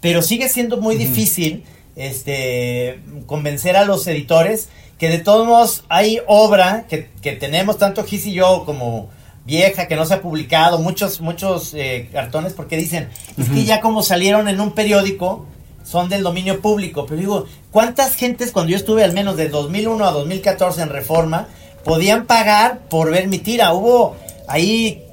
Pero 0.02 0.24
sigue 0.24 0.50
siendo 0.50 0.78
muy 0.78 0.96
difícil 0.96 1.64
este, 2.00 3.02
convencer 3.28 3.76
a 3.76 3.86
los 3.86 4.08
editores 4.08 4.70
que 4.98 5.10
de 5.10 5.20
todos 5.20 5.46
modos 5.46 5.84
hay 5.90 6.20
obra 6.28 6.86
que, 6.90 7.10
que 7.22 7.34
tenemos, 7.34 7.78
tanto 7.78 8.04
Gis 8.04 8.26
y 8.26 8.34
yo 8.34 8.64
como 8.66 9.10
vieja, 9.46 9.88
que 9.88 9.96
no 9.96 10.06
se 10.06 10.14
ha 10.14 10.22
publicado, 10.22 10.80
muchos, 10.80 11.22
muchos 11.22 11.74
eh, 11.74 12.10
cartones, 12.12 12.54
porque 12.54 12.78
dicen, 12.78 13.10
es 13.38 13.50
que 13.50 13.64
ya 13.64 13.82
como 13.82 14.04
salieron 14.04 14.48
en 14.48 14.62
un 14.62 14.72
periódico, 14.72 15.46
son 15.84 16.10
del 16.10 16.22
dominio 16.22 16.62
público. 16.62 17.06
Pero 17.06 17.20
digo, 17.20 17.46
¿cuántas 17.72 18.16
gentes 18.16 18.52
cuando 18.52 18.72
yo 18.72 18.78
estuve 18.78 19.04
al 19.04 19.14
menos 19.14 19.38
de 19.38 19.50
2001 19.50 20.06
a 20.06 20.12
2014 20.12 20.82
en 20.84 20.90
Reforma, 20.90 21.48
podían 21.84 22.26
pagar 22.26 22.82
por 22.90 23.10
ver 23.10 23.28
mi 23.28 23.40
tira? 23.40 23.74
Hubo 23.74 24.16
ahí 24.48 25.04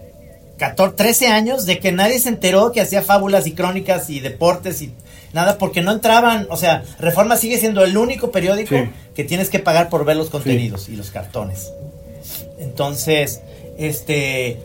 14, 0.59 0.96
13 0.96 1.29
años 1.29 1.64
de 1.64 1.79
que 1.79 1.92
nadie 1.92 2.18
se 2.18 2.29
enteró 2.29 2.72
que 2.72 2.81
hacía 2.81 3.03
fábulas 3.03 3.46
y 3.46 3.53
crónicas 3.53 4.11
y 4.11 4.20
deportes 4.20 4.83
y 4.83 4.92
nada, 5.37 5.59
porque 5.59 5.83
no 5.83 5.92
entraban, 5.92 6.46
o 6.51 6.57
sea, 6.57 6.83
Reforma 6.99 7.37
sigue 7.37 7.59
siendo 7.59 7.85
el 7.85 7.96
único 7.96 8.33
periódico 8.33 8.75
Sí. 8.75 8.90
que 9.14 9.22
tienes 9.22 9.49
que 9.51 9.61
pagar 9.61 9.88
por 9.88 10.05
ver 10.05 10.16
los 10.16 10.31
contenidos 10.31 10.88
y 10.88 10.96
los 10.96 11.11
cartones. 11.12 11.70
Entonces, 12.59 13.40
este, 13.79 14.59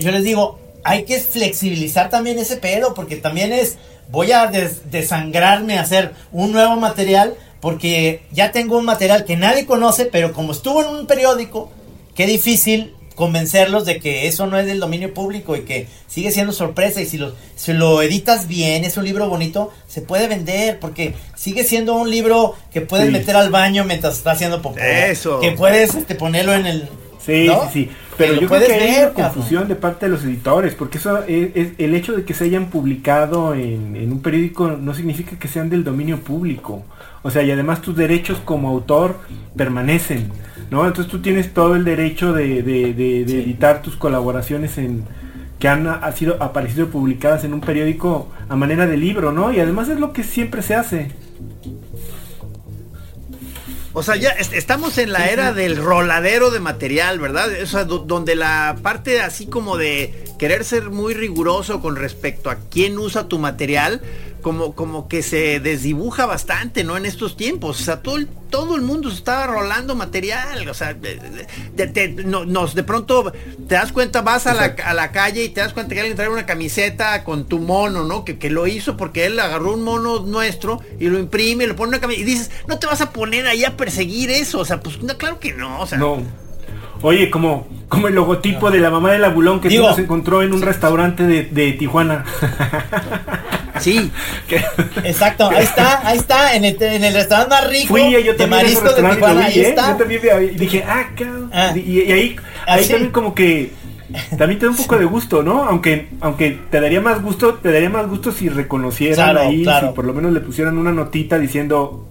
yo 0.00 0.10
les 0.12 0.22
digo, 0.24 0.58
hay 0.84 1.04
que 1.04 1.18
flexibilizar 1.20 2.10
también 2.10 2.38
ese 2.38 2.56
pedo, 2.56 2.94
porque 2.94 3.16
también 3.16 3.52
es, 3.52 3.76
voy 4.10 4.32
a 4.32 4.46
des- 4.46 4.90
desangrarme 4.90 5.78
a 5.78 5.82
hacer 5.82 6.12
un 6.32 6.52
nuevo 6.52 6.76
material, 6.76 7.34
porque 7.60 8.22
ya 8.32 8.52
tengo 8.52 8.78
un 8.78 8.84
material 8.84 9.24
que 9.24 9.36
nadie 9.36 9.66
conoce, 9.66 10.06
pero 10.06 10.32
como 10.32 10.52
estuvo 10.52 10.82
en 10.82 10.88
un 10.88 11.06
periódico, 11.06 11.70
qué 12.14 12.26
difícil 12.26 12.94
convencerlos 13.20 13.84
de 13.84 14.00
que 14.00 14.26
eso 14.26 14.46
no 14.48 14.58
es 14.58 14.66
del 14.66 14.80
dominio 14.80 15.14
público 15.14 15.54
y 15.54 15.60
que 15.60 15.86
sigue 16.08 16.32
siendo 16.32 16.52
sorpresa 16.52 17.00
y 17.00 17.06
si 17.06 17.18
lo, 17.18 17.34
si 17.54 17.72
lo 17.72 18.02
editas 18.02 18.48
bien, 18.48 18.82
es 18.84 18.96
un 18.96 19.04
libro 19.04 19.28
bonito, 19.28 19.70
se 19.86 20.00
puede 20.00 20.26
vender 20.26 20.80
porque 20.80 21.14
sigue 21.36 21.62
siendo 21.62 21.94
un 21.94 22.10
libro 22.10 22.56
que 22.72 22.80
puedes 22.80 23.06
Sí. 23.06 23.12
meter 23.12 23.36
al 23.36 23.50
baño 23.50 23.84
mientras 23.84 24.16
estás 24.16 24.34
haciendo 24.36 24.60
popó. 24.62 24.78
Eso. 24.80 25.38
Que 25.40 25.52
puedes 25.52 25.94
este, 25.94 26.14
ponerlo 26.16 26.54
en 26.54 26.66
el... 26.66 26.88
Sí, 27.24 27.44
¿no? 27.46 27.64
sí, 27.64 27.84
sí. 27.84 27.90
Pero 28.16 28.34
yo 28.40 28.48
creo 28.48 28.66
que 28.66 28.72
hay 28.74 28.98
una 29.04 29.10
confusión 29.12 29.68
de 29.68 29.74
parte 29.76 30.06
de 30.06 30.12
los 30.12 30.24
editores, 30.24 30.74
porque 30.74 30.98
eso 30.98 31.22
es, 31.24 31.50
es- 31.54 31.68
el 31.78 31.94
hecho 31.94 32.12
de 32.14 32.24
que 32.24 32.32
se 32.34 32.44
hayan 32.44 32.70
publicado 32.70 33.54
en, 33.54 33.94
en 33.96 34.10
un 34.12 34.20
periódico 34.22 34.68
no 34.70 34.94
significa 34.94 35.38
que 35.38 35.46
sean 35.48 35.68
del 35.70 35.84
dominio 35.84 36.18
público. 36.20 36.82
O 37.22 37.30
sea, 37.30 37.42
y 37.42 37.50
además 37.50 37.82
tus 37.82 37.94
derechos 37.96 38.38
como 38.44 38.68
autor 38.70 39.18
permanecen, 39.54 40.32
¿no? 40.70 40.86
Entonces 40.86 41.10
tú 41.10 41.20
tienes 41.20 41.52
todo 41.52 41.74
el 41.76 41.84
derecho 41.84 42.32
de, 42.32 42.62
de- 42.62 42.94
de- 42.94 43.24
de 43.24 43.42
editar 43.42 43.82
tus 43.82 43.96
colaboraciones 43.96 44.78
en 44.78 45.04
que 45.58 45.68
han 45.68 45.86
ha 45.86 46.10
sido 46.12 46.42
aparecido 46.42 46.88
publicadas 46.88 47.44
en 47.44 47.52
un 47.52 47.60
periódico 47.60 48.28
a 48.48 48.56
manera 48.56 48.86
de 48.86 48.96
libro, 48.96 49.30
¿no? 49.30 49.52
Y 49.52 49.60
además 49.60 49.88
es 49.90 50.00
lo 50.00 50.12
que 50.14 50.22
siempre 50.24 50.62
se 50.62 50.74
hace. 50.74 51.10
O 53.92 54.02
sea, 54.04 54.14
ya 54.16 54.30
est- 54.30 54.52
estamos 54.52 54.98
en 54.98 55.12
la 55.12 55.28
era 55.30 55.52
del 55.52 55.76
roladero 55.76 56.50
de 56.50 56.60
material, 56.60 57.18
¿verdad? 57.18 57.48
O 57.62 57.66
sea, 57.66 57.84
do- 57.84 57.98
donde 57.98 58.36
la 58.36 58.76
parte 58.82 59.20
así 59.20 59.46
como 59.48 59.76
de 59.76 60.14
querer 60.38 60.64
ser 60.64 60.90
muy 60.90 61.12
riguroso 61.12 61.80
con 61.80 61.96
respecto 61.96 62.50
a 62.50 62.56
quién 62.70 62.98
usa 62.98 63.26
tu 63.26 63.38
material, 63.40 64.00
como, 64.40 64.74
como 64.74 65.08
que 65.08 65.22
se 65.22 65.60
desdibuja 65.60 66.26
bastante, 66.26 66.84
¿no? 66.84 66.96
En 66.96 67.06
estos 67.06 67.36
tiempos. 67.36 67.80
O 67.80 67.84
sea, 67.84 68.02
todo 68.02 68.16
el, 68.16 68.26
todo 68.50 68.76
el 68.76 68.82
mundo 68.82 69.10
se 69.10 69.16
está 69.16 69.46
rolando 69.46 69.94
material. 69.94 70.68
O 70.68 70.74
sea, 70.74 70.94
de, 70.94 71.16
de- 71.76 71.86
de- 71.86 72.24
no- 72.24 72.44
nos 72.44 72.74
de 72.74 72.82
pronto 72.82 73.32
te 73.68 73.74
das 73.74 73.92
cuenta, 73.92 74.22
vas 74.22 74.46
a 74.46 74.54
la, 74.54 74.74
a 74.84 74.94
la 74.94 75.12
calle 75.12 75.44
y 75.44 75.48
te 75.50 75.60
das 75.60 75.72
cuenta 75.72 75.94
que 75.94 76.00
alguien 76.00 76.16
trae 76.16 76.28
una 76.28 76.46
camiseta 76.46 77.22
con 77.24 77.46
tu 77.46 77.58
mono, 77.58 78.04
¿no? 78.04 78.24
Que, 78.24 78.38
que 78.38 78.50
lo 78.50 78.66
hizo 78.66 78.96
porque 78.96 79.26
él 79.26 79.38
agarró 79.40 79.74
un 79.74 79.82
mono 79.82 80.20
nuestro 80.20 80.80
y 80.98 81.08
lo 81.08 81.18
imprime, 81.18 81.66
lo 81.66 81.76
pone 81.76 81.88
en 81.88 81.94
una 81.94 82.00
camiseta 82.00 82.22
y 82.28 82.32
dices, 82.32 82.50
no 82.68 82.78
te 82.78 82.86
vas 82.86 83.00
a 83.00 83.10
poner 83.12 83.46
ahí 83.46 83.64
a 83.64 83.76
perseguir 83.76 84.30
eso. 84.30 84.58
O 84.60 84.64
sea, 84.64 84.80
pues 84.80 85.02
no, 85.02 85.16
claro 85.16 85.38
que 85.40 85.52
no. 85.52 85.80
O 85.80 85.86
sea, 85.86 85.98
No. 85.98 86.18
Oye, 87.02 87.30
como, 87.30 87.66
como 87.88 88.08
el 88.08 88.14
logotipo 88.14 88.70
de 88.70 88.78
la 88.78 88.90
mamá 88.90 89.10
del 89.12 89.24
abulón 89.24 89.58
que 89.62 89.68
Digo- 89.70 89.84
tú 89.84 89.88
nos 89.88 89.98
encontró 89.98 90.42
en 90.42 90.52
un 90.52 90.60
restaurante 90.60 91.22
de, 91.26 91.44
de 91.44 91.72
Tijuana. 91.72 92.26
sí. 93.78 94.10
Exacto, 95.04 95.48
ahí 95.50 95.62
está, 95.64 96.06
ahí 96.06 96.18
está, 96.18 96.54
en 96.56 96.64
el, 96.64 96.82
en 96.82 97.04
el 97.04 97.14
restaurante 97.14 97.54
más 97.54 97.68
rico 97.68 97.86
Fui 97.88 98.10
yo 98.24 98.34
de 98.34 98.46
mariscos 98.46 98.96
de 98.96 99.02
Tijuana, 99.02 99.40
vi, 99.40 99.46
ahí 99.46 99.60
¿eh? 99.60 99.68
está. 99.68 99.90
Yo 99.92 99.96
también 99.96 100.22
dije, 100.56 100.84
ah, 100.88 101.06
cabrón. 101.16 101.50
Ah. 101.52 101.72
Y, 101.76 102.00
y 102.02 102.12
ahí, 102.12 102.36
Ah, 102.66 102.74
ahí 102.74 102.84
sí. 102.84 102.90
también 102.90 103.10
como 103.12 103.34
que 103.34 103.72
también 104.36 104.58
te 104.58 104.66
da 104.66 104.72
un 104.72 104.76
poco 104.76 104.98
de 104.98 105.04
gusto, 105.04 105.42
¿no? 105.42 105.64
Aunque 105.64 106.08
aunque 106.20 106.58
te 106.70 106.80
daría 106.80 107.00
más 107.00 107.22
gusto, 107.22 107.54
te 107.54 107.70
daría 107.72 107.88
más 107.90 108.06
gusto 108.08 108.32
si 108.32 108.48
reconocieran 108.48 109.14
Claro, 109.32 109.48
ahí, 109.48 109.62
claro. 109.62 109.88
si 109.88 109.94
por 109.94 110.04
lo 110.04 110.12
menos 110.12 110.32
le 110.32 110.40
pusieran 110.40 110.76
una 110.78 110.90
notita 110.92 111.38
diciendo, 111.38 112.08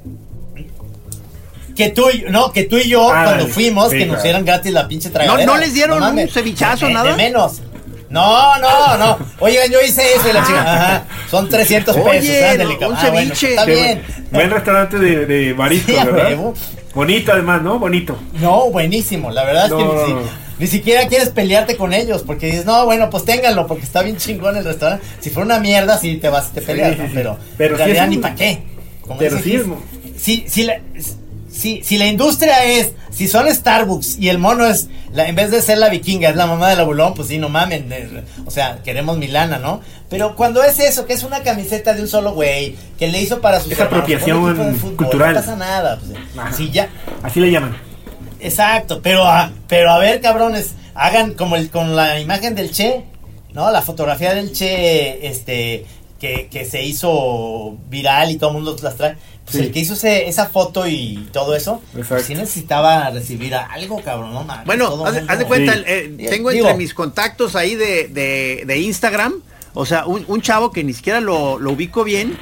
Que 1.75 1.89
tú, 1.89 2.09
y- 2.09 2.25
no, 2.29 2.51
que 2.51 2.63
tú 2.65 2.77
y 2.77 2.89
yo, 2.89 3.09
Ah, 3.11 3.23
cuando 3.25 3.47
fuimos, 3.47 3.89
Sí, 3.91 3.99
que 3.99 4.05
nos 4.05 4.21
dieran 4.23 4.43
gratis 4.43 4.73
la 4.73 4.87
pinche 4.87 5.09
tragadera. 5.09 5.45
¿No 5.45 5.57
les 5.57 5.73
dieron 5.73 6.01
un 6.03 6.27
cevichazo, 6.29 6.87
De- 6.87 6.93
nada? 6.93 7.11
De 7.11 7.15
menos. 7.17 7.61
No, 8.09 8.57
no, 8.59 8.97
no. 8.97 9.17
Oigan, 9.39 9.69
yo 9.71 9.79
hice 9.81 10.01
eso 10.15 10.29
y 10.29 10.33
la 10.33 10.43
chica. 10.45 10.61
Ajá. 10.61 11.03
Son 11.29 11.47
300 11.47 11.95
pesos. 11.95 12.09
Oye, 12.09 12.45
ándale, 12.45 12.75
un 12.87 12.95
Ah, 12.95 13.09
bueno, 13.11 13.33
está 13.33 13.65
"Qué 13.65 13.71
bien. 13.75 14.01
buen, 14.05 14.27
buen 14.31 14.51
restaurante 14.51 14.97
de, 14.97 15.25
de 15.27 15.53
mariscos, 15.53 15.95
Sí, 15.95 16.05
¿verdad? 16.05 16.25
huevo. 16.29 16.53
Bonito 16.95 17.31
además, 17.31 17.61
¿no? 17.61 17.77
Bonito. 17.77 18.17
No, 18.41 18.71
buenísimo. 18.71 19.29
La 19.29 19.43
verdad 19.43 19.67
es 19.67 19.73
que 19.73 20.15
ni, 20.57 20.67
siquiera 20.67 21.07
quieres 21.07 21.29
pelearte 21.29 21.77
con 21.77 21.93
ellos 21.93 22.23
porque 22.25 22.47
dices, 22.47 22.65
no, 22.65 22.83
bueno, 22.85 23.09
pues 23.11 23.25
ténganlo 23.25 23.67
porque 23.67 23.83
está 23.85 24.01
bien 24.01 24.17
chingón 24.17 24.57
el 24.57 24.65
restaurante. 24.65 25.05
Si 25.19 25.29
fuera 25.29 25.45
una 25.45 25.59
mierda, 25.59 25.97
sí 25.99 26.17
te 26.17 26.29
vas 26.29 26.49
y 26.51 26.55
te 26.55 26.61
Sí, 26.61 26.65
peleas, 26.65 26.91
sí, 26.95 26.97
¿no? 26.97 27.07
sí. 27.07 27.13
Pero, 27.13 27.37
Pero 27.57 27.73
en 27.75 27.77
sí 27.77 27.83
realidad 27.83 28.07
ni 28.07 28.17
para 28.17 28.35
qué. 28.35 28.63
Como 29.01 29.19
Pero 29.19 29.37
dice 29.37 29.63
sí 29.63 29.63
si, 30.17 30.45
si, 30.49 30.63
la, 30.63 30.79
si, 31.59 31.83
si 31.83 31.97
la 31.97 32.07
industria 32.07 32.63
es, 32.65 32.91
si 33.11 33.27
son 33.27 33.53
Starbucks 33.53 34.17
y 34.17 34.29
el 34.29 34.37
mono 34.37 34.65
es, 34.65 34.87
la, 35.13 35.27
en 35.27 35.35
vez 35.35 35.51
de 35.51 35.61
ser 35.61 35.77
la 35.77 35.89
vikinga, 35.89 36.29
es 36.29 36.35
la 36.35 36.47
mamá 36.47 36.69
del 36.69 36.79
abulón, 36.79 37.13
pues 37.13 37.27
sí, 37.27 37.37
no 37.37 37.49
mamen. 37.49 37.91
eh, 37.91 38.23
O 38.45 38.51
sea, 38.51 38.79
queremos 38.83 39.17
Milana, 39.17 39.57
¿no? 39.59 39.81
Pero 40.09 40.35
cuando 40.35 40.63
es 40.63 40.79
eso, 40.79 41.05
que 41.05 41.13
es 41.13 41.23
una 41.23 41.43
camiseta 41.43 41.93
de 41.93 42.01
un 42.01 42.07
solo 42.07 42.33
güey, 42.33 42.75
que 42.97 43.07
le 43.07 43.21
hizo 43.21 43.41
para 43.41 43.59
sus 43.59 43.71
Es 43.71 43.79
hermanos, 43.79 43.99
apropiación 43.99 44.55
fútbol, 44.77 44.95
cultural. 44.95 45.33
No 45.35 45.39
pasa 45.41 45.55
nada. 45.55 45.99
Pues, 45.99 46.55
si 46.55 46.71
ya, 46.71 46.89
Así 47.21 47.39
le 47.39 47.51
llaman. 47.51 47.77
Exacto, 48.39 49.01
pero 49.01 49.25
a, 49.25 49.51
pero 49.67 49.91
a 49.91 49.99
ver, 49.99 50.21
cabrones, 50.21 50.71
hagan 50.95 51.33
como 51.33 51.55
el 51.55 51.69
con 51.69 51.95
la 51.95 52.19
imagen 52.19 52.55
del 52.55 52.71
Che, 52.71 53.03
¿no? 53.53 53.69
La 53.71 53.81
fotografía 53.81 54.33
del 54.33 54.53
Che, 54.53 55.27
este, 55.27 55.85
que, 56.19 56.47
que 56.49 56.65
se 56.65 56.83
hizo 56.83 57.77
viral 57.89 58.31
y 58.31 58.37
todo 58.37 58.49
el 58.51 58.55
mundo 58.57 58.75
las 58.81 58.95
trae. 58.95 59.15
Pues 59.45 59.57
Sí. 59.57 59.63
el 59.63 59.71
que 59.71 59.79
hizo 59.79 59.93
ese- 59.93 60.27
esa 60.27 60.47
foto 60.47 60.87
y 60.87 61.27
todo 61.33 61.55
eso, 61.55 61.81
pues 62.07 62.25
sí 62.25 62.35
necesitaba 62.35 63.09
recibir 63.09 63.55
algo, 63.55 63.99
cabrón, 64.03 64.33
no 64.33 64.45
Bueno, 64.65 65.03
haz, 65.05 65.39
de 65.39 65.45
cuenta, 65.45 65.73
Sí. 65.73 65.83
eh, 65.87 66.13
Digo- 66.15 66.29
tengo 66.29 66.51
entre 66.51 66.73
mis 66.75 66.93
contactos 66.93 67.55
ahí 67.55 67.73
de, 67.73 68.07
de- 68.09 68.63
de 68.67 68.77
Instagram, 68.77 69.41
o 69.73 69.85
sea, 69.87 70.05
un, 70.05 70.23
un 70.27 70.41
chavo 70.41 70.71
que 70.71 70.83
ni 70.83 70.93
siquiera 70.93 71.19
lo, 71.19 71.57
lo 71.57 71.71
ubico 71.71 72.03
bien. 72.03 72.37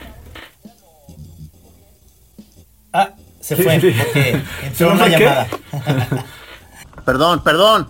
Ah, 2.94 3.12
se 3.40 3.56
Sí, 3.56 3.64
fue, 3.64 3.80
sí. 3.80 3.92
porque 3.98 4.42
¿Se 4.62 4.68
entró 4.68 4.92
una 4.94 5.06
qué? 5.06 5.12
llamada. 5.24 5.48
Perdón, 7.06 7.42
perdón. 7.44 7.88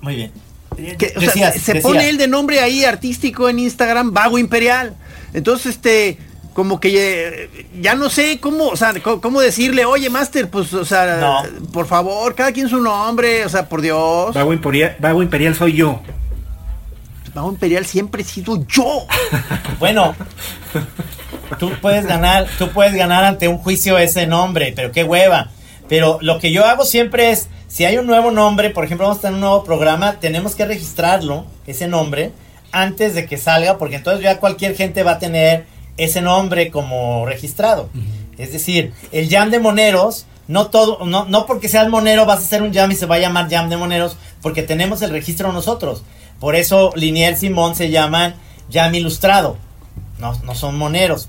Muy 0.00 0.14
bien. 0.16 0.32
Que, 0.76 1.12
o 1.16 1.20
sea, 1.20 1.52
se 1.52 1.72
decías. 1.72 1.82
pone 1.82 2.08
él 2.08 2.18
de 2.18 2.28
nombre 2.28 2.60
ahí 2.60 2.84
artístico 2.84 3.48
en 3.48 3.58
Instagram, 3.58 4.12
Vago 4.12 4.38
Imperial. 4.38 4.94
Entonces, 5.32 5.76
este, 5.76 6.18
como 6.52 6.80
que 6.80 6.90
eh, 6.94 7.66
ya 7.80 7.94
no 7.94 8.08
sé 8.08 8.38
cómo, 8.40 8.68
o 8.68 8.76
sea, 8.76 8.94
cómo, 9.02 9.40
decirle, 9.40 9.84
oye, 9.84 10.08
Master, 10.10 10.48
pues, 10.48 10.72
o 10.72 10.84
sea, 10.84 11.16
No. 11.16 11.42
por 11.72 11.86
favor, 11.86 12.34
cada 12.34 12.52
quien 12.52 12.68
su 12.68 12.80
nombre, 12.80 13.44
o 13.44 13.48
sea, 13.48 13.68
por 13.68 13.80
Dios. 13.82 14.34
Vago 14.34 14.52
Imperial, 14.52 14.96
Vago 15.00 15.22
Imperial 15.22 15.54
soy 15.54 15.74
yo. 15.74 16.00
Pavo 17.34 17.50
Imperial 17.50 17.84
siempre 17.84 18.22
he 18.22 18.24
sido 18.24 18.64
yo. 18.66 19.06
Bueno, 19.80 20.14
tú 21.58 21.72
puedes 21.82 22.06
ganar, 22.06 22.46
tú 22.58 22.70
puedes 22.70 22.94
ganar 22.94 23.24
ante 23.24 23.48
un 23.48 23.58
juicio 23.58 23.98
ese 23.98 24.26
nombre, 24.26 24.72
pero 24.74 24.92
qué 24.92 25.02
hueva. 25.02 25.50
Pero 25.88 26.18
lo 26.22 26.38
que 26.38 26.52
yo 26.52 26.64
hago 26.64 26.84
siempre 26.84 27.32
es, 27.32 27.48
si 27.74 27.84
hay 27.84 27.96
un 27.96 28.06
nuevo 28.06 28.30
nombre, 28.30 28.70
por 28.70 28.84
ejemplo, 28.84 29.04
vamos 29.04 29.18
a 29.18 29.22
tener 29.22 29.34
un 29.34 29.40
nuevo 29.40 29.64
programa, 29.64 30.20
tenemos 30.20 30.54
que 30.54 30.64
registrarlo, 30.64 31.44
ese 31.66 31.88
nombre, 31.88 32.30
antes 32.70 33.14
de 33.14 33.26
que 33.26 33.36
salga, 33.36 33.78
porque 33.78 33.96
entonces 33.96 34.22
ya 34.22 34.38
cualquier 34.38 34.76
gente 34.76 35.02
va 35.02 35.14
a 35.14 35.18
tener 35.18 35.66
ese 35.96 36.20
nombre 36.20 36.70
como 36.70 37.26
registrado. 37.26 37.88
Es 38.38 38.52
decir, 38.52 38.92
el 39.10 39.28
jam 39.28 39.50
de 39.50 39.58
moneros, 39.58 40.26
no 40.46 40.68
todo, 40.68 41.04
no, 41.04 41.24
no 41.24 41.46
porque 41.46 41.68
seas 41.68 41.88
monero 41.88 42.26
vas 42.26 42.38
a 42.38 42.44
hacer 42.44 42.62
un 42.62 42.72
jam 42.72 42.92
y 42.92 42.94
se 42.94 43.06
va 43.06 43.16
a 43.16 43.18
llamar 43.18 43.50
jam 43.50 43.68
de 43.68 43.76
moneros, 43.76 44.18
porque 44.40 44.62
tenemos 44.62 45.02
el 45.02 45.10
registro 45.10 45.52
nosotros. 45.52 46.04
Por 46.38 46.54
eso 46.54 46.92
Linier 46.94 47.36
Simón 47.36 47.74
se 47.74 47.90
llaman 47.90 48.36
jam 48.72 48.94
ilustrado. 48.94 49.56
No, 50.20 50.32
no 50.44 50.54
son 50.54 50.78
moneros. 50.78 51.28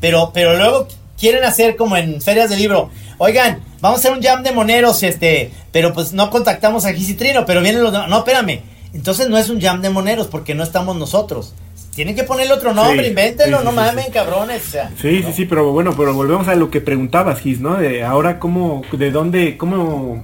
Pero, 0.00 0.32
pero 0.34 0.58
luego 0.58 0.88
quieren 1.18 1.44
hacer 1.44 1.76
como 1.76 1.96
en 1.96 2.20
ferias 2.20 2.50
de 2.50 2.56
libro. 2.56 2.90
Oigan, 3.18 3.60
vamos 3.80 3.98
a 3.98 4.00
hacer 4.00 4.12
un 4.16 4.22
jam 4.22 4.42
de 4.42 4.52
moneros, 4.52 5.02
este, 5.02 5.50
pero 5.72 5.92
pues 5.92 6.12
no 6.12 6.30
contactamos 6.30 6.84
a 6.84 6.92
Gisitrino, 6.92 7.46
pero 7.46 7.60
vienen 7.62 7.82
los 7.82 7.92
demás. 7.92 8.08
No, 8.08 8.18
espérame. 8.18 8.60
Entonces 8.92 9.28
no 9.28 9.36
es 9.38 9.48
un 9.50 9.60
jam 9.60 9.82
de 9.82 9.90
moneros 9.90 10.26
porque 10.26 10.54
no 10.54 10.62
estamos 10.62 10.96
nosotros. 10.96 11.54
Tienen 11.94 12.14
que 12.14 12.24
ponerle 12.24 12.52
otro 12.52 12.74
nombre, 12.74 13.04
Sí, 13.04 13.08
invéntenlo, 13.08 13.58
sí, 13.58 13.64
no 13.64 13.70
sí, 13.70 13.76
mamen, 13.76 14.10
cabrones. 14.12 14.66
O 14.68 14.70
sea, 14.70 14.90
Sí, 15.00 15.20
¿no? 15.22 15.28
sí, 15.28 15.32
sí, 15.34 15.44
pero 15.46 15.72
bueno, 15.72 15.94
pero 15.96 16.12
volvemos 16.14 16.46
a 16.48 16.54
lo 16.54 16.70
que 16.70 16.80
preguntabas, 16.82 17.40
Gis, 17.40 17.60
¿no? 17.60 17.76
De 17.76 18.04
ahora 18.04 18.38
cómo, 18.38 18.82
de 18.92 19.10
dónde, 19.10 19.56
cómo, 19.56 20.22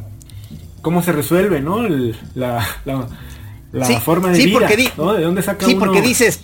cómo 0.82 1.02
se 1.02 1.12
resuelve, 1.12 1.60
¿no? 1.62 1.86
El- 1.86 2.14
la, 2.34 2.66
la, 2.84 3.06
la 3.72 3.86
forma 4.00 4.30
de 4.32 4.44
vida, 4.44 4.58
porque 4.60 4.90
¿no? 4.98 5.14
¿De 5.14 5.22
dónde 5.24 5.42
saca 5.42 5.64
Sí, 5.64 5.72
uno? 5.74 5.86
porque 5.86 6.02
dices, 6.02 6.40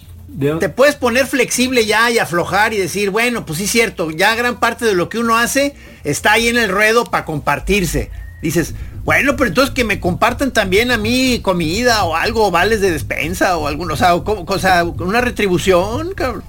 te 0.58 0.68
puedes 0.68 0.94
poner 0.94 1.26
flexible 1.26 1.84
ya 1.86 2.10
y 2.10 2.18
aflojar 2.18 2.72
y 2.72 2.78
decir, 2.78 3.10
bueno, 3.10 3.44
pues 3.44 3.58
sí 3.58 3.64
es 3.64 3.70
cierto, 3.70 4.10
ya 4.10 4.34
gran 4.34 4.60
parte 4.60 4.84
de 4.84 4.94
lo 4.94 5.08
que 5.08 5.18
uno 5.18 5.36
hace 5.36 5.74
está 6.04 6.32
ahí 6.32 6.48
en 6.48 6.56
el 6.56 6.68
ruedo 6.70 7.04
para 7.04 7.24
compartirse. 7.24 8.10
Dices, 8.40 8.74
bueno, 9.04 9.34
pero 9.36 9.48
entonces 9.48 9.74
que 9.74 9.82
me 9.84 9.98
compartan 9.98 10.52
también 10.52 10.90
a 10.92 10.96
mí 10.96 11.40
comida 11.42 12.04
o 12.04 12.14
algo, 12.14 12.50
vales 12.52 12.80
de 12.80 12.90
despensa 12.92 13.56
o 13.56 13.66
alguno, 13.66 13.94
o 13.94 13.96
sea, 13.96 14.14
o 14.14 14.22
como- 14.22 14.44
o 14.46 14.58
sea, 14.60 14.84
una 14.84 15.20
retribución, 15.20 16.12
cabrón. 16.14 16.44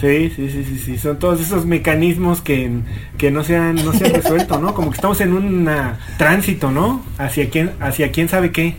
Sí, 0.00 0.30
sí, 0.34 0.48
sí, 0.50 0.64
sí, 0.64 0.78
sí, 0.84 0.98
son 0.98 1.18
todos 1.18 1.40
esos 1.40 1.66
mecanismos 1.66 2.40
que, 2.40 2.70
que 3.18 3.30
no 3.30 3.44
se 3.44 3.56
han, 3.56 3.74
no 3.76 3.92
se 3.92 4.06
han 4.06 4.14
resuelto, 4.14 4.58
¿no? 4.58 4.72
Como 4.74 4.90
que 4.90 4.96
estamos 4.96 5.20
en 5.20 5.32
un 5.32 5.68
tránsito, 6.16 6.70
¿no? 6.70 7.04
Hacia 7.18 7.50
quién, 7.50 7.72
hacia 7.80 8.10
quién 8.12 8.28
sabe 8.28 8.52
qué. 8.52 8.76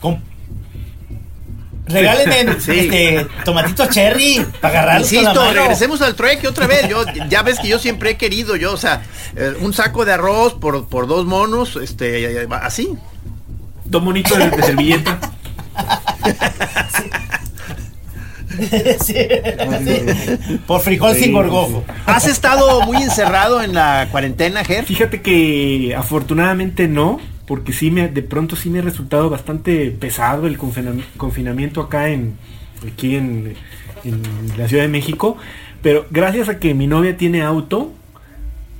Com- 0.00 0.20
Regálenme 1.88 2.54
Sí. 2.60 2.72
este 2.78 3.26
tomatito 3.44 3.86
cherry 3.86 4.44
para 4.60 4.80
agarrarlos 4.80 5.08
con 5.08 5.16
la 5.16 5.20
Insisto, 5.30 5.44
mano. 5.46 5.60
regresemos 5.60 6.02
al 6.02 6.14
trueque 6.14 6.48
otra 6.48 6.66
vez. 6.66 6.88
Yo, 6.88 7.04
ya 7.28 7.42
ves 7.42 7.58
que 7.60 7.68
yo 7.68 7.78
siempre 7.78 8.10
he 8.10 8.16
querido, 8.16 8.56
yo, 8.56 8.72
o 8.72 8.76
sea, 8.76 9.02
eh, 9.36 9.54
un 9.60 9.72
saco 9.72 10.04
de 10.04 10.12
arroz 10.12 10.54
por, 10.54 10.88
por 10.88 11.06
dos 11.06 11.26
monos, 11.26 11.76
este, 11.76 12.46
así. 12.60 12.88
Dos 13.84 14.02
monitos 14.02 14.36
de, 14.38 14.50
de 14.50 14.62
servilleta. 14.62 15.18
Sí, 19.04 19.14
sí. 19.84 20.58
Por 20.66 20.80
frijol 20.80 21.14
Sí, 21.14 21.24
sin 21.24 21.32
gorgojo. 21.32 21.84
¿Has 22.06 22.26
estado 22.26 22.80
muy 22.82 22.96
encerrado 23.02 23.62
en 23.62 23.74
la 23.74 24.08
cuarentena, 24.10 24.64
Ger? 24.64 24.84
Fíjate 24.84 25.22
que 25.22 25.94
afortunadamente 25.96 26.88
no, 26.88 27.20
porque 27.48 27.72
sí 27.72 27.90
me, 27.90 28.08
de 28.08 28.22
pronto 28.22 28.54
sí 28.54 28.70
me 28.70 28.78
ha 28.80 28.82
resultado 28.82 29.30
bastante 29.30 29.90
pesado 29.90 30.46
el 30.46 30.58
confina- 30.58 31.02
confinamiento 31.16 31.80
acá 31.80 32.10
en, 32.10 32.34
aquí 32.86 33.16
en, 33.16 33.54
en 34.04 34.22
la 34.56 34.68
Ciudad 34.68 34.84
de 34.84 34.88
México, 34.88 35.36
pero 35.82 36.06
gracias 36.10 36.48
a 36.48 36.58
que 36.58 36.74
mi 36.74 36.86
novia 36.86 37.16
tiene 37.16 37.42
auto, 37.42 37.92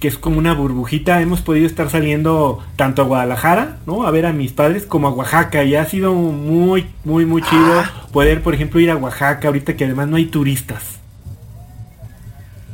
que 0.00 0.06
es 0.06 0.16
como 0.18 0.38
una 0.38 0.52
burbujita, 0.54 1.20
hemos 1.20 1.40
podido 1.40 1.66
estar 1.66 1.90
saliendo 1.90 2.62
tanto 2.76 3.02
a 3.02 3.06
Guadalajara, 3.06 3.78
¿no? 3.86 4.06
A 4.06 4.10
ver 4.12 4.26
a 4.26 4.32
mis 4.32 4.52
padres, 4.52 4.84
como 4.84 5.08
a 5.08 5.10
Oaxaca, 5.10 5.64
y 5.64 5.74
ha 5.74 5.84
sido 5.86 6.14
muy, 6.14 6.86
muy, 7.04 7.26
muy 7.26 7.42
chido 7.42 7.82
poder, 8.12 8.42
por 8.42 8.54
ejemplo, 8.54 8.78
ir 8.78 8.90
a 8.92 8.96
Oaxaca, 8.96 9.48
ahorita 9.48 9.76
que 9.76 9.84
además 9.86 10.06
no 10.08 10.16
hay 10.16 10.26
turistas. 10.26 10.98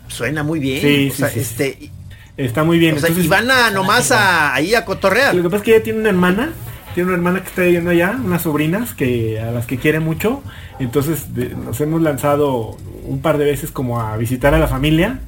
Suena 0.09 0.43
muy 0.43 0.61
bien. 0.61 0.81
Sí, 0.81 1.09
o 1.09 1.13
sí, 1.13 1.19
sea, 1.19 1.29
sí, 1.31 1.41
este, 1.41 1.91
Está 2.37 2.65
muy 2.65 2.79
bien. 2.79 2.97
o 2.97 2.99
sea, 2.99 3.09
entonces- 3.09 3.27
y 3.27 3.29
van 3.29 3.51
a 3.51 3.71
nomás 3.71 4.11
a, 4.11 4.55
ahí 4.55 4.75
a 4.75 4.85
cotorrear. 4.85 5.35
Lo 5.35 5.43
que 5.43 5.49
pasa 5.51 5.57
es 5.59 5.63
que 5.63 5.75
ella 5.77 5.85
tiene 5.85 6.01
una 6.01 6.09
hermana, 6.11 6.51
tiene 6.95 7.09
una 7.09 7.17
hermana 7.17 7.41
que 7.43 7.49
está 7.49 7.63
viviendo 7.63 7.91
allá, 7.91 8.17
unas 8.23 8.43
sobrinas 8.43 8.93
que 8.95 9.41
a 9.41 9.51
las 9.53 9.67
que 9.67 9.79
quiere 9.79 10.01
mucho. 10.01 10.43
Entonces 10.81 11.35
de- 11.35 11.51
nos 11.51 11.81
hemos 11.81 12.03
lanzado 12.03 12.77
un 13.05 13.21
par 13.21 13.39
de 13.39 13.45
veces 13.45 13.71
como 13.71 14.01
a 14.01 14.17
visitar 14.17 14.55
a 14.55 14.59
la 14.59 14.67
familia 14.67 15.21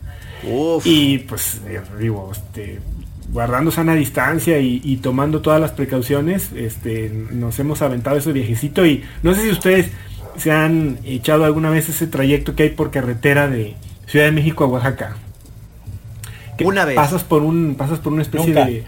Uf. 0.51 0.85
y 0.87 1.19
pues 1.19 1.61
eh, 1.69 1.81
digo, 2.01 2.31
este, 2.33 2.81
guardando 3.31 3.71
sana 3.71 3.95
distancia 3.95 4.59
y, 4.59 4.81
y 4.83 4.97
tomando 4.97 5.43
todas 5.43 5.61
las 5.61 5.73
precauciones, 5.73 6.51
este, 6.57 7.11
nos 7.31 7.59
hemos 7.61 7.83
aventado 7.83 8.17
ese 8.17 8.33
viajecito 8.33 8.85
y 8.87 9.05
no 9.23 9.35
sé 9.35 9.43
si 9.43 9.51
ustedes 9.51 9.91
se 10.37 10.51
han 10.53 10.99
echado 11.05 11.45
alguna 11.45 11.71
vez 11.71 11.89
ese 11.89 12.07
trayecto 12.07 12.55
que 12.57 12.65
hay 12.65 12.71
por 12.71 12.91
carretera 12.91 13.49
de 13.49 13.75
Ciudad 14.07 14.27
de 14.27 14.33
México 14.33 14.65
a 14.65 14.69
Oaxaca. 14.69 15.17
Una 16.65 16.85
vez. 16.85 16.97
Pasas 16.97 17.25
por 17.25 17.43
un, 17.43 17.75
pasas 17.77 17.99
por 17.99 18.13
una 18.13 18.23
especie 18.23 18.49
Nunca. 18.55 18.67
de 18.67 18.85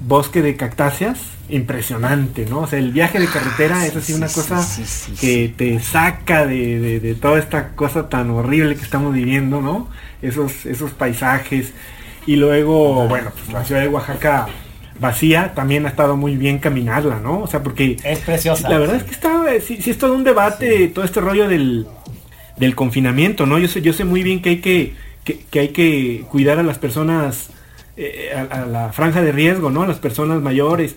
bosque 0.00 0.42
de 0.42 0.56
cactáceas 0.56 1.18
impresionante, 1.48 2.46
¿no? 2.46 2.60
O 2.60 2.66
sea, 2.66 2.78
el 2.78 2.92
viaje 2.92 3.18
de 3.18 3.26
carretera 3.26 3.84
es 3.86 3.96
así 3.96 4.12
sí, 4.12 4.18
una 4.18 4.28
cosa 4.28 4.62
sí, 4.62 5.12
que 5.20 5.52
te 5.56 5.80
saca 5.80 6.46
de, 6.46 6.78
de- 6.78 7.00
de 7.00 7.14
toda 7.14 7.38
esta 7.38 7.70
cosa 7.74 8.08
tan 8.08 8.30
horrible 8.30 8.76
que 8.76 8.82
estamos 8.82 9.12
viviendo, 9.12 9.60
¿no? 9.60 9.88
Esos, 10.22 10.64
esos 10.66 10.92
paisajes. 10.92 11.72
Y 12.26 12.36
luego, 12.36 13.08
bueno, 13.08 13.30
pues 13.34 13.52
la 13.52 13.64
ciudad 13.64 13.80
de 13.82 13.88
Oaxaca 13.88 14.46
vacía 15.00 15.52
también 15.54 15.86
ha 15.86 15.88
estado 15.88 16.16
muy 16.16 16.36
bien 16.36 16.58
caminarla, 16.58 17.18
¿no? 17.18 17.40
O 17.40 17.46
sea, 17.46 17.62
porque 17.62 17.96
Es 18.04 18.20
preciosa. 18.20 18.68
la 18.68 18.78
verdad 18.78 18.96
es 18.96 19.02
que 19.04 19.12
está, 19.12 19.42
sí 19.66 19.80
es 19.90 19.98
todo 19.98 20.14
un 20.14 20.22
debate, 20.24 20.88
todo 20.88 21.04
este 21.04 21.20
rollo 21.20 21.48
del, 21.48 21.86
del 22.58 22.74
confinamiento, 22.74 23.46
¿no? 23.46 23.58
Yo 23.58 23.66
sé, 23.68 23.80
yo 23.82 23.92
sé 23.92 24.04
muy 24.04 24.22
bien 24.22 24.42
que 24.42 24.50
hay 24.50 24.60
que, 24.60 24.94
que, 25.24 25.40
que 25.50 25.60
hay 25.60 25.68
que 25.68 26.24
cuidar 26.30 26.58
a 26.58 26.62
las 26.62 26.78
personas, 26.78 27.48
eh, 27.96 28.32
a, 28.34 28.62
a 28.62 28.66
la 28.66 28.92
franja 28.92 29.22
de 29.22 29.32
riesgo, 29.32 29.70
¿no? 29.70 29.82
A 29.82 29.86
las 29.86 29.98
personas 29.98 30.40
mayores, 30.42 30.96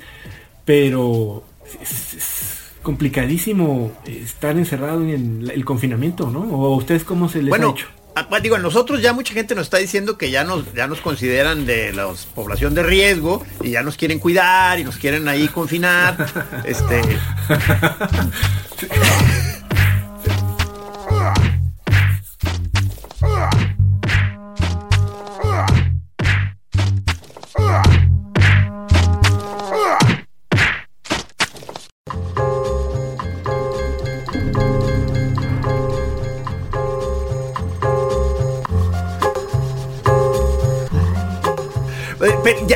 pero 0.66 1.44
es, 1.82 2.14
es 2.14 2.60
complicadísimo 2.82 3.92
estar 4.06 4.58
encerrado 4.58 5.02
en 5.04 5.50
el, 5.54 5.66
confinamiento, 5.66 6.30
¿no? 6.30 6.40
¿O 6.42 6.74
a 6.74 6.78
ustedes 6.78 7.04
cómo 7.04 7.30
se 7.30 7.40
les 7.40 7.48
ha 7.48 7.50
Bueno, 7.50 7.72
hecho? 7.72 7.88
a- 8.16 8.28
pues, 8.28 8.44
digo, 8.44 8.56
a 8.56 8.60
nosotros 8.60 9.02
ya 9.02 9.14
mucha 9.14 9.34
gente 9.34 9.56
nos 9.56 9.68
está 9.68 9.78
diciendo 9.78 10.18
que 10.18 10.32
ya 10.32 10.44
nos, 10.44 10.74
ya 10.74 10.88
nos 10.88 11.00
consideran 11.00 11.66
de 11.66 11.94
la 11.94 12.08
población 12.36 12.74
de 12.76 12.84
riesgo 12.84 13.44
y 13.62 13.72
ya 13.72 13.84
nos 13.84 13.96
quieren 13.98 14.20
cuidar 14.20 14.80
y 14.80 14.84
nos 14.84 14.98
quieren 14.98 15.28
ahí 15.30 15.48
confinar. 15.48 16.26
este, 16.66 17.02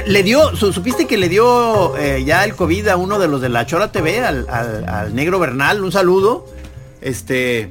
le 0.05 0.23
dio, 0.23 0.55
su- 0.55 0.73
supiste 0.73 1.05
que 1.07 1.17
le 1.17 1.29
dio 1.29 1.97
eh, 1.97 2.23
ya 2.25 2.43
el 2.43 2.55
COVID 2.55 2.87
a 2.89 2.97
uno 2.97 3.19
de 3.19 3.27
los 3.27 3.41
de 3.41 3.49
la 3.49 3.65
Chora 3.65 3.91
TV, 3.91 4.19
al, 4.19 4.47
al- 4.49 5.13
negro 5.15 5.39
Bernal, 5.39 5.83
un 5.83 5.91
saludo. 5.91 6.45
Este. 7.01 7.69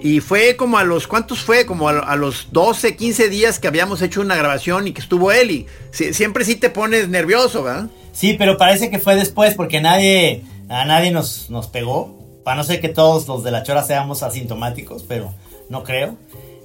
Y 0.00 0.18
fue 0.20 0.56
como 0.56 0.78
a 0.78 0.84
los, 0.84 1.06
¿cuántos 1.06 1.40
fue? 1.40 1.64
Como 1.64 1.88
a, 1.88 2.16
los 2.16 2.48
12, 2.50 2.96
15 2.96 3.28
días 3.28 3.60
que 3.60 3.68
habíamos 3.68 4.02
hecho 4.02 4.20
una 4.20 4.34
grabación 4.34 4.88
y 4.88 4.92
que 4.92 5.00
estuvo 5.00 5.30
él. 5.30 5.50
Y 5.52 5.66
si- 5.92 6.12
siempre 6.12 6.44
sí 6.44 6.56
te 6.56 6.70
pones 6.70 7.08
nervioso, 7.08 7.62
¿verdad? 7.62 7.86
Sí, 8.12 8.34
pero 8.36 8.56
parece 8.56 8.90
que 8.90 8.98
fue 8.98 9.14
después 9.14 9.54
porque 9.54 9.80
nadie, 9.80 10.42
a 10.68 10.84
nadie 10.84 11.12
nos, 11.12 11.50
nos 11.50 11.68
pegó. 11.68 12.18
Para 12.42 12.56
no 12.56 12.64
ser 12.64 12.80
que 12.80 12.88
todos 12.88 13.28
los 13.28 13.44
de 13.44 13.52
la 13.52 13.62
chora 13.62 13.84
seamos 13.84 14.24
asintomáticos, 14.24 15.04
pero 15.06 15.32
no 15.68 15.84
creo. 15.84 16.16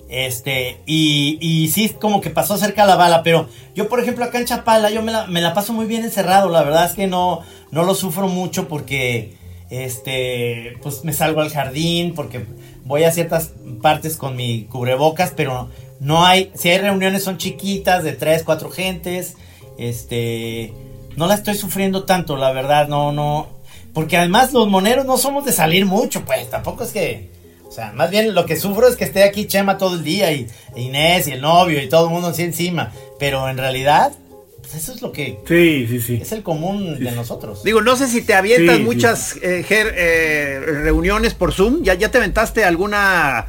Este, 0.10 0.80
y, 0.86 1.38
y 1.42 1.68
sí, 1.70 1.90
como 1.90 2.22
que 2.22 2.30
pasó 2.30 2.58
cerca 2.58 2.86
la 2.86 2.96
bala, 2.96 3.24
pero 3.24 3.50
yo, 3.76 3.90
por 3.90 4.00
ejemplo, 4.00 4.24
acá 4.24 4.40
en 4.40 4.46
Chapala, 4.46 4.90
yo 4.90 5.02
me 5.02 5.12
la, 5.12 5.28
me 5.28 5.42
la 5.42 5.54
paso 5.54 5.74
muy 5.74 5.86
bien 5.86 6.04
encerrado. 6.04 6.50
La 6.50 6.64
verdad 6.64 6.86
es 6.86 6.94
que 6.94 7.08
no, 7.08 7.42
no 7.72 7.84
lo 7.84 7.94
sufro 7.94 8.28
mucho 8.28 8.68
porque, 8.70 9.36
este, 9.70 10.78
pues 10.82 11.04
me 11.04 11.12
salgo 11.12 11.42
al 11.42 11.50
jardín, 11.50 12.14
porque 12.16 12.46
voy 12.86 13.04
a 13.04 13.12
ciertas 13.12 13.52
partes 13.82 14.16
con 14.16 14.38
mi 14.38 14.64
cubrebocas, 14.64 15.34
pero 15.36 15.70
no 16.00 16.26
hay, 16.26 16.52
si 16.56 16.70
hay 16.70 16.78
reuniones 16.78 17.24
son 17.24 17.38
chiquitas, 17.38 18.04
de 18.04 18.14
tres, 18.14 18.44
cuatro 18.44 18.70
gentes, 18.70 19.36
este, 19.78 20.74
no 21.18 21.28
la 21.28 21.36
estoy 21.36 21.56
sufriendo 21.56 22.06
tanto, 22.06 22.38
la 22.38 22.54
verdad, 22.54 22.88
no, 22.88 23.12
no. 23.12 23.48
Porque 23.94 24.16
además 24.16 24.54
los 24.54 24.70
moneros 24.70 25.06
no 25.06 25.18
somos 25.18 25.44
de 25.44 25.52
salir 25.52 25.86
mucho, 25.86 26.24
pues 26.24 26.50
tampoco 26.50 26.86
es 26.86 26.92
que... 26.92 27.37
O 27.68 27.72
sea, 27.72 27.92
más 27.94 28.10
bien 28.10 28.34
lo 28.34 28.46
que 28.46 28.56
sufro 28.56 28.88
es 28.88 28.96
que 28.96 29.04
esté 29.04 29.24
aquí 29.24 29.46
Chema 29.46 29.78
todo 29.78 29.96
el 29.96 30.04
día 30.04 30.32
y 30.32 30.48
e 30.76 30.82
Inés 30.82 31.28
y 31.28 31.32
el 31.32 31.42
novio 31.42 31.82
y 31.82 31.90
todo 31.90 32.08
el 32.08 32.14
mundo 32.14 32.30
así 32.30 32.44
encima. 32.44 32.92
Pero 33.20 33.48
en 33.50 33.58
realidad, 33.58 34.14
pues 34.62 34.76
eso 34.76 34.94
es 34.94 35.02
lo 35.02 35.12
que 35.12 35.40
Sí, 35.48 35.86
sí, 35.88 36.00
sí. 36.00 36.20
es 36.22 36.32
el 36.32 36.44
común 36.44 36.98
de 37.00 37.12
nosotros. 37.12 37.64
Digo, 37.64 37.82
no 37.82 37.96
sé 37.96 38.08
si 38.08 38.22
te 38.22 38.34
avientas 38.34 38.78
Sí, 38.78 38.84
muchas 38.84 39.36
eh, 39.42 39.64
Ger, 39.68 39.94
eh, 39.96 40.60
reuniones 40.84 41.34
por 41.34 41.54
Zoom. 41.54 41.84
¿Ya, 41.84 41.94
¿Ya 41.94 42.10
te 42.10 42.18
aventaste 42.18 42.64
alguna, 42.64 43.46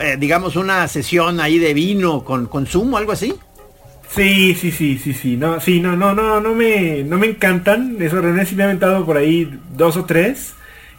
eh, 0.00 0.16
digamos, 0.18 0.56
una 0.56 0.86
sesión 0.88 1.40
ahí 1.40 1.58
de 1.58 1.74
vino 1.74 2.24
con, 2.24 2.46
con 2.46 2.66
Zoom 2.66 2.94
o 2.94 2.96
algo 2.98 3.12
así? 3.12 3.34
Sí, 4.14 4.54
sí, 4.54 4.70
sí, 4.70 4.98
sí, 5.02 5.12
sí. 5.12 5.36
No, 5.36 5.58
sí, 5.60 5.80
no, 5.80 5.96
no, 5.96 6.14
no, 6.14 6.40
no 6.40 6.54
me, 6.54 7.02
no 7.02 7.18
me 7.18 7.26
encantan. 7.26 7.96
Eso 8.00 8.20
René 8.20 8.46
sí 8.46 8.54
me 8.54 8.62
ha 8.62 8.66
aventado 8.66 9.04
por 9.04 9.16
ahí 9.16 9.50
dos 9.76 9.96
o 9.96 10.04
tres. 10.04 10.52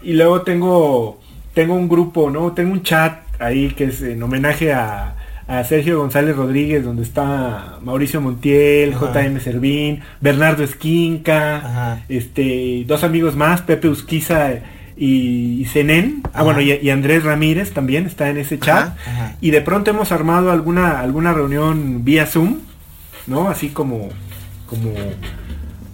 Y 0.04 0.14
luego 0.14 0.42
tengo, 0.42 1.20
tengo 1.56 1.74
un 1.74 1.88
grupo, 1.90 2.30
¿no? 2.30 2.52
Tengo 2.52 2.72
un 2.74 2.84
chat 2.84 3.20
ahí 3.40 3.70
que 3.70 3.86
es 3.86 4.02
en 4.04 4.22
homenaje 4.22 4.74
a, 4.74 5.16
a 5.48 5.64
Sergio 5.64 6.00
González 6.00 6.36
Rodríguez, 6.36 6.84
donde 6.84 7.02
está 7.04 7.80
Mauricio 7.82 8.22
Montiel, 8.22 8.94
Ajá. 8.94 9.12
JM 9.14 9.40
Servín, 9.40 10.02
Bernardo 10.22 10.64
Esquinca, 10.64 11.58
Ajá. 11.58 12.04
este, 12.10 12.84
dos 12.86 13.04
amigos 13.04 13.36
más, 13.36 13.62
Pepe 13.62 13.88
Usquiza 13.88 14.52
y, 14.98 15.62
y 15.62 15.66
Zenén. 15.66 16.22
Ah, 16.34 16.44
bueno, 16.44 16.60
y, 16.62 16.74
y 16.74 16.90
Andrés 16.90 17.24
Ramírez 17.24 17.72
también 17.72 18.06
está 18.06 18.30
en 18.30 18.38
ese 18.38 18.60
chat. 18.60 18.90
Ajá, 18.90 19.12
ajá. 19.12 19.36
Y 19.40 19.52
de 19.52 19.62
pronto 19.62 19.92
hemos 19.92 20.12
armado 20.12 20.52
alguna, 20.52 21.00
alguna 21.00 21.34
reunión 21.34 22.04
vía 22.04 22.26
Zoom, 22.28 22.60
¿no? 23.28 23.48
Así 23.50 23.70
como, 23.70 24.10
como, 24.68 24.92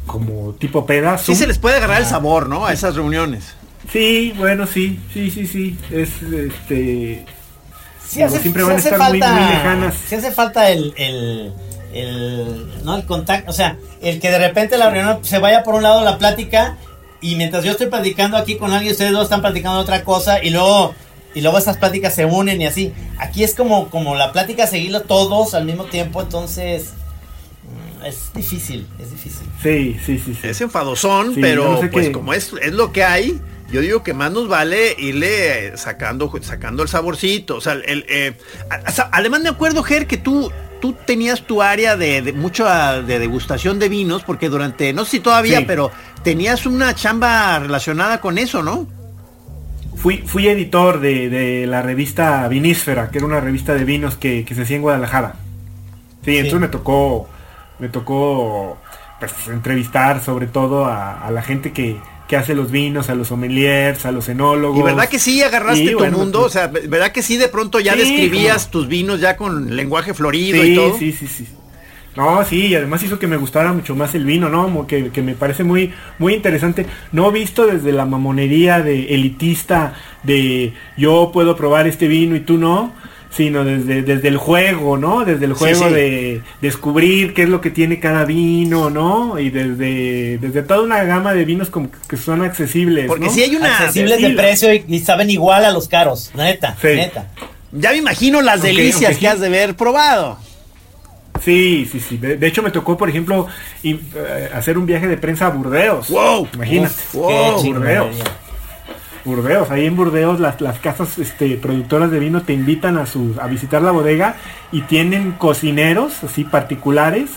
como 0.07 0.53
tipo 0.53 0.87
peda. 0.87 1.19
Sí 1.19 1.35
se 1.35 1.45
les 1.45 1.59
puede 1.59 1.77
agarrar 1.77 1.99
el 2.01 2.07
sabor, 2.07 2.49
¿no? 2.49 2.65
A 2.65 2.73
esas 2.73 2.95
reuniones. 2.95 3.55
Sí, 3.91 4.33
bueno, 4.37 4.65
sí, 4.67 4.99
sí, 5.13 5.29
sí, 5.31 5.45
sí. 5.47 5.77
Es 5.91 6.09
este. 6.21 7.25
Sí 8.07 8.21
hace, 8.21 8.39
siempre 8.39 8.63
sí 8.63 8.67
van 8.67 8.75
a 8.75 8.79
estar 8.79 8.91
muy- 8.99 8.99
falta, 9.19 9.33
muy 9.33 9.53
lejanas. 9.53 9.95
sí 10.07 10.15
hace 10.15 10.31
falta 10.31 10.69
el, 10.69 10.93
el, 10.97 11.53
el, 11.93 12.83
no 12.83 12.95
el 12.97 13.05
contacto, 13.05 13.49
o 13.51 13.53
sea, 13.53 13.77
el 14.01 14.19
que 14.19 14.29
de 14.29 14.37
repente 14.37 14.77
la 14.77 14.89
reunión 14.89 15.19
se 15.23 15.39
vaya 15.39 15.63
por 15.63 15.75
un 15.75 15.83
lado 15.83 16.03
la 16.03 16.17
plática 16.17 16.77
y 17.21 17.35
mientras 17.35 17.63
yo 17.63 17.71
estoy 17.71 17.87
platicando 17.87 18.35
aquí 18.35 18.57
con 18.57 18.73
alguien, 18.73 18.91
ustedes 18.91 19.13
dos 19.13 19.23
están 19.23 19.39
platicando 19.41 19.79
otra 19.79 20.03
cosa 20.03 20.43
y 20.43 20.49
luego, 20.49 20.93
y 21.33 21.39
luego 21.41 21.57
estas 21.57 21.77
pláticas 21.77 22.13
se 22.13 22.25
unen 22.25 22.61
y 22.61 22.65
así. 22.65 22.91
Aquí 23.17 23.43
es 23.45 23.55
como, 23.55 23.89
como 23.89 24.15
la 24.15 24.33
plática 24.33 24.67
seguirlo 24.67 25.03
todos 25.03 25.53
al 25.53 25.63
mismo 25.63 25.85
tiempo, 25.85 26.21
entonces 26.21 26.93
mm, 28.01 28.05
es 28.05 28.31
difícil, 28.33 28.87
es 28.99 29.11
difícil. 29.11 29.47
Sí, 29.63 29.97
sí, 30.05 30.19
sí, 30.19 30.33
sí. 30.41 30.47
Es 30.49 30.59
enfadosón, 30.59 31.35
Sí, 31.35 31.39
pero 31.41 31.71
no 31.73 31.79
sé 31.81 31.87
pues 31.87 32.07
qué- 32.07 32.11
como 32.11 32.33
es, 32.33 32.51
es 32.61 32.73
lo 32.73 32.91
que 32.91 33.05
hay, 33.05 33.39
yo 33.71 33.81
digo 33.81 34.03
que 34.03 34.13
más 34.13 34.31
nos 34.31 34.47
vale 34.47 34.95
irle 34.97 35.67
eh, 35.67 35.77
sacando, 35.77 36.31
sacando 36.41 36.83
el 36.83 36.89
saborcito. 36.89 37.55
O 37.55 37.61
sea, 37.61 37.73
el, 37.73 38.05
eh, 38.09 38.33
además 39.11 39.41
me 39.41 39.49
acuerdo, 39.49 39.83
Ger, 39.83 40.07
que 40.07 40.17
tú, 40.17 40.51
tú 40.79 40.93
tenías 41.05 41.43
tu 41.43 41.61
área 41.61 41.95
de, 41.97 42.21
de 42.21 42.33
mucho 42.33 42.67
ah, 42.67 43.01
de 43.01 43.19
degustación 43.19 43.79
de 43.79 43.89
vinos, 43.89 44.23
porque 44.23 44.49
durante, 44.49 44.93
no 44.93 45.05
sé 45.05 45.11
si 45.11 45.19
todavía, 45.21 45.59
Sí. 45.59 45.65
pero 45.67 45.91
tenías 46.23 46.65
una 46.65 46.93
chamba 46.93 47.59
relacionada 47.59 48.21
con 48.21 48.37
eso, 48.37 48.61
¿no? 48.61 48.87
Fui, 49.95 50.23
fui 50.25 50.47
editor 50.47 50.99
de, 50.99 51.29
de 51.29 51.67
la 51.67 51.81
revista 51.81 52.47
Vinísfera, 52.47 53.09
que 53.09 53.19
era 53.19 53.27
una 53.27 53.39
revista 53.39 53.73
de 53.73 53.83
vinos 53.85 54.15
que, 54.17 54.43
que 54.45 54.55
se 54.55 54.63
hacía 54.63 54.77
en 54.77 54.81
Guadalajara. 54.81 55.35
Sí, 56.25 56.37
entonces 56.37 56.59
me 56.59 56.67
tocó, 56.67 57.29
me 57.79 57.89
tocó 57.89 58.77
pues, 59.19 59.31
entrevistar 59.47 60.23
sobre 60.23 60.47
todo 60.47 60.85
a, 60.85 61.21
a 61.25 61.31
la 61.31 61.41
gente 61.41 61.71
que, 61.71 61.99
que 62.31 62.37
hace 62.37 62.55
los 62.55 62.71
vinos, 62.71 63.09
a 63.09 63.13
los 63.13 63.27
sommeliers, 63.27 64.05
a 64.05 64.11
los 64.13 64.29
enólogos. 64.29 64.79
Y 64.79 64.83
verdad 64.83 65.09
que 65.09 65.19
sí 65.19 65.43
agarraste 65.43 65.91
tu 65.91 65.97
bueno, 65.97 66.17
mundo, 66.17 66.39
pues, 66.39 66.51
o 66.55 66.59
sea, 66.59 66.67
verdad 66.67 67.11
que 67.11 67.21
sí 67.21 67.35
de 67.35 67.49
pronto 67.49 67.81
ya 67.81 67.91
Sí, 67.91 67.99
describías 67.99 68.71
tus 68.71 68.87
vinos 68.87 69.19
ya 69.19 69.35
con 69.35 69.75
lenguaje 69.75 70.13
florido 70.13 70.63
y 70.63 70.69
Sí, 70.69 70.75
todo. 70.75 70.97
sí, 70.97 71.11
sí, 71.11 71.27
sí. 71.27 71.45
No, 72.15 72.41
sí, 72.45 72.67
y 72.67 72.75
además 72.75 73.03
hizo 73.03 73.19
que 73.19 73.27
me 73.27 73.35
gustara 73.35 73.73
mucho 73.73 73.97
más 73.97 74.15
el 74.15 74.23
vino, 74.23 74.47
¿no? 74.47 74.87
Que, 74.87 75.09
que 75.09 75.21
me 75.21 75.33
parece 75.33 75.65
muy, 75.65 75.93
muy 76.19 76.33
interesante. 76.33 76.85
No 77.11 77.33
visto 77.33 77.67
desde 77.67 77.91
la 77.91 78.05
mamonería 78.05 78.79
de 78.81 79.13
elitista 79.13 79.93
de 80.23 80.73
yo 80.95 81.31
puedo 81.33 81.57
probar 81.57 81.85
este 81.85 82.07
vino 82.07 82.37
y 82.37 82.39
tú 82.39 82.57
no, 82.57 82.93
sino 83.31 83.63
desde, 83.63 84.03
desde 84.03 84.27
el 84.27 84.37
juego, 84.37 84.97
¿no? 84.97 85.23
Desde 85.25 85.45
el 85.45 85.53
juego 85.53 85.87
sí. 85.87 85.93
de 85.93 86.41
descubrir 86.61 87.33
qué 87.33 87.43
es 87.43 87.49
lo 87.49 87.61
que 87.61 87.69
tiene 87.71 87.99
cada 87.99 88.25
vino, 88.25 88.89
¿no? 88.89 89.39
Y 89.39 89.49
desde, 89.49 90.37
desde 90.37 90.63
toda 90.63 90.81
una 90.81 91.03
gama 91.03 91.33
de 91.33 91.45
vinos 91.45 91.69
como 91.69 91.89
que 92.07 92.17
son 92.17 92.41
accesibles. 92.41 93.07
Porque 93.07 93.25
¿no? 93.25 93.31
si 93.31 93.43
hay 93.43 93.55
una... 93.55 93.77
Accesibles 93.77 94.21
de 94.21 94.31
precio 94.31 94.73
y, 94.73 94.83
y 94.87 94.99
saben 94.99 95.29
igual 95.29 95.63
a 95.65 95.71
los 95.71 95.87
caros, 95.87 96.31
neta, 96.35 96.75
Sí. 96.81 96.89
neta. 96.89 97.27
Ya 97.71 97.91
me 97.91 97.97
imagino 97.97 98.41
las 98.41 98.61
delicias 98.61 99.17
que 99.17 99.27
has 99.29 99.39
de 99.39 99.47
haber 99.47 99.75
probado. 99.75 100.37
Sí, 101.43 101.87
sí, 101.91 101.99
sí. 101.99 102.17
De, 102.17 102.37
de 102.37 102.47
hecho 102.47 102.61
me 102.61 102.69
tocó, 102.69 102.97
por 102.97 103.09
ejemplo, 103.09 103.47
y, 103.81 103.93
eh, 103.93 104.49
hacer 104.53 104.77
un 104.77 104.85
viaje 104.85 105.07
de 105.07 105.17
prensa 105.17 105.47
a 105.47 105.49
Burdeos. 105.49 106.09
Wow. 106.09 106.47
Imagínate. 106.53 106.93
Uf, 106.93 107.13
Wow, 107.15 107.63
Burdeos. 107.63 108.15
Burdeos, 109.25 109.69
ahí 109.71 109.85
en 109.85 109.95
Burdeos 109.95 110.39
las, 110.39 110.61
las 110.61 110.79
casas 110.79 111.19
este, 111.19 111.55
productoras 111.57 112.09
de 112.11 112.19
vino 112.19 112.41
te 112.41 112.53
invitan 112.53 112.97
a, 112.97 113.05
su, 113.05 113.35
a 113.41 113.47
visitar 113.47 113.81
la 113.81 113.91
bodega 113.91 114.35
y 114.71 114.81
tienen 114.81 115.33
cocineros 115.33 116.23
así 116.23 116.43
particulares 116.43 117.29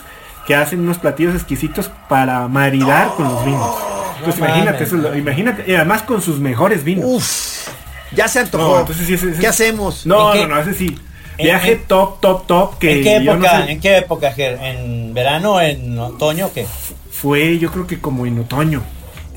que 0.46 0.54
hacen 0.54 0.80
unos 0.80 0.98
platillos 0.98 1.34
exquisitos 1.34 1.90
para 2.08 2.48
maridar 2.48 3.08
con 3.16 3.26
los 3.28 3.44
vinos. 3.44 3.70
Entonces 4.18 4.40
No 4.40 4.46
imagínate, 4.46 4.84
eso, 4.84 4.96
lo- 4.96 5.16
imagínate, 5.16 5.64
y 5.70 5.74
además 5.74 6.02
con 6.02 6.22
sus 6.22 6.38
mejores 6.40 6.84
vinos. 6.84 7.04
Uf, 7.06 7.68
ya 8.12 8.28
se 8.28 8.40
antojó. 8.40 8.74
No, 8.74 8.80
entonces 8.80 9.06
sí, 9.06 9.14
ese- 9.14 9.30
ese- 9.30 9.40
¿Qué 9.40 9.46
hacemos? 9.46 10.06
No, 10.06 10.32
¿En 10.34 10.40
qué- 10.42 10.46
no, 10.48 10.54
no, 10.54 10.60
ese 10.62 10.74
sí. 10.74 10.98
Viaje 11.36 11.72
en- 11.72 11.82
top, 11.84 12.20
top, 12.20 12.46
top. 12.46 12.78
Que 12.78 12.98
¿En 12.98 13.02
qué 13.04 13.24
yo 13.24 13.32
época? 13.32 13.64
sé- 13.64 13.72
¿En 13.72 13.80
qué 13.80 13.96
época, 13.98 14.32
Ger? 14.32 14.58
¿En 14.62 15.12
verano, 15.14 15.60
en 15.60 15.98
otoño 15.98 16.46
o 16.46 16.52
qué? 16.52 16.64
Fue 17.10 17.58
yo 17.58 17.70
creo 17.72 17.86
que 17.86 17.98
como 18.00 18.24
en 18.26 18.38
otoño. 18.38 18.82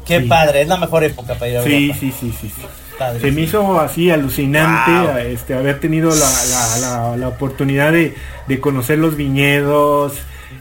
Qué 0.08 0.22
Sí. 0.22 0.28
padre, 0.28 0.62
es 0.62 0.68
la 0.68 0.78
mejor 0.78 1.03
época 1.03 1.34
para 1.36 1.49
ir 1.51 1.58
a 1.58 1.64
Sí, 1.64 1.74
Europa. 1.89 1.99
sí, 1.99 2.14
sí, 2.20 2.34
sí. 2.41 2.49
sí. 2.55 2.62
Padre. 2.97 3.20
Se 3.22 3.32
me 3.32 3.41
hizo 3.41 3.80
así 3.80 4.10
alucinante 4.10 4.91
Wow. 4.91 5.18
este, 5.20 5.53
haber 5.53 5.80
tenido 5.80 6.10
la, 6.10 6.16
la- 6.49 6.78
la- 7.12 7.18
la 7.18 7.28
oportunidad 7.28 7.91
de, 7.91 8.16
de 8.47 8.60
conocer 8.60 8.97
los 8.97 9.16
viñedos 9.16 10.14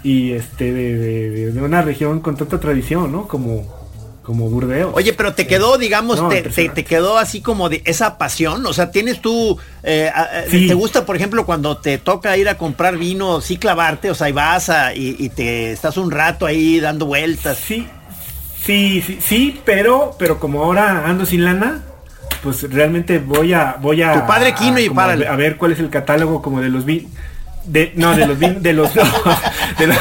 y 0.02 0.32
este 0.32 0.72
de, 0.72 0.98
de- 0.98 1.52
de 1.52 1.62
una 1.62 1.80
región 1.82 2.20
con 2.20 2.36
tanta 2.36 2.60
tradición, 2.60 3.10
¿no? 3.10 3.26
Como, 3.26 3.74
como 4.22 4.50
Burdeos. 4.50 4.90
Oye, 4.94 5.12
pero 5.14 5.32
te 5.34 5.46
quedó, 5.46 5.78
digamos, 5.78 6.20
No, 6.20 6.28
te, 6.28 6.42
te- 6.42 6.84
quedó 6.84 7.16
así 7.16 7.40
como 7.40 7.68
de 7.70 7.80
esa 7.86 8.18
pasión. 8.18 8.66
O 8.66 8.72
sea, 8.74 8.90
tienes 8.90 9.22
tú, 9.22 9.56
eh, 9.82 10.10
Sí. 10.50 10.66
¿te 10.66 10.74
gusta, 10.74 11.06
por 11.06 11.16
ejemplo, 11.16 11.46
cuando 11.46 11.78
te 11.78 11.96
toca 11.96 12.36
ir 12.36 12.48
a 12.50 12.58
comprar 12.58 12.98
vino, 12.98 13.40
sí 13.40 13.56
clavarte? 13.56 14.10
O 14.10 14.14
sea, 14.14 14.28
y 14.28 14.32
vas 14.32 14.68
a, 14.68 14.94
y, 14.94 15.16
y 15.18 15.28
te 15.30 15.72
estás 15.72 15.96
un 15.96 16.10
rato 16.10 16.44
ahí 16.44 16.80
dando 16.80 17.06
vueltas. 17.06 17.56
Sí, 17.56 17.86
sí, 18.66 19.02
sí, 19.06 19.18
sí, 19.20 19.60
pero, 19.64 20.14
pero 20.18 20.38
como 20.38 20.62
ahora 20.64 21.06
ando 21.06 21.24
sin 21.24 21.44
lana, 21.44 21.82
pues 22.42 22.62
realmente 22.70 23.18
voy 23.18 23.52
a, 23.54 23.76
voy 23.80 24.02
a. 24.02 24.12
Tu 24.20 24.26
padre 24.26 24.54
Quino 24.54 24.78
y 24.78 24.88
párale. 24.90 25.26
A 25.26 25.36
ver 25.36 25.56
cuál 25.56 25.72
es 25.72 25.78
el 25.80 25.90
catálogo 25.90 26.42
como 26.42 26.60
de 26.60 26.68
los 26.68 26.84
vinos. 26.84 27.10
De, 27.64 27.92
no, 27.96 28.14
de 28.14 28.26
los 28.28 28.38
vinos, 28.38 28.62
de 28.62 28.72
los, 28.72 28.94
no, 28.94 29.02
de, 29.78 29.86
los, 29.88 29.96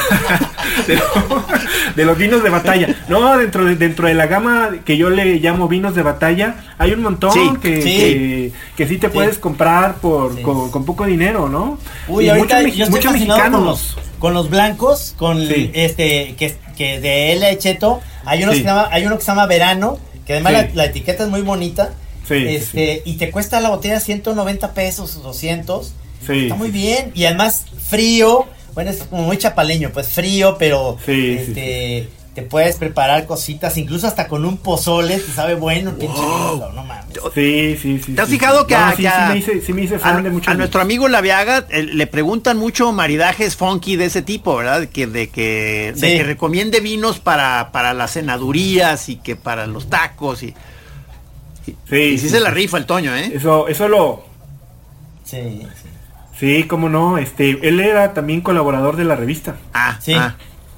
de 0.86 0.94
los- 0.96 1.96
de 1.96 2.04
los 2.04 2.16
vinos 2.18 2.42
de 2.44 2.50
batalla. 2.50 2.94
No, 3.08 3.36
dentro 3.38 3.64
de, 3.64 3.74
dentro 3.74 4.06
de 4.06 4.14
la 4.14 4.26
gama 4.28 4.70
que 4.84 4.96
yo 4.96 5.10
le 5.10 5.40
llamo 5.40 5.66
vinos 5.66 5.94
de 5.96 6.02
batalla, 6.02 6.56
hay 6.78 6.92
un 6.92 7.02
montón 7.02 7.32
Sí, 7.32 7.50
que, 7.60 7.82
sí. 7.82 7.90
que, 7.96 8.52
que 8.76 8.86
sí 8.86 8.98
te 8.98 9.08
puedes 9.08 9.38
comprar 9.38 9.94
por, 9.96 10.40
con, 10.42 10.70
con 10.70 10.84
poco 10.84 11.06
dinero, 11.06 11.48
¿no? 11.48 11.78
Uy, 12.06 12.26
Y 12.26 12.28
ahorita 12.28 12.60
muchos, 12.60 12.76
yo 12.76 12.84
estoy 12.84 12.98
muchos 12.98 13.12
fascinado 13.12 13.40
con 13.40 13.50
mexicanos. 13.50 13.94
los, 13.96 14.18
con 14.20 14.34
los 14.34 14.50
blancos, 14.50 15.14
con 15.18 15.40
este, 15.42 16.36
que, 16.38 16.54
que 16.76 17.00
de 17.00 17.32
L. 17.32 17.58
Cheto, 17.58 18.00
hay 18.26 18.42
uno, 18.42 18.52
Sí. 18.52 18.58
que 18.58 18.62
se 18.64 18.68
llama, 18.68 18.88
hay 18.92 19.06
uno 19.06 19.16
que 19.16 19.22
se 19.24 19.28
llama 19.28 19.46
Verano, 19.46 19.98
que 20.26 20.34
además 20.34 20.52
Sí. 20.52 20.58
la, 20.58 20.74
la 20.74 20.84
etiqueta 20.86 21.24
es 21.24 21.30
muy 21.30 21.40
bonita. 21.42 21.92
Sí, 22.28 22.34
este, 22.48 23.02
y 23.04 23.14
te 23.14 23.30
cuesta 23.30 23.60
la 23.60 23.70
botella 23.70 24.00
190 24.00 24.74
pesos, 24.74 25.22
200. 25.22 25.92
Sí, 26.26 26.42
Está 26.44 26.56
muy 26.56 26.70
bien. 26.70 27.12
Y 27.14 27.24
además 27.24 27.66
frío, 27.88 28.46
bueno, 28.74 28.90
es 28.90 29.04
como 29.04 29.22
muy 29.22 29.38
chapaleño, 29.38 29.90
pues 29.92 30.08
frío, 30.08 30.56
pero 30.58 30.98
Sí, 31.06 31.36
este, 31.38 32.08
te 32.36 32.42
puedes 32.42 32.76
preparar 32.76 33.24
cositas, 33.26 33.78
incluso 33.78 34.06
hasta 34.06 34.28
con 34.28 34.44
un 34.44 34.58
pozole, 34.58 35.18
te 35.18 35.32
sabe 35.32 35.54
bueno 35.54 35.88
el 35.88 35.96
pinche 35.96 36.20
vino, 36.20 36.70
no 36.74 36.84
mames. 36.84 37.06
Sí, 37.34 37.78
sí, 37.80 37.98
sí. 38.04 38.12
¿Te 38.14 38.20
has 38.20 38.28
sí, 38.28 38.34
fijado 38.34 38.60
sí. 38.60 38.66
que, 38.66 38.74
No, 38.74 38.80
a, 38.84 38.90
sí, 38.90 38.96
que 38.96 39.02
sí 39.02 39.06
a- 39.08 39.28
me 39.30 39.38
hice, 39.38 39.60
sí 39.62 39.72
me 39.72 39.82
hice 39.84 39.98
a- 40.02 40.20
de 40.20 40.54
nuestro 40.54 40.82
amigo 40.82 41.08
Laviaga 41.08 41.64
eh, 41.70 41.82
le 41.82 42.06
preguntan 42.06 42.58
mucho 42.58 42.92
maridajes 42.92 43.56
funky 43.56 43.96
de 43.96 44.04
ese 44.04 44.20
tipo, 44.20 44.54
¿verdad? 44.54 44.86
Que, 44.86 45.06
de 45.06 45.30
que, 45.30 45.94
de 45.96 46.16
que 46.18 46.22
recomiende 46.24 46.80
vinos 46.80 47.18
para, 47.20 47.72
para 47.72 47.94
las 47.94 48.12
cenadurías 48.12 49.08
y 49.08 49.16
que 49.16 49.34
para 49.34 49.66
los 49.66 49.88
tacos 49.88 50.42
y, 50.42 50.48
y, 51.66 51.74
Sí, 51.88 51.96
y 51.96 52.18
sí, 52.18 52.18
sí, 52.18 52.28
se 52.28 52.40
la 52.40 52.50
rifa 52.50 52.76
el 52.76 52.84
Toño, 52.84 53.16
¿eh? 53.16 53.32
Eso, 53.34 53.66
eso 53.66 53.88
lo, 53.88 54.26
Sí, 55.24 55.38
sí. 55.82 55.88
sí, 56.38 56.64
cómo 56.64 56.90
no, 56.90 57.16
este, 57.16 57.66
él 57.66 57.80
era 57.80 58.12
también 58.12 58.42
colaborador 58.42 58.96
de 58.96 59.04
la 59.04 59.16
revista. 59.16 59.56
Ah, 59.72 59.98
Sí. 60.02 60.12
ah. 60.12 60.36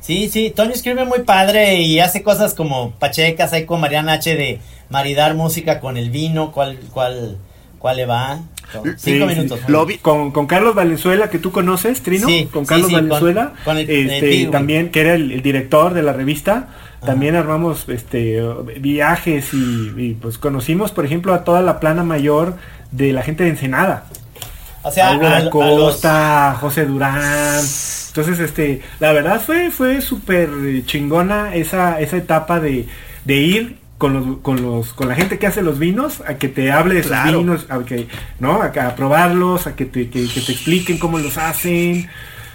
Sí, 0.09 0.31
sí, 0.31 0.51
Toño 0.57 0.71
escribe 0.71 1.05
muy 1.05 1.19
padre 1.19 1.75
y 1.83 2.01
hace 2.01 2.23
cosas 2.23 2.55
como 2.55 2.93
pachecas, 2.93 3.53
ahí 3.53 3.67
con 3.67 3.79
Mariana 3.79 4.15
H 4.15 4.35
de 4.37 4.59
maridar 4.89 5.35
música 5.35 5.81
con 5.81 5.99
el 5.99 6.09
vino, 6.09 6.51
cuál, 6.51 6.79
cuál, 6.95 7.37
cuál 7.79 7.99
le 7.99 8.07
va. 8.07 8.41
Cinco 8.73 8.89
Sí, 8.97 9.13
minutos. 9.37 9.61
sí. 9.67 9.71
Lo 9.71 9.85
vi- 9.85 9.99
Con, 9.99 10.31
con 10.31 10.47
Carlos 10.47 10.75
Valenzuela, 10.75 11.29
que 11.29 11.39
tú 11.39 11.53
conoces, 11.53 12.03
Trino, 12.03 12.27
Sí, 12.27 12.49
con 12.51 12.65
Carlos 12.65 12.89
sí, 12.89 12.95
Valenzuela, 12.95 13.53
con 13.67 13.77
el- 13.77 13.91
este, 13.91 14.45
el 14.45 14.51
también, 14.51 14.91
que 14.91 15.01
era 15.03 15.13
el, 15.15 15.31
el 15.31 15.43
director 15.43 15.93
de 15.93 16.03
la 16.03 16.15
revista, 16.15 16.69
también 17.05 17.37
armamos 17.37 17.87
este 17.91 18.43
viajes 18.81 19.53
y, 19.53 19.93
y, 19.95 20.15
pues 20.15 20.39
conocimos, 20.39 20.91
por 20.91 21.05
ejemplo, 21.05 21.35
a 21.35 21.45
toda 21.45 21.61
la 21.61 21.81
plana 21.81 22.03
mayor 22.03 22.57
de 22.93 23.13
la 23.13 23.21
gente 23.21 23.45
de 23.45 23.51
Ensenada. 23.51 24.07
O 24.89 24.93
sea, 24.93 25.15
los- 25.15 25.49
Costa, 25.51 26.57
José 26.61 26.85
Durán. 26.87 27.61
Entonces, 28.09 28.39
este, 28.41 28.81
la 29.01 29.13
verdad 29.13 29.41
fue, 29.41 29.71
fue 29.71 30.01
súper 30.01 30.49
chingona 30.87 31.55
esa, 31.55 32.01
esa 32.01 32.17
etapa 32.17 32.59
de, 32.59 32.87
de 33.25 33.35
ir 33.37 33.79
con 33.99 34.15
los, 34.15 34.39
con 34.39 34.63
los, 34.63 34.93
con 34.93 35.09
la 35.09 35.15
gente 35.15 35.39
que 35.39 35.47
hace 35.47 35.63
los 35.63 35.79
vinos, 35.79 36.23
a 36.27 36.35
que 36.35 36.49
te 36.49 36.71
hable 36.73 36.95
de 36.97 37.03
sus 37.03 37.13
Claro. 37.13 37.39
vinos, 37.41 37.67
a 37.69 37.79
que, 37.81 38.09
¿no? 38.41 38.63
A, 38.63 38.73
probarlos, 38.97 39.67
a 39.67 39.77
que 39.77 39.85
te, 39.87 40.09
que, 40.09 40.27
que 40.29 40.41
te 40.41 40.53
expliquen 40.53 40.99
cómo 40.99 41.19
los 41.19 41.37
hacen. 41.37 42.09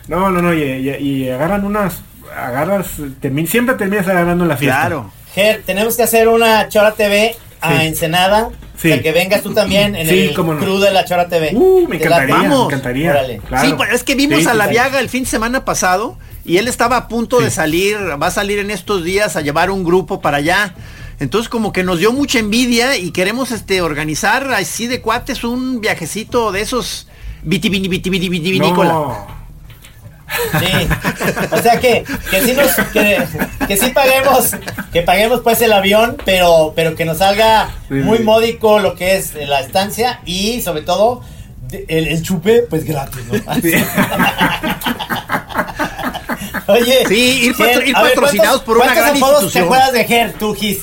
No, 0.07 0.31
no, 0.31 0.41
no, 0.41 0.53
y, 0.53 0.61
y- 0.63 0.89
y 1.23 1.29
agarran 1.29 1.63
unas, 1.65 2.01
agarras, 2.35 2.97
termi- 3.21 3.45
siempre 3.47 3.75
terminas 3.75 4.07
agarrando 4.07 4.45
la 4.45 4.57
fiesta. 4.57 4.79
Claro. 4.81 5.11
Ger, 5.33 5.63
tenemos 5.65 5.95
que 5.97 6.03
hacer 6.03 6.27
una 6.27 6.67
Chora 6.69 6.91
TV 6.93 7.35
a 7.61 7.79
Sí. 7.79 7.85
Ensenada. 7.87 8.49
Sí. 8.83 8.89
O 8.91 8.93
sea, 8.95 9.01
que 9.01 9.11
vengas 9.13 9.41
tú 9.41 9.53
también 9.53 9.95
en 9.95 10.07
Sí, 10.07 10.19
el 10.19 10.33
no. 10.35 10.59
crew 10.59 10.77
de 10.77 10.91
la 10.91 11.05
Chora 11.05 11.27
TV. 11.29 11.51
Uh, 11.55 11.87
me 11.87 11.95
encantaría, 11.95 12.35
Vamos. 12.35 12.59
me 12.59 12.65
encantaría. 12.65 13.11
Órale. 13.11 13.37
Claro. 13.47 13.67
Sí, 13.67 13.73
pues 13.77 13.93
es 13.93 14.03
que 14.03 14.13
vimos 14.15 14.41
Sí, 14.41 14.47
a 14.47 14.53
la. 14.53 14.67
Viaga 14.67 14.99
el 14.99 15.07
fin 15.09 15.23
de 15.23 15.29
semana 15.29 15.63
pasado 15.65 16.17
y 16.45 16.57
él 16.57 16.67
estaba 16.67 16.97
a 16.97 17.07
punto 17.07 17.37
Sí. 17.39 17.45
de 17.45 17.49
salir, 17.51 17.97
va 18.21 18.27
a 18.27 18.31
salir 18.31 18.59
en 18.59 18.69
estos 18.69 19.03
días 19.03 19.35
a 19.37 19.41
llevar 19.41 19.71
un 19.71 19.83
grupo 19.83 20.19
para 20.21 20.37
allá. 20.37 20.75
Entonces 21.19 21.47
como 21.47 21.71
que 21.71 21.83
nos 21.83 21.99
dio 21.99 22.11
mucha 22.11 22.39
envidia 22.39 22.97
y 22.97 23.11
queremos 23.11 23.51
este 23.51 23.81
organizar 23.81 24.51
así 24.51 24.87
de 24.87 24.99
cuates 24.99 25.43
un 25.45 25.79
viajecito 25.79 26.51
de 26.51 26.59
esos 26.61 27.07
vitivini 27.43 27.87
vitivini 27.87 28.27
vitivinícola. 28.29 28.89
No. 28.91 29.42
Sí. 30.59 30.87
O 31.51 31.57
sea 31.61 31.79
que, 31.79 32.03
que 32.31 32.41
sí 32.41 32.53
nos, 32.53 32.71
que, 32.91 33.23
que 33.67 33.77
sí 33.77 33.89
paguemos, 33.91 34.51
que 34.91 35.01
paguemos 35.01 35.41
pues 35.41 35.61
el 35.61 35.71
avión, 35.73 36.17
pero, 36.25 36.73
pero 36.75 36.95
que 36.95 37.05
nos 37.05 37.19
salga 37.19 37.69
Sí, 37.87 37.95
muy 37.95 38.17
sí. 38.19 38.23
módico 38.23 38.79
lo 38.79 38.95
que 38.95 39.15
es 39.17 39.33
la 39.35 39.59
estancia 39.61 40.21
y 40.25 40.61
sobre 40.61 40.81
todo 40.81 41.21
el, 41.87 42.07
el 42.07 42.21
chupe, 42.23 42.63
pues 42.69 42.83
gratis, 42.83 43.21
¿no? 43.31 43.33
Oye, 46.67 47.05
Sí, 47.07 47.39
ir 47.45 47.55
patro- 47.57 47.81
ir 47.85 47.93
ver, 47.95 48.13
patrocinados 48.13 48.61
¿cuántos- 48.61 48.63
por 48.63 48.77
una 48.77 48.85
cuántos 48.85 49.03
gran 49.03 49.17
apodos 49.17 49.43
institución? 49.43 49.63
te 49.63 49.65
acuerdas 49.67 49.91
de 49.93 50.05
Ger, 50.05 50.33
tú, 50.33 50.53
Gis? 50.55 50.79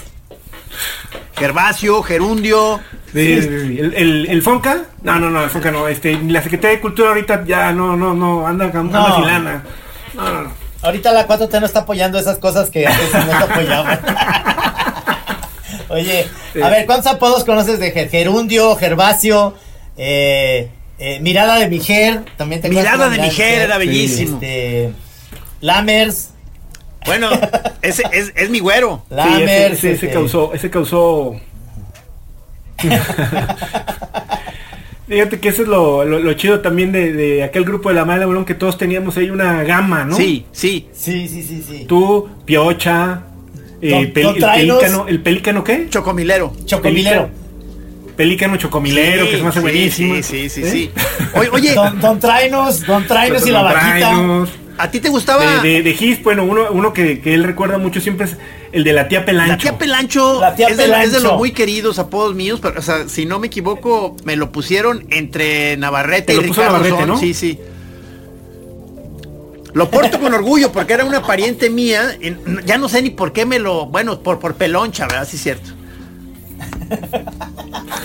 Gervasio, 1.41 2.03
Gerundio. 2.03 2.81
¿El, 3.15 3.93
el, 3.97 4.27
el 4.29 4.43
Fonca? 4.43 4.83
No, 5.03 5.19
no, 5.19 5.31
no, 5.31 5.43
el 5.43 5.51
Fonca 5.51 5.71
no. 5.73 5.89
Este, 5.89 6.17
la 6.29 6.43
Secretaría 6.43 6.77
de 6.77 6.81
Cultura 6.81 7.09
ahorita 7.09 7.45
ya 7.45 7.73
no, 7.73 7.97
no, 7.97 8.15
no, 8.15 8.47
anda, 8.47 8.67
anda 8.67 9.09
No. 9.09 9.17
sin 9.17 9.27
lana. 9.27 9.63
No, 10.15 10.33
no, 10.33 10.43
no. 10.45 10.53
Ahorita 10.83 11.13
la 11.13 11.27
4T 11.27 11.61
no 11.61 11.67
está 11.67 11.81
apoyando 11.81 12.19
esas 12.19 12.39
cosas 12.39 12.71
que 12.71 12.87
antes 12.87 13.13
no 13.13 13.27
se 13.27 13.33
apoyaban. 13.33 14.01
Oye, 15.89 16.27
a 16.63 16.69
ver, 16.69 16.87
¿cuántos 16.87 17.13
apodos 17.13 17.45
conoces 17.45 17.81
de 17.81 17.93
Ger- 17.93 18.09
Gerundio, 18.11 18.77
Gervasio, 18.77 19.55
eh, 19.97 20.71
eh, 20.99 21.19
Mirada 21.21 21.57
de 21.59 21.69
Mijer? 21.69 22.23
También 22.37 22.61
te 22.63 22.69
Mirada 22.69 23.09
de 23.09 23.19
Mijer 23.19 23.63
era 23.63 23.77
bellísimo. 23.77 24.35
Este, 24.37 24.93
Lammers, 25.61 26.31
Bueno, 27.07 27.29
ese 27.83 28.03
es, 28.13 28.33
es 28.37 28.51
mi 28.51 28.59
güero. 28.61 29.03
Sí, 29.09 29.15
Lammers. 29.15 29.51
ese, 29.79 29.93
ese, 29.93 30.07
ese 30.07 30.11
causó, 30.11 30.53
ese 30.55 30.71
causó. 30.71 31.41
Fíjate 35.09 35.41
que 35.41 35.49
eso 35.49 35.63
es 35.63 35.69
lo, 35.69 36.05
lo, 36.05 36.21
lo 36.21 36.33
chido 36.35 36.61
también 36.61 36.93
de, 36.93 37.13
de 37.13 37.43
aquel 37.43 37.65
grupo 37.65 37.89
de 37.89 37.97
la 37.97 38.05
mala 38.05 38.27
Bolón 38.27 38.45
que 38.45 38.55
todos 38.55 38.79
teníamos 38.79 39.17
ahí 39.17 39.29
una 39.29 39.65
gama, 39.65 40.05
¿no? 40.05 40.15
Sí, 40.17 40.47
sí. 40.53 40.89
Sí, 40.93 41.27
sí, 41.27 41.43
sí, 41.43 41.65
sí. 41.69 41.85
Tú, 41.89 42.29
Piocha, 42.45 43.23
eh, 43.83 44.13
Pel- 44.15 44.23
Don 44.23 44.37
el 44.37 44.41
pelícano, 44.45 45.07
¿el 45.09 45.21
pelícano 45.21 45.65
qué? 45.65 45.89
Chocomilero. 45.91 46.53
Chocomilero. 46.65 47.29
Pelícano 48.17 48.57
chocomilero, 48.57 49.25
Sí, 49.25 49.31
que 49.31 49.37
se 49.39 49.43
me 49.43 49.49
hace 49.49 49.59
sí, 49.59 49.63
buenísimo. 49.63 50.15
Sí, 50.17 50.23
sí, 50.23 50.49
sí, 50.51 50.63
¿Eh? 50.63 50.71
sí. 50.71 50.91
Oye, 51.35 51.49
oye, 51.53 51.75
Don, 51.75 51.99
Don 52.01 52.21
Trainos, 52.21 52.87
Don 52.87 53.05
Trainos 53.07 53.45
y 53.47 53.51
la 53.51 53.63
Don 53.63 53.73
vaquita. 53.73 53.99
Trainos. 53.99 54.51
¿A 54.83 54.91
ti 54.91 55.01
te 55.01 55.09
gustaba 55.09 55.63
De, 55.63 55.69
de, 55.69 55.83
de 55.83 55.95
Gis, 55.95 56.23
bueno, 56.23 56.45
uno, 56.45 56.67
uno 56.71 56.93
que, 56.93 57.21
que 57.21 57.35
él 57.35 57.45
recuerda 57.45 57.79
mucho 57.79 58.01
siempre 58.01 58.27
es 58.27 58.37
el 58.73 58.85
de 58.85 58.93
la 58.93 59.09
tía 59.09 59.25
Pelancho. 59.25 59.53
La 59.53 59.59
tía 59.59 59.79
Pelancho, 59.79 60.41
La 60.41 60.55
tía 60.55 60.69
es, 60.69 60.77
de, 60.77 60.85
es 60.85 60.89
de 60.91 60.95
Pelancho. 60.95 61.21
los 61.21 61.37
muy 61.39 61.53
queridos 61.53 61.99
apodos 61.99 62.35
míos, 62.35 62.61
pero, 62.63 62.79
o 62.79 62.83
sea, 62.83 63.09
si 63.09 63.27
no 63.27 63.39
me 63.39 63.49
equivoco, 63.49 64.17
me 64.25 64.37
lo 64.37 64.53
pusieron 64.53 65.07
entre 65.11 65.77
Navarrete 65.77 66.27
Te 66.27 66.33
y 66.35 66.37
lo 66.37 66.43
puso 66.43 66.61
Ricardo 66.63 66.73
Navarrete, 66.79 66.99
Son. 67.01 67.09
¿no? 67.09 67.19
Sí, 67.19 67.35
sí. 67.35 67.59
Lo 69.73 69.89
porto 69.89 70.19
con 70.19 70.35
orgullo 70.35 70.73
porque 70.73 70.95
era 70.95 71.05
una 71.05 71.23
pariente 71.23 71.71
mía. 71.71 72.17
en- 72.21 72.61
ya 72.67 72.77
no 72.77 72.89
sé 72.89 73.03
ni 73.03 73.11
por 73.11 73.33
qué 73.33 73.47
me 73.47 73.59
lo. 73.61 73.87
Bueno, 73.87 74.21
por, 74.21 74.41
por 74.41 74.55
peloncha, 74.57 75.07
¿verdad? 75.07 75.29
Sí, 75.29 75.37
es 75.37 75.43
cierto. 75.43 75.71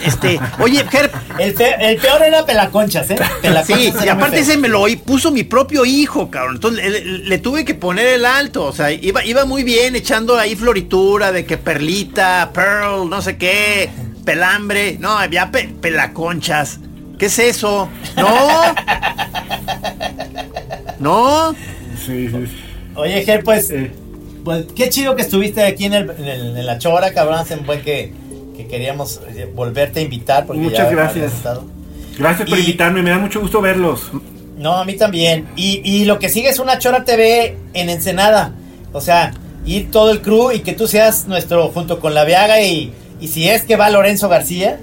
Este, 0.06 0.40
oye, 0.60 0.86
Ger, 0.90 1.10
El, 1.40 1.54
pe- 1.56 1.76
el 1.80 1.98
peor 1.98 2.22
era 2.22 2.46
Pelaconchas, 2.46 3.10
¿eh? 3.10 3.16
Pelaconchas 3.42 3.78
Sí, 3.80 3.94
y 4.06 4.08
aparte 4.08 4.40
ese 4.40 4.56
me 4.58 4.68
lo 4.68 4.82
oí- 4.82 4.98
puso 4.98 5.32
mi 5.32 5.44
propio 5.44 5.84
hijo, 5.86 6.30
cabrón. 6.30 6.56
Entonces 6.56 7.04
le, 7.06 7.38
tuve 7.40 7.66
que 7.66 7.74
poner 7.74 8.06
el 8.08 8.26
alto. 8.26 8.66
O 8.66 8.72
sea, 8.72 8.92
iba, 8.92 9.26
iba 9.26 9.46
muy 9.46 9.64
bien 9.64 9.96
echando 9.96 10.38
ahí 10.38 10.56
floritura 10.56 11.32
de 11.32 11.46
que 11.46 11.58
perlita, 11.58 12.52
pearl, 12.54 13.10
no 13.10 13.22
sé 13.24 13.38
qué, 13.38 13.90
pelambre. 14.24 14.98
No, 15.00 15.18
había 15.18 15.50
pe- 15.52 15.74
pelaconchas. 15.82 16.80
¿Qué 17.18 17.26
es 17.28 17.40
eso? 17.40 17.90
No. 18.18 18.76
No. 21.00 21.56
Sí. 22.06 22.30
Oye, 22.96 23.24
Ger, 23.24 23.44
pues, 23.44 23.74
pues 24.44 24.66
qué 24.76 24.90
chido 24.90 25.16
que 25.16 25.24
estuviste 25.24 25.64
aquí 25.64 25.86
en, 25.86 25.94
el, 25.94 26.10
en, 26.12 26.26
el- 26.26 26.58
en 26.58 26.66
la 26.66 26.78
Chora, 26.78 27.14
cabrón. 27.14 27.40
Hace 27.40 27.56
un 27.56 27.66
buen 27.66 27.82
que, 27.82 28.14
que 28.56 28.68
queríamos 28.68 29.22
eh, 29.36 29.50
volverte 29.54 30.00
a 30.00 30.04
invitar. 30.04 30.46
Porque 30.46 30.62
Muchas 30.62 30.90
ya 30.90 30.96
gracias. 30.96 31.32
gracias 32.18 32.50
por 32.50 32.58
Y- 32.58 32.62
invitarme, 32.62 33.02
me 33.02 33.10
da 33.10 33.18
mucho 33.20 33.40
gusto 33.42 33.62
verlos. 33.62 34.12
No, 34.58 34.74
a 34.78 34.86
mí 34.86 34.94
también. 34.94 35.48
Y, 35.56 35.82
y 35.84 36.06
lo 36.06 36.18
que 36.20 36.30
sigue 36.30 36.50
es 36.50 36.60
una 36.60 36.80
Chora 36.80 37.04
TV 37.04 37.58
en 37.74 37.90
Ensenada. 37.90 38.54
O 38.94 39.02
sea, 39.02 39.34
ir 39.66 39.92
todo 39.92 40.12
el 40.12 40.22
crew 40.22 40.52
y 40.52 40.60
que 40.60 40.74
tú 40.74 40.88
seas 40.88 41.28
nuestro, 41.28 41.68
junto 41.70 42.00
con 42.00 42.14
la 42.14 42.24
Viaga 42.24 42.62
y, 42.62 42.94
y 43.20 43.28
si 43.28 43.50
es 43.50 43.64
que 43.64 43.76
va 43.76 43.90
Lorenzo 43.90 44.30
García, 44.30 44.80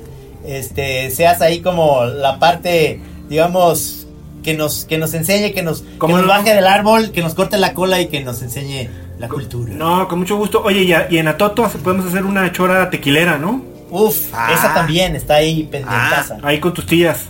este, 0.47 1.11
seas 1.11 1.41
ahí 1.41 1.61
como 1.61 2.05
la 2.05 2.39
parte, 2.39 3.01
digamos, 3.31 4.07
que 4.43 4.55
nos, 4.55 4.85
que 4.85 4.99
nos 4.99 5.15
enseñe, 5.15 5.53
que 5.55 5.63
nos, 5.63 5.83
que 5.83 5.99
¿Cómo 5.99 6.17
nos 6.19 6.27
no? 6.27 6.33
baje 6.33 6.55
del 6.55 6.67
árbol, 6.67 7.13
que 7.13 7.23
nos 7.23 7.33
corte 7.35 7.57
la 7.59 7.73
cola 7.75 8.01
y 8.01 8.09
que 8.09 8.21
nos 8.23 8.43
enseñe 8.43 8.91
la 9.23 9.29
cultura. 9.29 9.73
No, 9.73 10.07
con 10.09 10.19
mucho 10.19 10.37
gusto. 10.37 10.63
Oye, 10.65 10.83
y, 10.83 10.93
a- 10.93 11.07
y 11.11 11.19
en 11.19 11.29
Atoto 11.29 11.69
podemos 11.83 12.07
hacer 12.07 12.25
una 12.25 12.51
chora 12.53 12.91
tequilera, 12.91 13.39
¿no? 13.39 13.63
Uf, 13.91 14.17
Ah. 14.33 14.51
esa 14.53 14.75
también 14.75 15.15
está 15.17 15.37
ahí 15.37 15.63
pendientaza. 15.65 16.39
Ahí 16.43 16.59
con 16.61 16.75
tus 16.75 16.87
tías. 16.87 17.27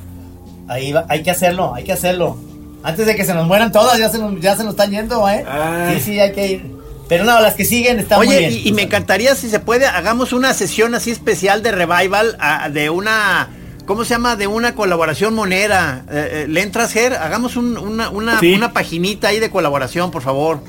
Ahí 0.68 0.92
va, 0.92 1.04
hay 1.08 1.22
que 1.22 1.30
hacerlo, 1.30 1.74
hay 1.74 1.84
que 1.84 1.92
hacerlo. 1.92 2.36
Antes 2.82 3.06
de 3.06 3.14
que 3.14 3.24
se 3.24 3.34
nos 3.34 3.46
mueran 3.46 3.70
todas, 3.72 3.98
ya 3.98 4.08
se 4.08 4.18
nos, 4.18 4.40
ya 4.40 4.56
se 4.56 4.64
nos 4.64 4.72
están 4.72 4.90
yendo, 4.90 5.28
¿eh? 5.28 5.44
Ay. 5.48 5.96
Sí, 5.98 6.12
sí, 6.12 6.20
hay 6.20 6.32
que 6.32 6.46
ir. 6.46 6.76
Pero 7.08 7.24
no, 7.24 7.38
las 7.40 7.54
que 7.54 7.64
siguen 7.66 7.98
están 7.98 8.18
muy 8.18 8.28
Oye, 8.28 8.38
bien. 8.38 8.52
y, 8.52 8.68
y 8.68 8.72
me 8.72 8.82
encantaría 8.82 9.34
si 9.34 9.50
se 9.50 9.60
puede, 9.60 9.86
hagamos 9.86 10.32
una 10.32 10.54
sesión 10.54 10.94
así 10.94 11.10
especial 11.10 11.62
de 11.62 11.72
revival 11.72 12.36
ah, 12.40 12.70
de 12.70 12.88
una. 12.90 13.50
¿Cómo 13.84 14.04
se 14.04 14.10
llama? 14.14 14.36
De 14.36 14.46
una 14.46 14.74
colaboración 14.74 15.34
monera. 15.34 16.04
Eh, 16.10 16.44
eh, 16.44 16.46
¿Le 16.48 16.62
entras, 16.62 16.92
Ger? 16.92 17.14
Hagamos 17.14 17.56
un- 17.56 17.76
una, 17.76 18.08
una, 18.08 18.40
Sí. 18.40 18.54
una 18.54 18.72
paginita 18.72 19.28
ahí 19.28 19.40
de 19.40 19.50
colaboración, 19.50 20.10
por 20.10 20.22
favor. 20.22 20.60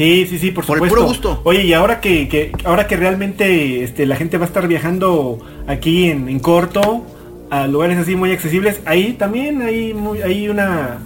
Sí, 0.00 0.26
sí, 0.30 0.38
sí, 0.38 0.50
por 0.50 0.64
Por 0.64 0.78
el 0.78 0.84
supuesto. 0.84 0.96
puro 0.96 1.06
gusto. 1.08 1.40
Oye, 1.44 1.64
y 1.64 1.72
ahora 1.74 2.00
que, 2.00 2.26
que- 2.28 2.52
ahora 2.64 2.86
que 2.86 2.96
realmente 2.96 3.84
este, 3.84 4.06
la 4.06 4.16
gente 4.16 4.38
va 4.38 4.44
a 4.44 4.48
estar 4.48 4.66
viajando 4.66 5.38
aquí 5.66 6.08
en, 6.08 6.28
en 6.28 6.38
corto 6.40 7.04
a 7.50 7.66
lugares 7.66 7.98
así 7.98 8.16
muy 8.16 8.32
accesibles, 8.32 8.80
ahí 8.86 9.12
también 9.12 9.60
hay 9.60 9.92
muy, 9.92 10.22
hay 10.22 10.48
una 10.48 10.98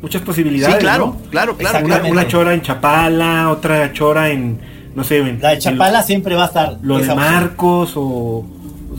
muchas 0.00 0.22
posibilidades. 0.22 0.74
Sí, 0.76 0.80
claro, 0.80 1.06
¿no? 1.22 1.30
claro, 1.30 1.56
claro, 1.56 1.86
Una, 2.10 2.26
chora 2.26 2.52
en 2.54 2.62
Chapala, 2.62 3.48
otra 3.50 3.92
chora 3.92 4.30
en 4.30 4.58
no 4.96 5.04
sé, 5.04 5.18
en 5.18 5.40
La 5.40 5.50
de 5.50 5.54
en 5.54 5.60
Chapala 5.60 6.02
siempre 6.02 6.34
va 6.34 6.44
a 6.44 6.46
estar. 6.46 6.78
lo 6.82 6.94
de 6.96 7.00
opción. 7.02 7.16
Marcos 7.18 7.92
o 7.94 8.44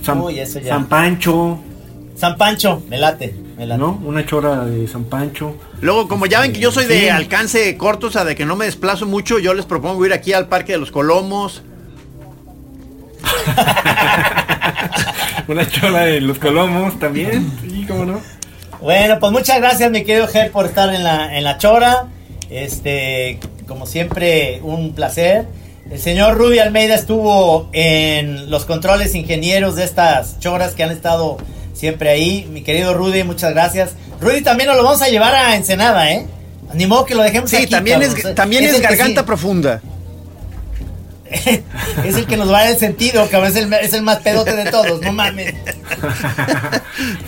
San, 0.01 0.21
Uy, 0.21 0.39
eso 0.39 0.59
ya. 0.59 0.69
San 0.69 0.85
Pancho, 0.85 1.59
San 2.15 2.37
Pancho, 2.37 2.81
me 2.89 2.97
late. 2.97 3.35
¿No? 3.57 3.99
Una 4.03 4.25
chora 4.25 4.65
de 4.65 4.87
San 4.87 5.05
Pancho. 5.05 5.55
Luego, 5.81 6.07
como 6.07 6.25
ya 6.25 6.41
ven 6.41 6.53
que 6.53 6.59
yo 6.59 6.71
soy 6.71 6.85
de 6.85 7.01
Sí. 7.01 7.09
alcance 7.09 7.77
corto, 7.77 8.07
o 8.07 8.11
sea, 8.11 8.23
de 8.25 8.35
que 8.35 8.45
no 8.45 8.55
me 8.55 8.65
desplazo 8.65 9.05
mucho, 9.05 9.39
yo 9.39 9.53
les 9.53 9.65
propongo 9.65 10.05
ir 10.05 10.13
aquí 10.13 10.33
al 10.33 10.47
Parque 10.47 10.73
de 10.73 10.79
los 10.79 10.91
Colomos. 10.91 11.61
Una 15.47 15.67
chora 15.69 16.05
de 16.05 16.21
los 16.21 16.39
Colomos 16.39 16.97
también. 16.99 17.51
Sí, 17.61 17.85
cómo 17.87 18.05
no. 18.05 18.21
Bueno, 18.81 19.17
pues 19.19 19.31
muchas 19.31 19.59
gracias, 19.59 19.89
mi 19.91 20.03
querido 20.03 20.27
Ger, 20.27 20.51
por 20.51 20.65
estar 20.65 20.93
en 20.93 21.03
la, 21.03 21.37
en 21.37 21.43
la 21.43 21.57
chora. 21.57 22.07
Este, 22.49 23.39
como 23.67 23.85
siempre, 23.85 24.59
un 24.63 24.93
placer. 24.93 25.45
El 25.89 25.99
señor 25.99 26.37
Rudy 26.37 26.59
Almeida 26.59 26.95
estuvo 26.95 27.69
en 27.73 28.49
los 28.49 28.65
controles 28.65 29.15
ingenieros 29.15 29.75
de 29.75 29.83
estas 29.83 30.39
choras 30.39 30.73
que 30.73 30.83
han 30.83 30.91
estado 30.91 31.37
siempre 31.83 32.09
ahí. 32.11 32.47
Mi 32.49 32.61
querido 32.63 32.93
Rudy, 32.93 33.23
muchas 33.25 33.51
gracias. 33.51 33.89
Rudy 34.21 34.39
también 34.41 34.67
nos 34.69 34.77
lo 34.77 34.85
vamos 34.85 35.01
a 35.01 35.09
llevar 35.09 35.35
a 35.35 35.53
Ensenada, 35.57 36.09
¿eh? 36.13 36.25
Ni 36.73 36.87
modo 36.87 37.03
que 37.05 37.13
lo 37.13 37.23
dejemos 37.23 37.49
Sí, 37.49 37.57
aquí, 37.57 37.67
también 37.67 38.01
es, 38.01 38.15
también 38.35 38.63
es, 38.63 38.79
garganta 38.79 39.19
sí- 39.19 39.27
profunda. 39.27 39.81
es 42.05 42.15
el 42.15 42.25
que 42.25 42.37
nos 42.37 42.49
va 42.49 42.59
a 42.59 42.61
dar 42.61 42.71
el 42.71 42.77
sentido, 42.77 43.27
cabrón. 43.29 43.49
Es 43.51 43.57
el, 43.57 43.73
es 43.73 43.91
el 43.91 44.01
más 44.01 44.19
pedote 44.19 44.55
de 44.55 44.71
todos, 44.71 45.01
no 45.01 45.11
mames. 45.11 45.55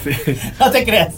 Sí. 0.06 0.38
No 0.60 0.72
te 0.72 0.86
creas. 0.86 1.16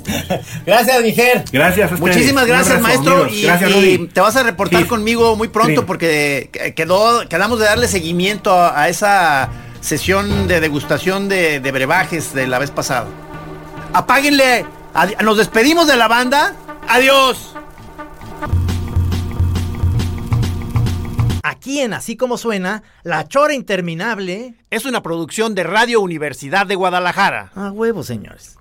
Gracias, 0.66 1.02
Mijer. 1.04 1.44
Gracias. 1.52 1.92
a. 1.92 1.96
Muchísimas 1.98 2.48
gracias, 2.48 2.78
abrazo, 2.78 2.88
maestro. 3.04 3.28
Y, 3.28 3.42
gracias, 3.44 3.70
y 3.70 3.74
Rudy. 3.74 4.08
te 4.08 4.20
vas 4.22 4.36
a 4.36 4.42
reportar 4.44 4.82
Sí. 4.82 4.88
conmigo 4.88 5.36
muy 5.36 5.50
pronto 5.50 5.82
Sí. 5.82 5.86
porque 5.86 6.50
quedó, 6.76 7.28
quedamos 7.30 7.60
de 7.60 7.66
darle 7.66 7.88
seguimiento 7.88 8.52
a, 8.54 8.82
a 8.82 8.90
esa 8.90 9.50
sesión 9.82 10.48
de 10.48 10.60
degustación 10.60 11.30
de, 11.30 11.60
de 11.60 11.72
brebajes 11.72 12.34
de 12.34 12.48
la 12.48 12.58
vez 12.58 12.72
pasada. 12.72 13.06
Apáguenle. 13.94 14.66
Adi- 14.94 15.16
Nos 15.24 15.38
despedimos 15.38 15.88
de 15.88 15.96
la 15.98 16.08
banda. 16.08 16.56
Adiós. 16.88 17.54
Aquí 21.44 21.80
en 21.80 21.94
Así 21.94 22.18
Como 22.18 22.38
Suena, 22.38 22.84
La 23.04 23.28
Chora 23.28 23.54
Interminable. 23.54 24.56
Es 24.70 24.86
una 24.86 25.02
producción 25.02 25.56
de 25.56 25.64
Radio 25.64 26.02
Universidad 26.02 26.66
de 26.68 26.76
Guadalajara. 26.76 27.52
A 27.56 27.72
huevo, 27.72 28.04
señores. 28.04 28.58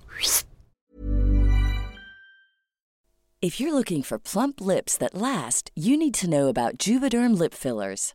If 3.43 3.61
you're 3.61 3.73
looking 3.73 4.03
for 4.03 4.19
plump 4.19 4.61
lips 4.61 4.97
that 4.99 5.15
last, 5.15 5.71
you 5.77 5.97
need 5.97 6.15
to 6.15 6.27
know 6.27 6.49
about 6.49 6.79
Juvederm 6.79 7.39
lip 7.39 7.53
fillers. 7.55 8.15